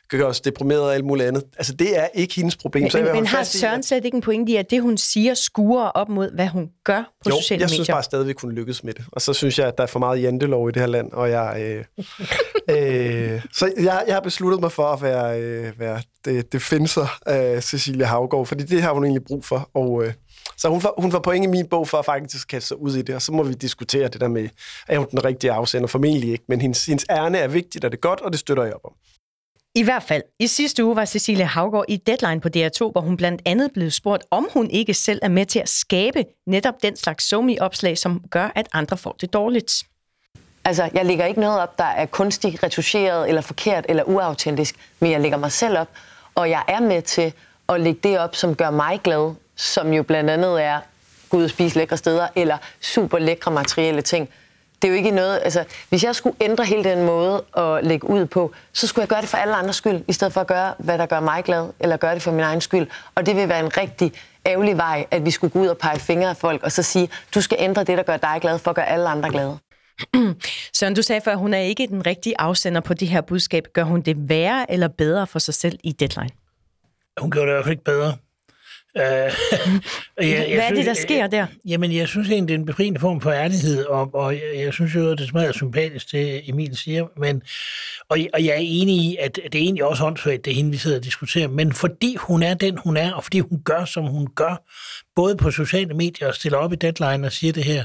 kan 0.09 0.19
gøre 0.19 0.27
os 0.27 0.41
deprimeret 0.41 0.81
og 0.81 0.93
alt 0.93 1.05
muligt 1.05 1.27
andet. 1.27 1.43
Altså, 1.57 1.73
det 1.73 1.99
er 1.99 2.07
ikke 2.13 2.35
hendes 2.35 2.57
problem. 2.57 2.81
Men, 2.81 2.91
så 2.91 2.97
jeg 2.97 3.15
men 3.15 3.25
har 3.25 3.43
Søren 3.43 3.83
slet 3.83 4.05
ikke 4.05 4.15
en 4.15 4.21
pointe 4.21 4.51
i, 4.51 4.55
at 4.55 4.71
det, 4.71 4.81
hun 4.81 4.97
siger, 4.97 5.33
skuer 5.33 5.83
op 5.83 6.09
mod, 6.09 6.31
hvad 6.35 6.47
hun 6.47 6.69
gør 6.83 7.13
på 7.23 7.29
jo, 7.29 7.35
sociale 7.35 7.39
medier? 7.39 7.53
medier? 7.55 7.59
jeg 7.61 7.69
synes 7.69 7.87
bare 7.89 8.03
stadig, 8.03 8.27
vi 8.27 8.33
kunne 8.33 8.55
lykkes 8.55 8.83
med 8.83 8.93
det. 8.93 9.05
Og 9.11 9.21
så 9.21 9.33
synes 9.33 9.59
jeg, 9.59 9.67
at 9.67 9.77
der 9.77 9.83
er 9.83 9.87
for 9.87 9.99
meget 9.99 10.21
jantelov 10.21 10.69
i 10.69 10.71
det 10.71 10.81
her 10.81 10.87
land, 10.87 11.11
og 11.11 11.29
jeg... 11.29 11.61
Øh, 11.61 11.85
øh, 13.35 13.41
så 13.53 13.73
jeg, 13.77 14.03
jeg 14.07 14.15
har 14.15 14.21
besluttet 14.21 14.61
mig 14.61 14.71
for 14.71 14.83
at 14.83 15.01
være, 15.01 15.41
øh, 15.41 15.79
være 15.79 16.01
det, 16.25 16.61
finser 16.61 17.19
af 17.25 17.63
Cecilia 17.63 18.05
Havgård, 18.05 18.45
fordi 18.45 18.63
det 18.63 18.81
har 18.81 18.93
hun 18.93 19.03
egentlig 19.03 19.23
brug 19.23 19.45
for, 19.45 19.69
og... 19.73 20.05
Øh, 20.05 20.13
så 20.57 20.69
hun 20.69 20.81
får, 20.81 20.93
hun 20.97 21.11
får 21.11 21.19
point 21.19 21.45
i 21.45 21.47
min 21.47 21.67
bog 21.67 21.87
for 21.87 21.97
at 21.97 22.05
faktisk 22.05 22.47
kaste 22.47 22.67
sig 22.67 22.81
ud 22.81 22.95
i 22.95 23.01
det, 23.01 23.15
og 23.15 23.21
så 23.21 23.31
må 23.31 23.43
vi 23.43 23.53
diskutere 23.53 24.07
det 24.07 24.21
der 24.21 24.27
med, 24.27 24.49
er 24.87 24.97
hun 24.97 25.07
den 25.11 25.25
rigtige 25.25 25.51
afsender? 25.51 25.87
Formentlig 25.87 26.31
ikke, 26.31 26.43
men 26.47 26.61
hendes, 26.61 26.85
hendes 26.85 27.05
ærne 27.09 27.37
er 27.37 27.47
vigtigt, 27.47 27.85
og 27.85 27.91
det 27.91 27.97
er 27.97 28.01
godt, 28.01 28.21
og 28.21 28.31
det 28.31 28.39
støtter 28.39 28.63
jeg 28.63 28.73
op 28.73 28.81
om. 28.83 28.91
I 29.79 29.83
hvert 29.83 30.03
fald. 30.03 30.23
I 30.39 30.47
sidste 30.47 30.85
uge 30.85 30.95
var 30.95 31.05
Cecilia 31.05 31.45
Havgård 31.45 31.85
i 31.87 31.97
Deadline 31.97 32.41
på 32.41 32.49
DR2, 32.57 32.91
hvor 32.91 33.01
hun 33.01 33.17
blandt 33.17 33.41
andet 33.45 33.71
blev 33.73 33.91
spurgt, 33.91 34.23
om 34.31 34.47
hun 34.53 34.69
ikke 34.69 34.93
selv 34.93 35.19
er 35.21 35.27
med 35.27 35.45
til 35.45 35.59
at 35.59 35.69
skabe 35.69 36.25
netop 36.47 36.73
den 36.83 36.95
slags 36.95 37.29
somi-opslag, 37.29 37.97
som 37.97 38.21
gør, 38.31 38.49
at 38.55 38.67
andre 38.73 38.97
får 38.97 39.15
det 39.21 39.33
dårligt. 39.33 39.73
Altså, 40.65 40.89
jeg 40.93 41.05
lægger 41.05 41.25
ikke 41.25 41.39
noget 41.39 41.59
op, 41.59 41.77
der 41.77 41.83
er 41.83 42.05
kunstigt 42.05 42.63
retuscheret, 42.63 43.29
eller 43.29 43.41
forkert, 43.41 43.85
eller 43.89 44.03
uautentisk, 44.03 44.75
men 44.99 45.11
jeg 45.11 45.21
lægger 45.21 45.37
mig 45.37 45.51
selv 45.51 45.77
op, 45.77 45.89
og 46.35 46.49
jeg 46.49 46.63
er 46.67 46.79
med 46.79 47.01
til 47.01 47.33
at 47.69 47.81
lægge 47.81 47.99
det 48.03 48.19
op, 48.19 48.35
som 48.35 48.55
gør 48.55 48.69
mig 48.69 48.99
glad, 49.03 49.33
som 49.55 49.93
jo 49.93 50.03
blandt 50.03 50.29
andet 50.29 50.63
er 50.63 50.79
gå 51.29 51.37
ud 51.37 51.43
og 51.43 51.49
spise 51.49 51.77
lækre 51.77 51.97
steder, 51.97 52.27
eller 52.35 52.57
super 52.81 53.19
lækre 53.19 53.51
materielle 53.51 54.01
ting. 54.01 54.29
Det 54.81 54.87
er 54.87 54.89
jo 54.89 54.95
ikke 54.97 55.11
noget, 55.11 55.39
altså, 55.43 55.63
hvis 55.89 56.03
jeg 56.03 56.15
skulle 56.15 56.35
ændre 56.41 56.65
hele 56.65 56.83
den 56.83 57.05
måde 57.05 57.43
at 57.57 57.85
lægge 57.85 58.09
ud 58.09 58.25
på, 58.25 58.51
så 58.73 58.87
skulle 58.87 59.03
jeg 59.03 59.09
gøre 59.09 59.21
det 59.21 59.29
for 59.29 59.37
alle 59.37 59.55
andres 59.55 59.75
skyld, 59.75 60.01
i 60.07 60.13
stedet 60.13 60.33
for 60.33 60.41
at 60.41 60.47
gøre, 60.47 60.73
hvad 60.77 60.97
der 60.97 61.05
gør 61.05 61.19
mig 61.19 61.43
glad, 61.43 61.69
eller 61.79 61.97
gøre 61.97 62.13
det 62.13 62.21
for 62.21 62.31
min 62.31 62.39
egen 62.39 62.61
skyld. 62.61 62.87
Og 63.15 63.25
det 63.25 63.35
vil 63.35 63.49
være 63.49 63.59
en 63.59 63.77
rigtig 63.77 64.13
ærgerlig 64.45 64.77
vej, 64.77 65.05
at 65.11 65.25
vi 65.25 65.31
skulle 65.31 65.51
gå 65.51 65.59
ud 65.59 65.67
og 65.67 65.77
pege 65.77 65.99
fingre 65.99 66.29
af 66.29 66.37
folk, 66.37 66.63
og 66.63 66.71
så 66.71 66.83
sige, 66.83 67.09
du 67.35 67.41
skal 67.41 67.57
ændre 67.59 67.83
det, 67.83 67.97
der 67.97 68.03
gør 68.03 68.17
dig 68.17 68.37
glad, 68.41 68.59
for 68.59 68.69
at 68.69 68.75
gøre 68.75 68.89
alle 68.89 69.09
andre 69.09 69.29
glade. 69.29 69.57
Søren, 70.79 70.95
du 70.95 71.01
sagde 71.01 71.21
før, 71.21 71.31
at 71.31 71.37
hun 71.37 71.53
er 71.53 71.59
ikke 71.59 71.87
den 71.87 72.05
rigtige 72.05 72.41
afsender 72.41 72.81
på 72.81 72.93
det 72.93 73.07
her 73.07 73.21
budskab. 73.21 73.67
Gør 73.73 73.83
hun 73.83 74.01
det 74.01 74.29
værre 74.29 74.71
eller 74.71 74.87
bedre 74.87 75.27
for 75.27 75.39
sig 75.39 75.53
selv 75.53 75.79
i 75.83 75.91
Deadline? 75.91 76.29
Hun 77.17 77.31
gør 77.31 77.39
det 77.39 77.47
i 77.47 77.51
hvert 77.51 77.63
fald 77.63 77.71
ikke 77.71 77.83
bedre. 77.83 78.13
Uh, 78.95 79.01
jeg, 79.01 79.31
jeg 80.17 80.47
Hvad 80.53 80.63
er 80.63 80.73
det, 80.73 80.85
der 80.85 80.93
sker 80.93 81.27
der? 81.27 81.45
Jamen, 81.65 81.95
jeg 81.95 82.07
synes 82.07 82.29
egentlig, 82.29 82.47
det 82.47 82.53
er 82.53 82.59
en 82.59 82.65
befriende 82.65 82.99
form 82.99 83.21
for 83.21 83.31
ærlighed, 83.31 83.85
og, 83.85 84.15
og 84.15 84.33
jeg, 84.33 84.41
jeg 84.55 84.73
synes 84.73 84.95
jo, 84.95 85.13
det 85.13 85.29
smager 85.29 85.51
sympatisk, 85.51 86.11
det 86.11 86.49
Emil 86.49 86.77
siger, 86.77 87.07
men, 87.17 87.41
og, 88.09 88.17
og 88.33 88.45
jeg 88.45 88.51
er 88.51 88.59
enig 88.61 88.95
i, 88.95 89.17
at 89.19 89.35
det 89.35 89.55
er 89.55 89.63
egentlig 89.63 89.83
også 89.83 90.05
åndssvagt, 90.05 90.45
det 90.45 90.51
er 90.51 90.55
hende, 90.55 90.71
vi 90.71 90.77
sidder 90.77 90.97
og 90.97 91.03
diskuterer, 91.03 91.47
men 91.47 91.73
fordi 91.73 92.15
hun 92.15 92.43
er 92.43 92.53
den, 92.53 92.77
hun 92.77 92.97
er, 92.97 93.11
og 93.13 93.23
fordi 93.23 93.39
hun 93.39 93.61
gør, 93.63 93.85
som 93.85 94.05
hun 94.05 94.27
gør, 94.35 94.63
både 95.15 95.37
på 95.37 95.51
sociale 95.51 95.93
medier 95.93 96.27
og 96.27 96.35
stiller 96.35 96.57
op 96.57 96.73
i 96.73 96.75
deadline 96.75 97.27
og 97.27 97.31
siger 97.31 97.53
det 97.53 97.63
her, 97.63 97.83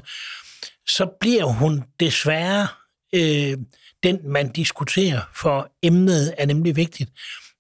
så 0.87 1.07
bliver 1.21 1.45
hun 1.45 1.85
desværre 2.01 2.67
øh, 3.15 3.59
den, 4.03 4.19
man 4.25 4.53
diskuterer, 4.53 5.21
for 5.35 5.73
emnet 5.83 6.35
er 6.39 6.47
nemlig 6.47 6.77
vigtigt. 6.77 7.11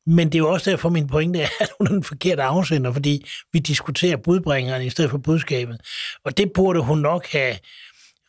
Men 0.06 0.26
det 0.26 0.34
er 0.34 0.38
jo 0.38 0.52
også 0.52 0.70
derfor, 0.70 0.88
min 0.88 1.06
pointe 1.06 1.40
er, 1.40 1.48
at 1.60 1.70
hun 1.78 1.86
er 1.86 1.92
den 1.92 2.04
forkerte 2.04 2.42
afsender, 2.42 2.92
fordi 2.92 3.26
vi 3.52 3.58
diskuterer 3.58 4.16
budbringeren 4.16 4.82
i 4.82 4.90
stedet 4.90 5.10
for 5.10 5.18
budskabet. 5.18 5.80
Og 6.24 6.36
det 6.36 6.52
burde 6.54 6.80
hun 6.80 6.98
nok 6.98 7.26
have 7.26 7.56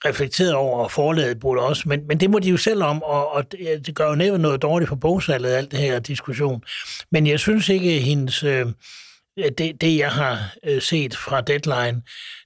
reflekteret 0.05 0.53
over, 0.53 0.83
og 0.83 0.91
forladet 0.91 1.39
burde 1.39 1.61
også, 1.61 1.83
men, 1.89 2.07
men 2.07 2.19
det 2.19 2.29
må 2.29 2.39
de 2.39 2.49
jo 2.49 2.57
selv 2.57 2.83
om, 2.83 3.03
og, 3.03 3.31
og 3.31 3.51
det, 3.51 3.87
det 3.87 3.95
gør 3.95 4.09
jo 4.09 4.15
næppe 4.15 4.37
noget 4.37 4.61
dårligt 4.61 4.89
for 4.89 4.95
bogsalget, 4.95 5.49
alt 5.49 5.71
det 5.71 5.79
her 5.79 5.99
diskussion. 5.99 6.63
Men 7.11 7.27
jeg 7.27 7.39
synes 7.39 7.69
ikke, 7.69 7.95
at 7.95 8.01
hendes, 8.01 8.43
øh, 8.43 8.65
det, 9.57 9.81
det, 9.81 9.97
jeg 9.97 10.11
har 10.11 10.53
øh, 10.63 10.81
set 10.81 11.15
fra 11.15 11.41
Deadline, 11.41 12.01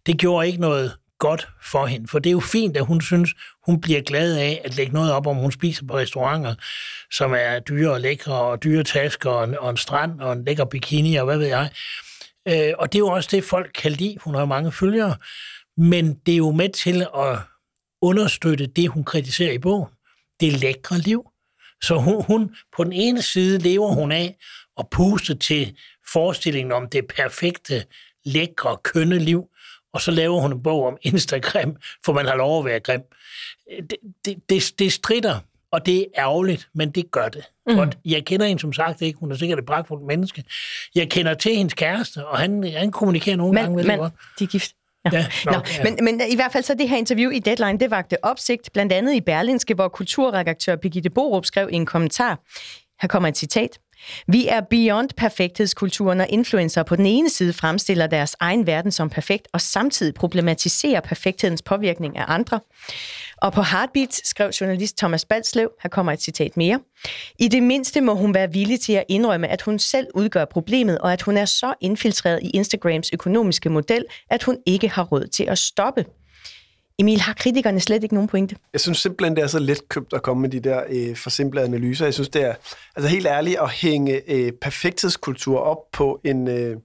det 0.05 0.17
gjorde 0.17 0.47
ikke 0.47 0.61
noget 0.61 0.93
godt 1.19 1.47
for 1.63 1.85
hende. 1.85 2.07
For 2.07 2.19
det 2.19 2.29
er 2.29 2.31
jo 2.31 2.39
fint, 2.39 2.77
at 2.77 2.85
hun 2.85 3.01
synes, 3.01 3.29
hun 3.65 3.81
bliver 3.81 4.01
glad 4.01 4.37
af 4.37 4.61
at 4.65 4.75
lægge 4.75 4.93
noget 4.93 5.11
op, 5.11 5.27
om 5.27 5.35
hun 5.35 5.51
spiser 5.51 5.85
på 5.85 5.97
restauranter, 5.97 6.55
som 7.11 7.33
er 7.33 7.59
dyre 7.59 7.91
og 7.91 8.01
lækre, 8.01 8.33
og 8.33 8.63
dyre 8.63 8.83
tasker, 8.83 9.29
og 9.29 9.43
en, 9.43 9.59
og 9.59 9.69
en 9.69 9.77
strand, 9.77 10.21
og 10.21 10.33
en 10.33 10.45
lækker 10.45 10.65
bikini, 10.65 11.15
og 11.15 11.25
hvad 11.25 11.37
ved 11.37 11.47
jeg. 11.47 11.69
Øh, 12.47 12.73
og 12.79 12.93
det 12.93 12.97
er 12.97 12.99
jo 12.99 13.07
også 13.07 13.29
det, 13.31 13.43
folk 13.43 13.71
kan 13.75 13.91
lide. 13.91 14.17
Hun 14.23 14.33
har 14.33 14.41
jo 14.41 14.45
mange 14.45 14.71
følgere. 14.71 15.15
Men 15.77 16.13
det 16.25 16.33
er 16.33 16.37
jo 16.37 16.51
med 16.51 16.69
til 16.69 17.07
at 17.17 17.37
understøtte 18.01 18.65
det, 18.65 18.89
hun 18.89 19.03
kritiserer 19.03 19.51
i 19.51 19.57
bogen. 19.57 19.89
Det 20.39 20.53
lækre 20.53 20.97
liv. 20.97 21.25
Så 21.81 21.95
hun, 21.97 22.23
hun, 22.23 22.55
på 22.77 22.83
den 22.83 22.93
ene 22.93 23.21
side 23.21 23.59
lever 23.59 23.93
hun 23.93 24.11
af 24.11 24.37
at 24.77 24.89
puste 24.89 25.35
til 25.35 25.75
forestillingen 26.13 26.71
om 26.71 26.89
det 26.89 27.07
perfekte, 27.07 27.85
lækre, 28.25 28.77
kønne 28.83 29.19
liv, 29.19 29.49
og 29.93 30.01
så 30.01 30.11
laver 30.11 30.39
hun 30.39 30.53
en 30.53 30.63
bog 30.63 30.85
om 30.87 30.97
Instagram, 31.01 31.75
for 32.05 32.13
man 32.13 32.25
har 32.25 32.35
lov 32.35 32.59
at 32.59 32.65
være 32.65 32.79
grim. 32.79 33.01
Det, 33.89 33.97
det, 34.25 34.35
det, 34.49 34.73
det 34.79 34.93
strider, 34.93 35.39
og 35.71 35.85
det 35.85 35.99
er 35.99 36.05
ærgerligt, 36.17 36.69
men 36.73 36.91
det 36.91 37.11
gør 37.11 37.29
det. 37.29 37.43
Mm. 37.67 37.77
Og 37.77 37.87
jeg 38.05 38.25
kender 38.25 38.45
hende 38.45 38.61
som 38.61 38.73
sagt 38.73 39.01
ikke, 39.01 39.19
hun 39.19 39.31
er 39.31 39.35
sikkert 39.35 39.59
et 39.59 39.65
pragtfuldt 39.65 40.05
menneske. 40.05 40.43
Jeg 40.95 41.09
kender 41.09 41.33
til 41.33 41.55
hendes 41.55 41.73
kæreste, 41.73 42.27
og 42.27 42.39
han, 42.39 42.63
han 42.63 42.91
kommunikerer 42.91 43.35
nogle 43.35 43.53
men, 43.53 43.63
gange 43.63 43.75
med 43.75 43.83
men, 43.83 43.99
godt. 43.99 44.13
de 44.39 44.43
er 44.43 44.47
gift. 44.47 44.71
Ja. 45.05 45.17
Ja, 45.17 45.25
nok, 45.45 45.55
Nå, 45.55 45.61
ja. 45.77 45.83
Men, 45.83 45.97
men 46.05 46.21
i 46.29 46.35
hvert 46.35 46.51
fald 46.51 46.63
så 46.63 46.73
det 46.73 46.89
her 46.89 46.97
interview 46.97 47.31
i 47.31 47.39
Deadline, 47.39 47.79
det 47.79 47.91
vagte 47.91 48.25
opsigt, 48.25 48.69
blandt 48.73 48.93
andet 48.93 49.13
i 49.13 49.21
Berlinske, 49.21 49.73
hvor 49.73 49.87
kulturredaktør 49.87 50.75
Birgitte 50.75 51.09
Borup 51.09 51.45
skrev 51.45 51.69
en 51.71 51.85
kommentar. 51.85 52.39
Her 53.01 53.07
kommer 53.07 53.29
et 53.29 53.37
citat. 53.37 53.79
Vi 54.27 54.47
er 54.47 54.61
beyond 54.61 55.09
perfekthedskulturen, 55.17 56.21
og 56.21 56.27
influencer 56.29 56.83
på 56.83 56.95
den 56.95 57.05
ene 57.05 57.29
side 57.29 57.53
fremstiller 57.53 58.07
deres 58.07 58.35
egen 58.39 58.67
verden 58.67 58.91
som 58.91 59.09
perfekt, 59.09 59.47
og 59.53 59.61
samtidig 59.61 60.13
problematiserer 60.13 61.01
perfekthedens 61.01 61.61
påvirkning 61.61 62.17
af 62.17 62.25
andre. 62.27 62.59
Og 63.37 63.53
på 63.53 63.61
Heartbeat 63.61 64.21
skrev 64.23 64.49
journalist 64.49 64.97
Thomas 64.97 65.25
Balslev, 65.25 65.71
her 65.83 65.89
kommer 65.89 66.11
et 66.11 66.21
citat 66.21 66.57
mere, 66.57 66.79
i 67.39 67.47
det 67.47 67.63
mindste 67.63 68.01
må 68.01 68.13
hun 68.15 68.33
være 68.33 68.53
villig 68.53 68.79
til 68.79 68.93
at 68.93 69.03
indrømme, 69.09 69.47
at 69.47 69.61
hun 69.61 69.79
selv 69.79 70.07
udgør 70.15 70.45
problemet, 70.45 70.97
og 70.97 71.13
at 71.13 71.21
hun 71.21 71.37
er 71.37 71.45
så 71.45 71.73
infiltreret 71.81 72.39
i 72.43 72.49
Instagrams 72.49 73.09
økonomiske 73.13 73.69
model, 73.69 74.05
at 74.29 74.43
hun 74.43 74.57
ikke 74.65 74.89
har 74.89 75.03
råd 75.03 75.27
til 75.27 75.43
at 75.43 75.57
stoppe. 75.57 76.05
Emil, 76.99 77.21
har 77.21 77.33
kritikerne 77.33 77.79
slet 77.79 78.03
ikke 78.03 78.15
nogen 78.15 78.29
pointe? 78.29 78.55
Jeg 78.73 78.81
synes 78.81 78.97
simpelthen, 78.97 79.35
det 79.35 79.43
er 79.43 79.47
så 79.47 79.59
let 79.59 79.89
købt 79.89 80.13
at 80.13 80.23
komme 80.23 80.41
med 80.41 80.49
de 80.49 80.59
der 80.59 80.83
øh, 80.89 81.15
forsimplede 81.15 81.65
analyser. 81.65 82.05
Jeg 82.05 82.13
synes, 82.13 82.29
det 82.29 82.43
er 82.43 82.53
altså 82.95 83.09
helt 83.09 83.27
ærligt 83.27 83.59
at 83.59 83.69
hænge 83.71 84.21
øh, 84.27 84.51
perfekthedskultur 84.51 85.59
op 85.59 85.77
på 85.91 86.21
en, 86.23 86.47
øh, 86.47 86.77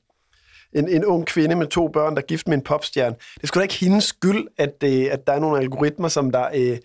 en, 0.73 0.89
en 0.89 1.05
ung 1.05 1.27
kvinde 1.27 1.57
med 1.57 1.67
to 1.67 1.89
børn, 1.89 2.15
der 2.15 2.23
er 2.23 2.27
gift 2.27 2.49
med 2.49 2.57
en 2.57 2.63
popstjerne. 2.63 3.17
Det 3.35 3.43
er 3.43 3.47
sgu 3.47 3.59
da 3.59 3.63
ikke 3.63 3.75
hendes 3.75 4.05
skyld, 4.05 4.49
at, 4.59 4.75
øh, 4.85 5.07
at 5.11 5.27
der 5.27 5.33
er 5.33 5.41
nogle 5.41 5.59
algoritmer, 5.59 6.09
som 6.09 6.31
der... 6.31 6.49
Øh, 6.55 6.79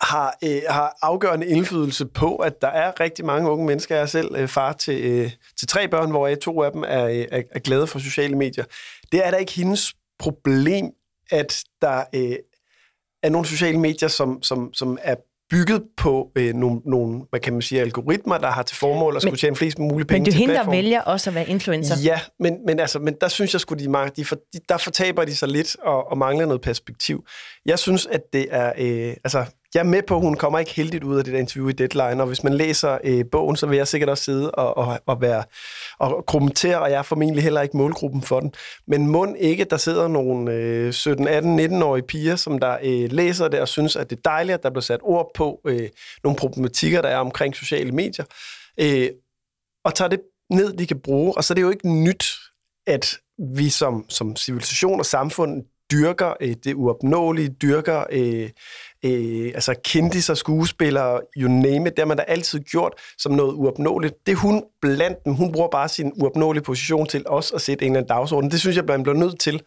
har, 0.00 0.36
øh, 0.44 0.62
har 0.68 0.96
afgørende 1.02 1.46
indflydelse 1.46 2.06
på, 2.06 2.36
at 2.36 2.62
der 2.62 2.68
er 2.68 3.00
rigtig 3.00 3.24
mange 3.24 3.50
unge 3.50 3.66
mennesker. 3.66 3.94
Jeg 3.94 4.02
er 4.02 4.06
selv 4.06 4.36
øh, 4.36 4.48
far 4.48 4.72
til, 4.72 5.04
øh, 5.04 5.30
til 5.58 5.68
tre 5.68 5.88
børn, 5.88 6.10
hvor 6.10 6.34
to 6.34 6.62
af 6.62 6.72
dem 6.72 6.84
er, 6.86 7.04
øh, 7.04 7.24
er, 7.32 7.42
er 7.50 7.58
glade 7.58 7.86
for 7.86 7.98
sociale 7.98 8.36
medier. 8.36 8.64
Det 9.12 9.26
er 9.26 9.30
da 9.30 9.36
ikke 9.36 9.52
hendes 9.52 9.94
problem 10.18 10.92
at 11.30 11.64
der 11.82 12.04
øh, 12.14 12.36
er 13.22 13.30
nogle 13.30 13.46
sociale 13.46 13.78
medier, 13.78 14.08
som, 14.08 14.42
som, 14.42 14.74
som 14.74 14.98
er 15.02 15.14
bygget 15.50 15.82
på 15.96 16.30
øh, 16.36 16.54
nogle, 16.54 16.80
nogle, 16.84 17.22
hvad 17.30 17.40
kan 17.40 17.52
man 17.52 17.62
sige, 17.62 17.80
algoritmer, 17.80 18.38
der 18.38 18.50
har 18.50 18.62
til 18.62 18.76
formål 18.76 19.16
at 19.16 19.22
skulle 19.22 19.36
tjene 19.36 19.56
flest 19.56 19.78
mulige 19.78 20.06
penge 20.06 20.30
Men 20.30 20.42
er 20.42 20.46
der 20.46 20.52
platformen. 20.52 20.76
vælger 20.76 21.00
også 21.00 21.30
at 21.30 21.34
være 21.34 21.48
influencer. 21.48 21.94
Ja, 22.04 22.20
men, 22.40 22.58
men, 22.66 22.80
altså, 22.80 22.98
men 22.98 23.14
der 23.20 23.28
synes 23.28 23.52
jeg 23.52 23.60
sgu, 23.60 23.74
de, 23.74 24.10
de, 24.16 24.24
for, 24.24 24.36
de, 24.52 24.60
der 24.68 24.76
fortaber 24.76 25.24
de 25.24 25.36
sig 25.36 25.48
lidt 25.48 25.76
og, 25.82 26.10
og 26.10 26.18
mangler 26.18 26.46
noget 26.46 26.60
perspektiv. 26.60 27.26
Jeg 27.66 27.78
synes, 27.78 28.06
at 28.06 28.20
det 28.32 28.46
er... 28.50 28.72
Øh, 28.78 29.14
altså, 29.24 29.44
jeg 29.76 29.82
er 29.82 29.90
med 29.90 30.02
på, 30.02 30.14
at 30.14 30.20
hun 30.20 30.34
kommer 30.36 30.58
ikke 30.58 30.74
heldigt 30.74 31.04
ud 31.04 31.18
af 31.18 31.24
det 31.24 31.32
der 31.32 31.38
interview 31.38 31.68
i 31.68 31.72
Deadline, 31.72 32.22
og 32.22 32.26
hvis 32.26 32.44
man 32.44 32.54
læser 32.54 32.98
øh, 33.04 33.24
bogen, 33.32 33.56
så 33.56 33.66
vil 33.66 33.76
jeg 33.76 33.88
sikkert 33.88 34.10
også 34.10 34.24
sidde 34.24 34.50
og, 34.50 34.76
og, 34.76 35.00
og, 35.06 35.20
være, 35.20 35.44
og 35.98 36.24
kommentere, 36.26 36.80
og 36.80 36.90
jeg 36.90 36.98
er 36.98 37.02
formentlig 37.02 37.42
heller 37.42 37.60
ikke 37.60 37.76
målgruppen 37.76 38.22
for 38.22 38.40
den. 38.40 38.52
Men 38.86 39.06
mund 39.06 39.36
ikke, 39.38 39.64
der 39.64 39.76
sidder 39.76 40.08
nogle 40.08 40.52
øh, 40.52 40.92
17, 40.92 41.28
18, 41.28 41.60
19-årige 41.60 42.06
piger, 42.06 42.36
som 42.36 42.58
der 42.58 42.78
øh, 42.82 43.12
læser 43.12 43.48
det 43.48 43.60
og 43.60 43.68
synes, 43.68 43.96
at 43.96 44.10
det 44.10 44.16
er 44.16 44.20
dejligt, 44.24 44.54
at 44.54 44.62
der 44.62 44.70
bliver 44.70 44.82
sat 44.82 45.00
ord 45.02 45.30
på 45.34 45.60
øh, 45.64 45.88
nogle 46.24 46.36
problematikker, 46.36 47.02
der 47.02 47.08
er 47.08 47.18
omkring 47.18 47.56
sociale 47.56 47.92
medier. 47.92 48.24
Øh, 48.80 49.08
og 49.84 49.94
tager 49.94 50.08
det 50.08 50.20
ned, 50.50 50.72
de 50.72 50.86
kan 50.86 51.00
bruge. 51.00 51.36
Og 51.36 51.44
så 51.44 51.52
er 51.52 51.54
det 51.54 51.62
jo 51.62 51.70
ikke 51.70 51.88
nyt, 51.88 52.26
at 52.86 53.18
vi 53.56 53.68
som, 53.68 54.04
som 54.08 54.36
civilisation 54.36 55.00
og 55.00 55.06
samfund 55.06 55.62
dyrker 55.90 56.34
øh, 56.40 56.54
det 56.64 56.74
uopnåelige, 56.74 57.48
dyrker 57.48 58.04
øh, 58.10 58.50
øh, 59.04 59.52
altså 59.54 59.74
kendis 59.84 60.30
og 60.30 60.36
skuespillere, 60.36 61.20
you 61.36 61.48
name 61.48 61.88
it, 61.88 61.96
det 61.96 61.98
har 61.98 62.04
man 62.06 62.16
da 62.16 62.24
altid 62.28 62.60
gjort 62.60 62.92
som 63.18 63.32
noget 63.32 63.52
uopnåeligt. 63.54 64.14
Det 64.26 64.36
hun 64.36 64.64
blandt 64.82 65.24
dem. 65.24 65.34
Hun 65.34 65.52
bruger 65.52 65.68
bare 65.68 65.88
sin 65.88 66.12
uopnåelige 66.20 66.62
position 66.62 67.06
til 67.06 67.22
os 67.26 67.52
at 67.52 67.60
sætte 67.60 67.84
en 67.84 67.92
eller 67.92 68.00
anden 68.00 68.16
dagsorden. 68.16 68.50
Det 68.50 68.60
synes 68.60 68.76
jeg, 68.76 68.84
man 68.84 69.02
bliver 69.02 69.16
nødt 69.18 69.40
til. 69.40 69.62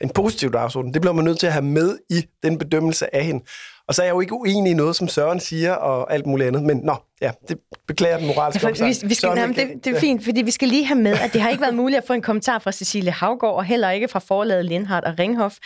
En 0.00 0.08
positiv 0.08 0.52
dagsorden. 0.52 0.94
Det 0.94 1.00
bliver 1.00 1.14
man 1.14 1.24
nødt 1.24 1.38
til 1.38 1.46
at 1.46 1.52
have 1.52 1.64
med 1.64 1.98
i 2.10 2.24
den 2.42 2.58
bedømmelse 2.58 3.14
af 3.16 3.24
hende. 3.24 3.44
Og 3.88 3.94
så 3.94 4.02
er 4.02 4.06
jeg 4.06 4.14
jo 4.14 4.20
ikke 4.20 4.34
uenig 4.34 4.70
i 4.70 4.74
noget, 4.74 4.96
som 4.96 5.08
Søren 5.08 5.40
siger 5.40 5.72
og 5.72 6.14
alt 6.14 6.26
muligt 6.26 6.46
andet. 6.46 6.62
Men 6.62 6.76
nå, 6.76 6.96
ja, 7.20 7.30
det 7.48 7.58
beklager 7.88 8.18
den 8.18 8.26
moralske 8.26 8.60
Ja, 8.62 8.66
for 8.66 8.70
opsang. 8.70 8.88
vi, 8.88 9.08
vi 9.08 9.14
skal, 9.14 9.26
Søren, 9.26 9.38
jamen, 9.38 9.56
det, 9.56 9.84
det 9.84 9.96
er 9.96 10.00
fint, 10.00 10.24
fordi 10.24 10.42
vi 10.42 10.50
skal 10.50 10.68
lige 10.68 10.84
have 10.86 11.00
med, 11.00 11.12
at 11.12 11.32
det 11.32 11.40
har 11.40 11.50
ikke 11.50 11.60
været 11.60 11.74
muligt 11.74 11.98
at 11.98 12.04
få 12.06 12.12
en 12.12 12.22
kommentar 12.22 12.58
fra 12.58 12.72
Cecilie 12.72 13.12
Havgård, 13.12 13.54
og 13.54 13.64
heller 13.64 13.90
ikke 13.90 14.08
fra 14.08 14.18
forlaget 14.18 14.64
Lindhardt 14.64 15.04
og 15.06 15.14
Ringhof. 15.18 15.56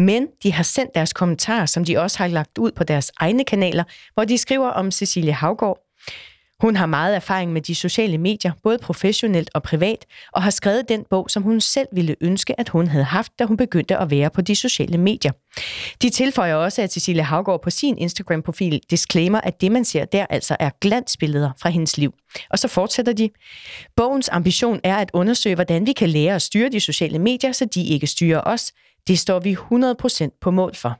Men 0.00 0.26
de 0.42 0.52
har 0.52 0.62
sendt 0.62 0.94
deres 0.94 1.12
kommentarer, 1.12 1.66
som 1.66 1.84
de 1.84 1.98
også 1.98 2.18
har 2.18 2.26
lagt 2.26 2.58
ud 2.58 2.72
på 2.72 2.84
deres 2.84 3.12
egne 3.16 3.44
kanaler, 3.44 3.84
hvor 4.14 4.24
de 4.24 4.38
skriver 4.38 4.68
om 4.68 4.90
Cecilie 4.90 5.32
Havgård. 5.32 5.78
Hun 6.60 6.76
har 6.76 6.86
meget 6.86 7.16
erfaring 7.16 7.52
med 7.52 7.62
de 7.62 7.74
sociale 7.74 8.18
medier, 8.18 8.52
både 8.62 8.78
professionelt 8.78 9.50
og 9.54 9.62
privat, 9.62 10.06
og 10.32 10.42
har 10.42 10.50
skrevet 10.50 10.88
den 10.88 11.04
bog, 11.10 11.30
som 11.30 11.42
hun 11.42 11.60
selv 11.60 11.88
ville 11.92 12.16
ønske, 12.20 12.60
at 12.60 12.68
hun 12.68 12.86
havde 12.86 13.04
haft, 13.04 13.32
da 13.38 13.44
hun 13.44 13.56
begyndte 13.56 13.96
at 13.96 14.10
være 14.10 14.30
på 14.30 14.40
de 14.40 14.54
sociale 14.54 14.98
medier. 14.98 15.32
De 16.02 16.10
tilføjer 16.10 16.54
også, 16.54 16.82
at 16.82 16.92
Cecilie 16.92 17.22
Havgård 17.22 17.62
på 17.62 17.70
sin 17.70 17.98
Instagram-profil 17.98 18.80
disclaimer, 18.90 19.40
at 19.40 19.60
det, 19.60 19.72
man 19.72 19.84
ser 19.84 20.04
der, 20.04 20.26
altså 20.30 20.56
er 20.60 20.70
glansbilleder 20.80 21.50
fra 21.60 21.68
hendes 21.68 21.98
liv. 21.98 22.14
Og 22.50 22.58
så 22.58 22.68
fortsætter 22.68 23.12
de. 23.12 23.30
Bogens 23.96 24.28
ambition 24.28 24.80
er 24.84 24.96
at 24.96 25.10
undersøge, 25.12 25.54
hvordan 25.54 25.86
vi 25.86 25.92
kan 25.92 26.08
lære 26.08 26.34
at 26.34 26.42
styre 26.42 26.68
de 26.68 26.80
sociale 26.80 27.18
medier, 27.18 27.52
så 27.52 27.64
de 27.64 27.84
ikke 27.84 28.06
styrer 28.06 28.40
os. 28.46 28.72
Det 29.08 29.18
står 29.18 29.38
vi 29.38 29.54
100% 29.54 30.38
på 30.40 30.50
mål 30.50 30.76
for. 30.76 30.98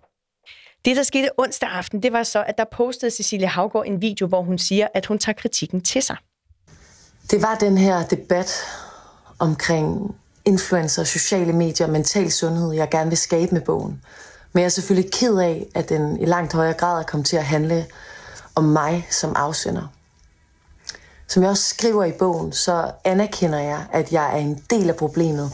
Det, 0.84 0.96
der 0.96 1.02
skete 1.02 1.28
onsdag 1.38 1.68
aften, 1.68 2.02
det 2.02 2.12
var 2.12 2.22
så, 2.22 2.44
at 2.46 2.58
der 2.58 2.64
postede 2.72 3.10
Cecilie 3.10 3.46
Havgård 3.46 3.86
en 3.86 4.02
video, 4.02 4.26
hvor 4.26 4.42
hun 4.42 4.58
siger, 4.58 4.88
at 4.94 5.06
hun 5.06 5.18
tager 5.18 5.36
kritikken 5.36 5.80
til 5.80 6.02
sig. 6.02 6.16
Det 7.30 7.42
var 7.42 7.54
den 7.54 7.78
her 7.78 8.06
debat 8.06 8.64
omkring 9.38 10.16
influencer, 10.44 11.04
sociale 11.04 11.52
medier 11.52 11.86
og 11.86 11.92
mental 11.92 12.30
sundhed, 12.30 12.72
jeg 12.72 12.88
gerne 12.90 13.10
vil 13.10 13.18
skabe 13.18 13.52
med 13.54 13.60
bogen. 13.60 14.02
Men 14.52 14.60
jeg 14.60 14.64
er 14.64 14.70
selvfølgelig 14.70 15.12
ked 15.12 15.38
af, 15.38 15.66
at 15.74 15.88
den 15.88 16.20
i 16.20 16.24
langt 16.24 16.52
højere 16.52 16.74
grad 16.74 16.98
er 16.98 17.02
kommet 17.02 17.26
til 17.26 17.36
at 17.36 17.44
handle 17.44 17.86
om 18.54 18.64
mig 18.64 19.06
som 19.10 19.32
afsender. 19.36 19.92
Som 21.28 21.42
jeg 21.42 21.50
også 21.50 21.64
skriver 21.64 22.04
i 22.04 22.12
bogen, 22.12 22.52
så 22.52 22.90
anerkender 23.04 23.58
jeg, 23.58 23.86
at 23.92 24.12
jeg 24.12 24.32
er 24.32 24.38
en 24.38 24.64
del 24.70 24.88
af 24.88 24.96
problemet. 24.96 25.52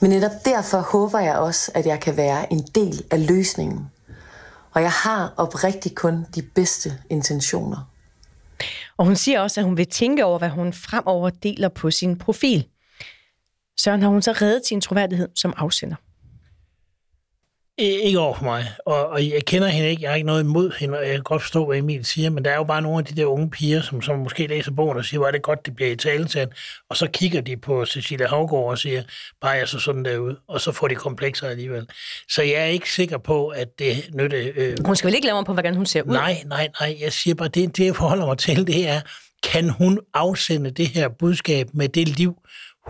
Men 0.00 0.10
netop 0.10 0.44
derfor 0.44 0.78
håber 0.78 1.18
jeg 1.18 1.36
også, 1.36 1.72
at 1.74 1.86
jeg 1.86 2.00
kan 2.00 2.16
være 2.16 2.52
en 2.52 2.60
del 2.74 3.04
af 3.10 3.26
løsningen. 3.26 3.90
Og 4.72 4.82
jeg 4.82 4.90
har 4.90 5.34
oprigtigt 5.36 5.94
kun 5.94 6.26
de 6.34 6.42
bedste 6.42 6.92
intentioner. 7.10 7.90
Og 8.96 9.06
hun 9.06 9.16
siger 9.16 9.40
også, 9.40 9.60
at 9.60 9.64
hun 9.64 9.76
vil 9.76 9.86
tænke 9.86 10.24
over, 10.24 10.38
hvad 10.38 10.48
hun 10.48 10.72
fremover 10.72 11.30
deler 11.30 11.68
på 11.68 11.90
sin 11.90 12.18
profil. 12.18 12.66
Søren 13.80 14.02
har 14.02 14.08
hun 14.08 14.22
så 14.22 14.32
reddet 14.32 14.66
sin 14.66 14.80
troværdighed 14.80 15.28
som 15.34 15.54
afsender. 15.56 15.96
Ikke 17.80 18.18
over 18.18 18.34
for 18.34 18.44
mig. 18.44 18.64
Og, 18.86 19.06
og 19.08 19.28
jeg 19.28 19.44
kender 19.44 19.68
hende 19.68 19.88
ikke. 19.88 20.02
Jeg 20.02 20.10
har 20.10 20.16
ikke 20.16 20.26
noget 20.26 20.42
imod 20.42 20.72
hende, 20.78 20.98
og 20.98 21.04
jeg 21.04 21.14
kan 21.14 21.22
godt 21.22 21.42
forstå, 21.42 21.66
hvad 21.66 21.78
Emil 21.78 22.04
siger, 22.04 22.30
men 22.30 22.44
der 22.44 22.50
er 22.50 22.56
jo 22.56 22.64
bare 22.64 22.82
nogle 22.82 22.98
af 22.98 23.04
de 23.04 23.20
der 23.20 23.26
unge 23.26 23.50
piger, 23.50 23.82
som, 23.82 24.02
som 24.02 24.18
måske 24.18 24.46
læser 24.46 24.70
bogen 24.72 24.98
og 24.98 25.04
siger, 25.04 25.18
hvor 25.18 25.26
er 25.26 25.30
det 25.30 25.42
godt, 25.42 25.66
det 25.66 25.76
bliver 25.76 25.90
i 25.90 25.96
talesat, 25.96 26.48
og 26.90 26.96
så 26.96 27.06
kigger 27.06 27.40
de 27.40 27.56
på 27.56 27.84
Cecilia 27.86 28.26
Havgård 28.26 28.70
og 28.70 28.78
siger, 28.78 29.02
bare 29.40 29.50
jeg 29.50 29.68
så 29.68 29.78
sådan 29.78 30.04
derude, 30.04 30.36
og 30.48 30.60
så 30.60 30.72
får 30.72 30.88
de 30.88 30.94
komplekser 30.94 31.48
alligevel. 31.48 31.86
Så 32.28 32.42
jeg 32.42 32.52
er 32.54 32.64
ikke 32.66 32.92
sikker 32.92 33.18
på, 33.18 33.48
at 33.48 33.68
det 33.78 34.10
nytter... 34.14 34.50
Øh, 34.56 34.76
Hun 34.86 34.96
skal 34.96 35.08
vel 35.08 35.14
ikke 35.14 35.26
lave 35.26 35.36
mig 35.36 35.44
på, 35.46 35.52
hvordan 35.52 35.74
hun 35.74 35.86
ser 35.86 36.02
ud? 36.02 36.12
Nej, 36.12 36.42
nej, 36.46 36.68
nej. 36.80 36.96
Jeg 37.00 37.12
siger 37.12 37.34
bare, 37.34 37.48
det, 37.48 37.76
det 37.76 37.86
jeg 37.86 37.96
forholder 37.96 38.26
mig 38.26 38.38
til, 38.38 38.66
det 38.66 38.88
er, 38.88 39.00
kan 39.42 39.70
hun 39.70 39.98
afsende 40.14 40.70
det 40.70 40.86
her 40.86 41.08
budskab 41.08 41.66
med 41.74 41.88
det 41.88 42.08
liv, 42.08 42.36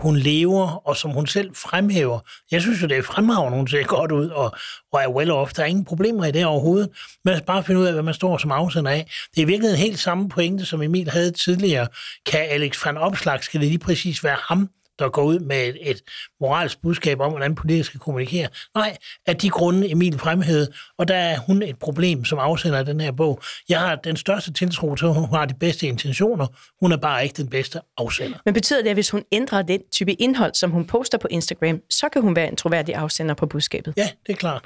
hun 0.01 0.17
lever, 0.17 0.87
og 0.87 0.97
som 0.97 1.11
hun 1.11 1.27
selv 1.27 1.55
fremhæver. 1.55 2.19
Jeg 2.51 2.61
synes 2.61 2.81
jo, 2.81 2.87
det 2.87 2.97
er 2.97 3.01
fremragende, 3.01 3.57
hun 3.57 3.67
ser 3.67 3.83
godt 3.83 4.11
ud, 4.11 4.27
og, 4.29 4.51
og 4.93 5.01
er 5.01 5.07
well 5.07 5.31
off. 5.31 5.53
Der 5.53 5.63
er 5.63 5.67
ingen 5.67 5.85
problemer 5.85 6.25
i 6.25 6.31
det 6.31 6.45
overhovedet. 6.45 6.89
Men 7.25 7.35
skal 7.35 7.45
bare 7.45 7.63
finde 7.63 7.81
ud 7.81 7.85
af, 7.85 7.93
hvad 7.93 8.03
man 8.03 8.13
står 8.13 8.37
som 8.37 8.51
afsender 8.51 8.91
af. 8.91 9.11
Det 9.35 9.41
er 9.41 9.45
virkelig 9.45 9.69
en 9.71 9.77
helt 9.77 9.99
samme 9.99 10.29
pointe, 10.29 10.65
som 10.65 10.81
Emil 10.81 11.09
havde 11.09 11.31
tidligere. 11.31 11.87
Kan 12.25 12.39
Alex 12.49 12.85
van 12.85 12.97
Opslag, 12.97 13.43
skal 13.43 13.59
det 13.59 13.67
lige 13.67 13.79
præcis 13.79 14.23
være 14.23 14.37
ham, 14.47 14.69
der 15.05 15.09
går 15.09 15.23
ud 15.23 15.39
med 15.39 15.67
et, 15.67 15.89
et 15.89 16.01
moralsk 16.39 16.81
budskab 16.81 17.19
om, 17.19 17.31
hvordan 17.31 17.55
politikere 17.55 17.83
skal 17.83 17.99
kommunikere. 17.99 18.47
Nej, 18.75 18.97
af 19.25 19.37
de 19.37 19.49
grunde, 19.49 19.91
Emil 19.91 20.19
fremhævede, 20.19 20.67
og 20.97 21.07
der 21.07 21.15
er 21.15 21.37
hun 21.37 21.61
et 21.61 21.79
problem 21.79 22.25
som 22.25 22.39
afsender 22.39 22.79
af 22.79 22.85
den 22.85 23.01
her 23.01 23.11
bog. 23.11 23.41
Jeg 23.69 23.79
har 23.79 23.95
den 23.95 24.17
største 24.17 24.53
tiltro 24.53 24.95
til, 24.95 25.05
at 25.05 25.13
hun 25.13 25.29
har 25.29 25.45
de 25.45 25.53
bedste 25.53 25.87
intentioner. 25.87 26.47
Hun 26.79 26.91
er 26.91 26.97
bare 26.97 27.23
ikke 27.23 27.37
den 27.37 27.49
bedste 27.49 27.79
afsender. 27.97 28.37
Men 28.45 28.53
betyder 28.53 28.81
det, 28.81 28.89
at 28.89 28.95
hvis 28.95 29.09
hun 29.09 29.23
ændrer 29.31 29.61
den 29.61 29.81
type 29.91 30.13
indhold, 30.13 30.53
som 30.53 30.71
hun 30.71 30.87
poster 30.87 31.17
på 31.17 31.27
Instagram, 31.31 31.81
så 31.89 32.09
kan 32.09 32.21
hun 32.21 32.35
være 32.35 32.47
en 32.47 32.55
troværdig 32.55 32.95
afsender 32.95 33.35
på 33.35 33.45
budskabet? 33.45 33.93
Ja, 33.97 34.09
det 34.27 34.33
er 34.33 34.37
klart. 34.37 34.65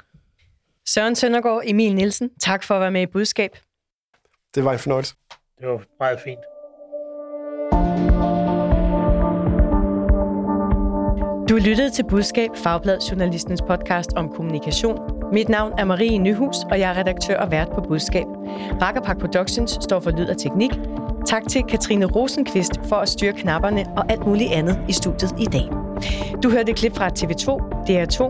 Søren 0.88 1.16
Søndergaard, 1.16 1.62
Emil 1.64 1.94
Nielsen, 1.94 2.30
tak 2.40 2.64
for 2.64 2.74
at 2.74 2.80
være 2.80 2.90
med 2.90 3.02
i 3.02 3.06
budskab. 3.06 3.50
Det 4.54 4.64
var 4.64 4.72
en 4.72 4.78
fornøjelse. 4.78 5.14
Det 5.60 5.68
var 5.68 5.82
meget 6.00 6.20
fint. 6.24 6.40
Du 11.48 11.56
lyttede 11.56 11.90
til 11.90 12.04
Budskab, 12.04 12.50
Fagblad 12.54 12.98
Journalistens 13.10 13.62
podcast 13.62 14.12
om 14.16 14.28
kommunikation. 14.28 14.98
Mit 15.32 15.48
navn 15.48 15.72
er 15.78 15.84
Marie 15.84 16.18
Nyhus, 16.18 16.56
og 16.70 16.80
jeg 16.80 16.90
er 16.90 16.96
redaktør 16.96 17.36
og 17.36 17.50
vært 17.50 17.68
på 17.74 17.80
Budskab. 17.80 18.26
Rakkerpak 18.82 19.18
Productions 19.18 19.78
står 19.80 20.00
for 20.00 20.10
lyd 20.10 20.28
og 20.28 20.38
teknik. 20.38 20.70
Tak 21.26 21.42
til 21.48 21.62
Katrine 21.68 22.06
Rosenqvist 22.06 22.72
for 22.88 22.96
at 22.96 23.08
styre 23.08 23.32
knapperne 23.32 23.84
og 23.96 24.12
alt 24.12 24.26
muligt 24.26 24.52
andet 24.52 24.78
i 24.88 24.92
studiet 24.92 25.34
i 25.38 25.44
dag. 25.44 25.68
Du 26.42 26.50
hørte 26.50 26.70
et 26.70 26.76
klip 26.76 26.96
fra 26.96 27.08
TV2, 27.08 27.48
DR2 27.88 28.22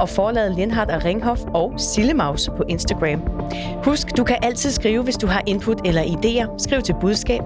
og 0.00 0.08
forladet 0.08 0.54
Lindhardt 0.54 0.90
og 0.90 1.04
Ringhof 1.04 1.40
og 1.54 1.72
Sillemaus 1.76 2.50
på 2.56 2.62
Instagram. 2.68 3.22
Husk, 3.84 4.16
du 4.16 4.24
kan 4.24 4.36
altid 4.42 4.70
skrive, 4.70 5.02
hvis 5.02 5.16
du 5.16 5.26
har 5.26 5.42
input 5.46 5.80
eller 5.84 6.02
idéer. 6.02 6.54
Skriv 6.58 6.82
til 6.82 6.94
budskab 7.00 7.40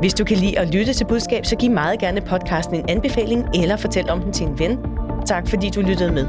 Hvis 0.00 0.14
du 0.14 0.24
kan 0.24 0.36
lide 0.36 0.58
at 0.58 0.74
lytte 0.74 0.92
til 0.92 1.04
budskab, 1.04 1.46
så 1.46 1.56
giv 1.56 1.70
meget 1.70 1.98
gerne 1.98 2.20
podcasten 2.20 2.76
en 2.76 2.84
anbefaling 2.88 3.44
eller 3.54 3.76
fortæl 3.76 4.10
om 4.10 4.20
den 4.20 4.32
til 4.32 4.46
en 4.46 4.58
ven. 4.58 4.78
Tak 5.26 5.48
fordi 5.48 5.70
du 5.70 5.80
lyttede 5.80 6.12
med. 6.12 6.26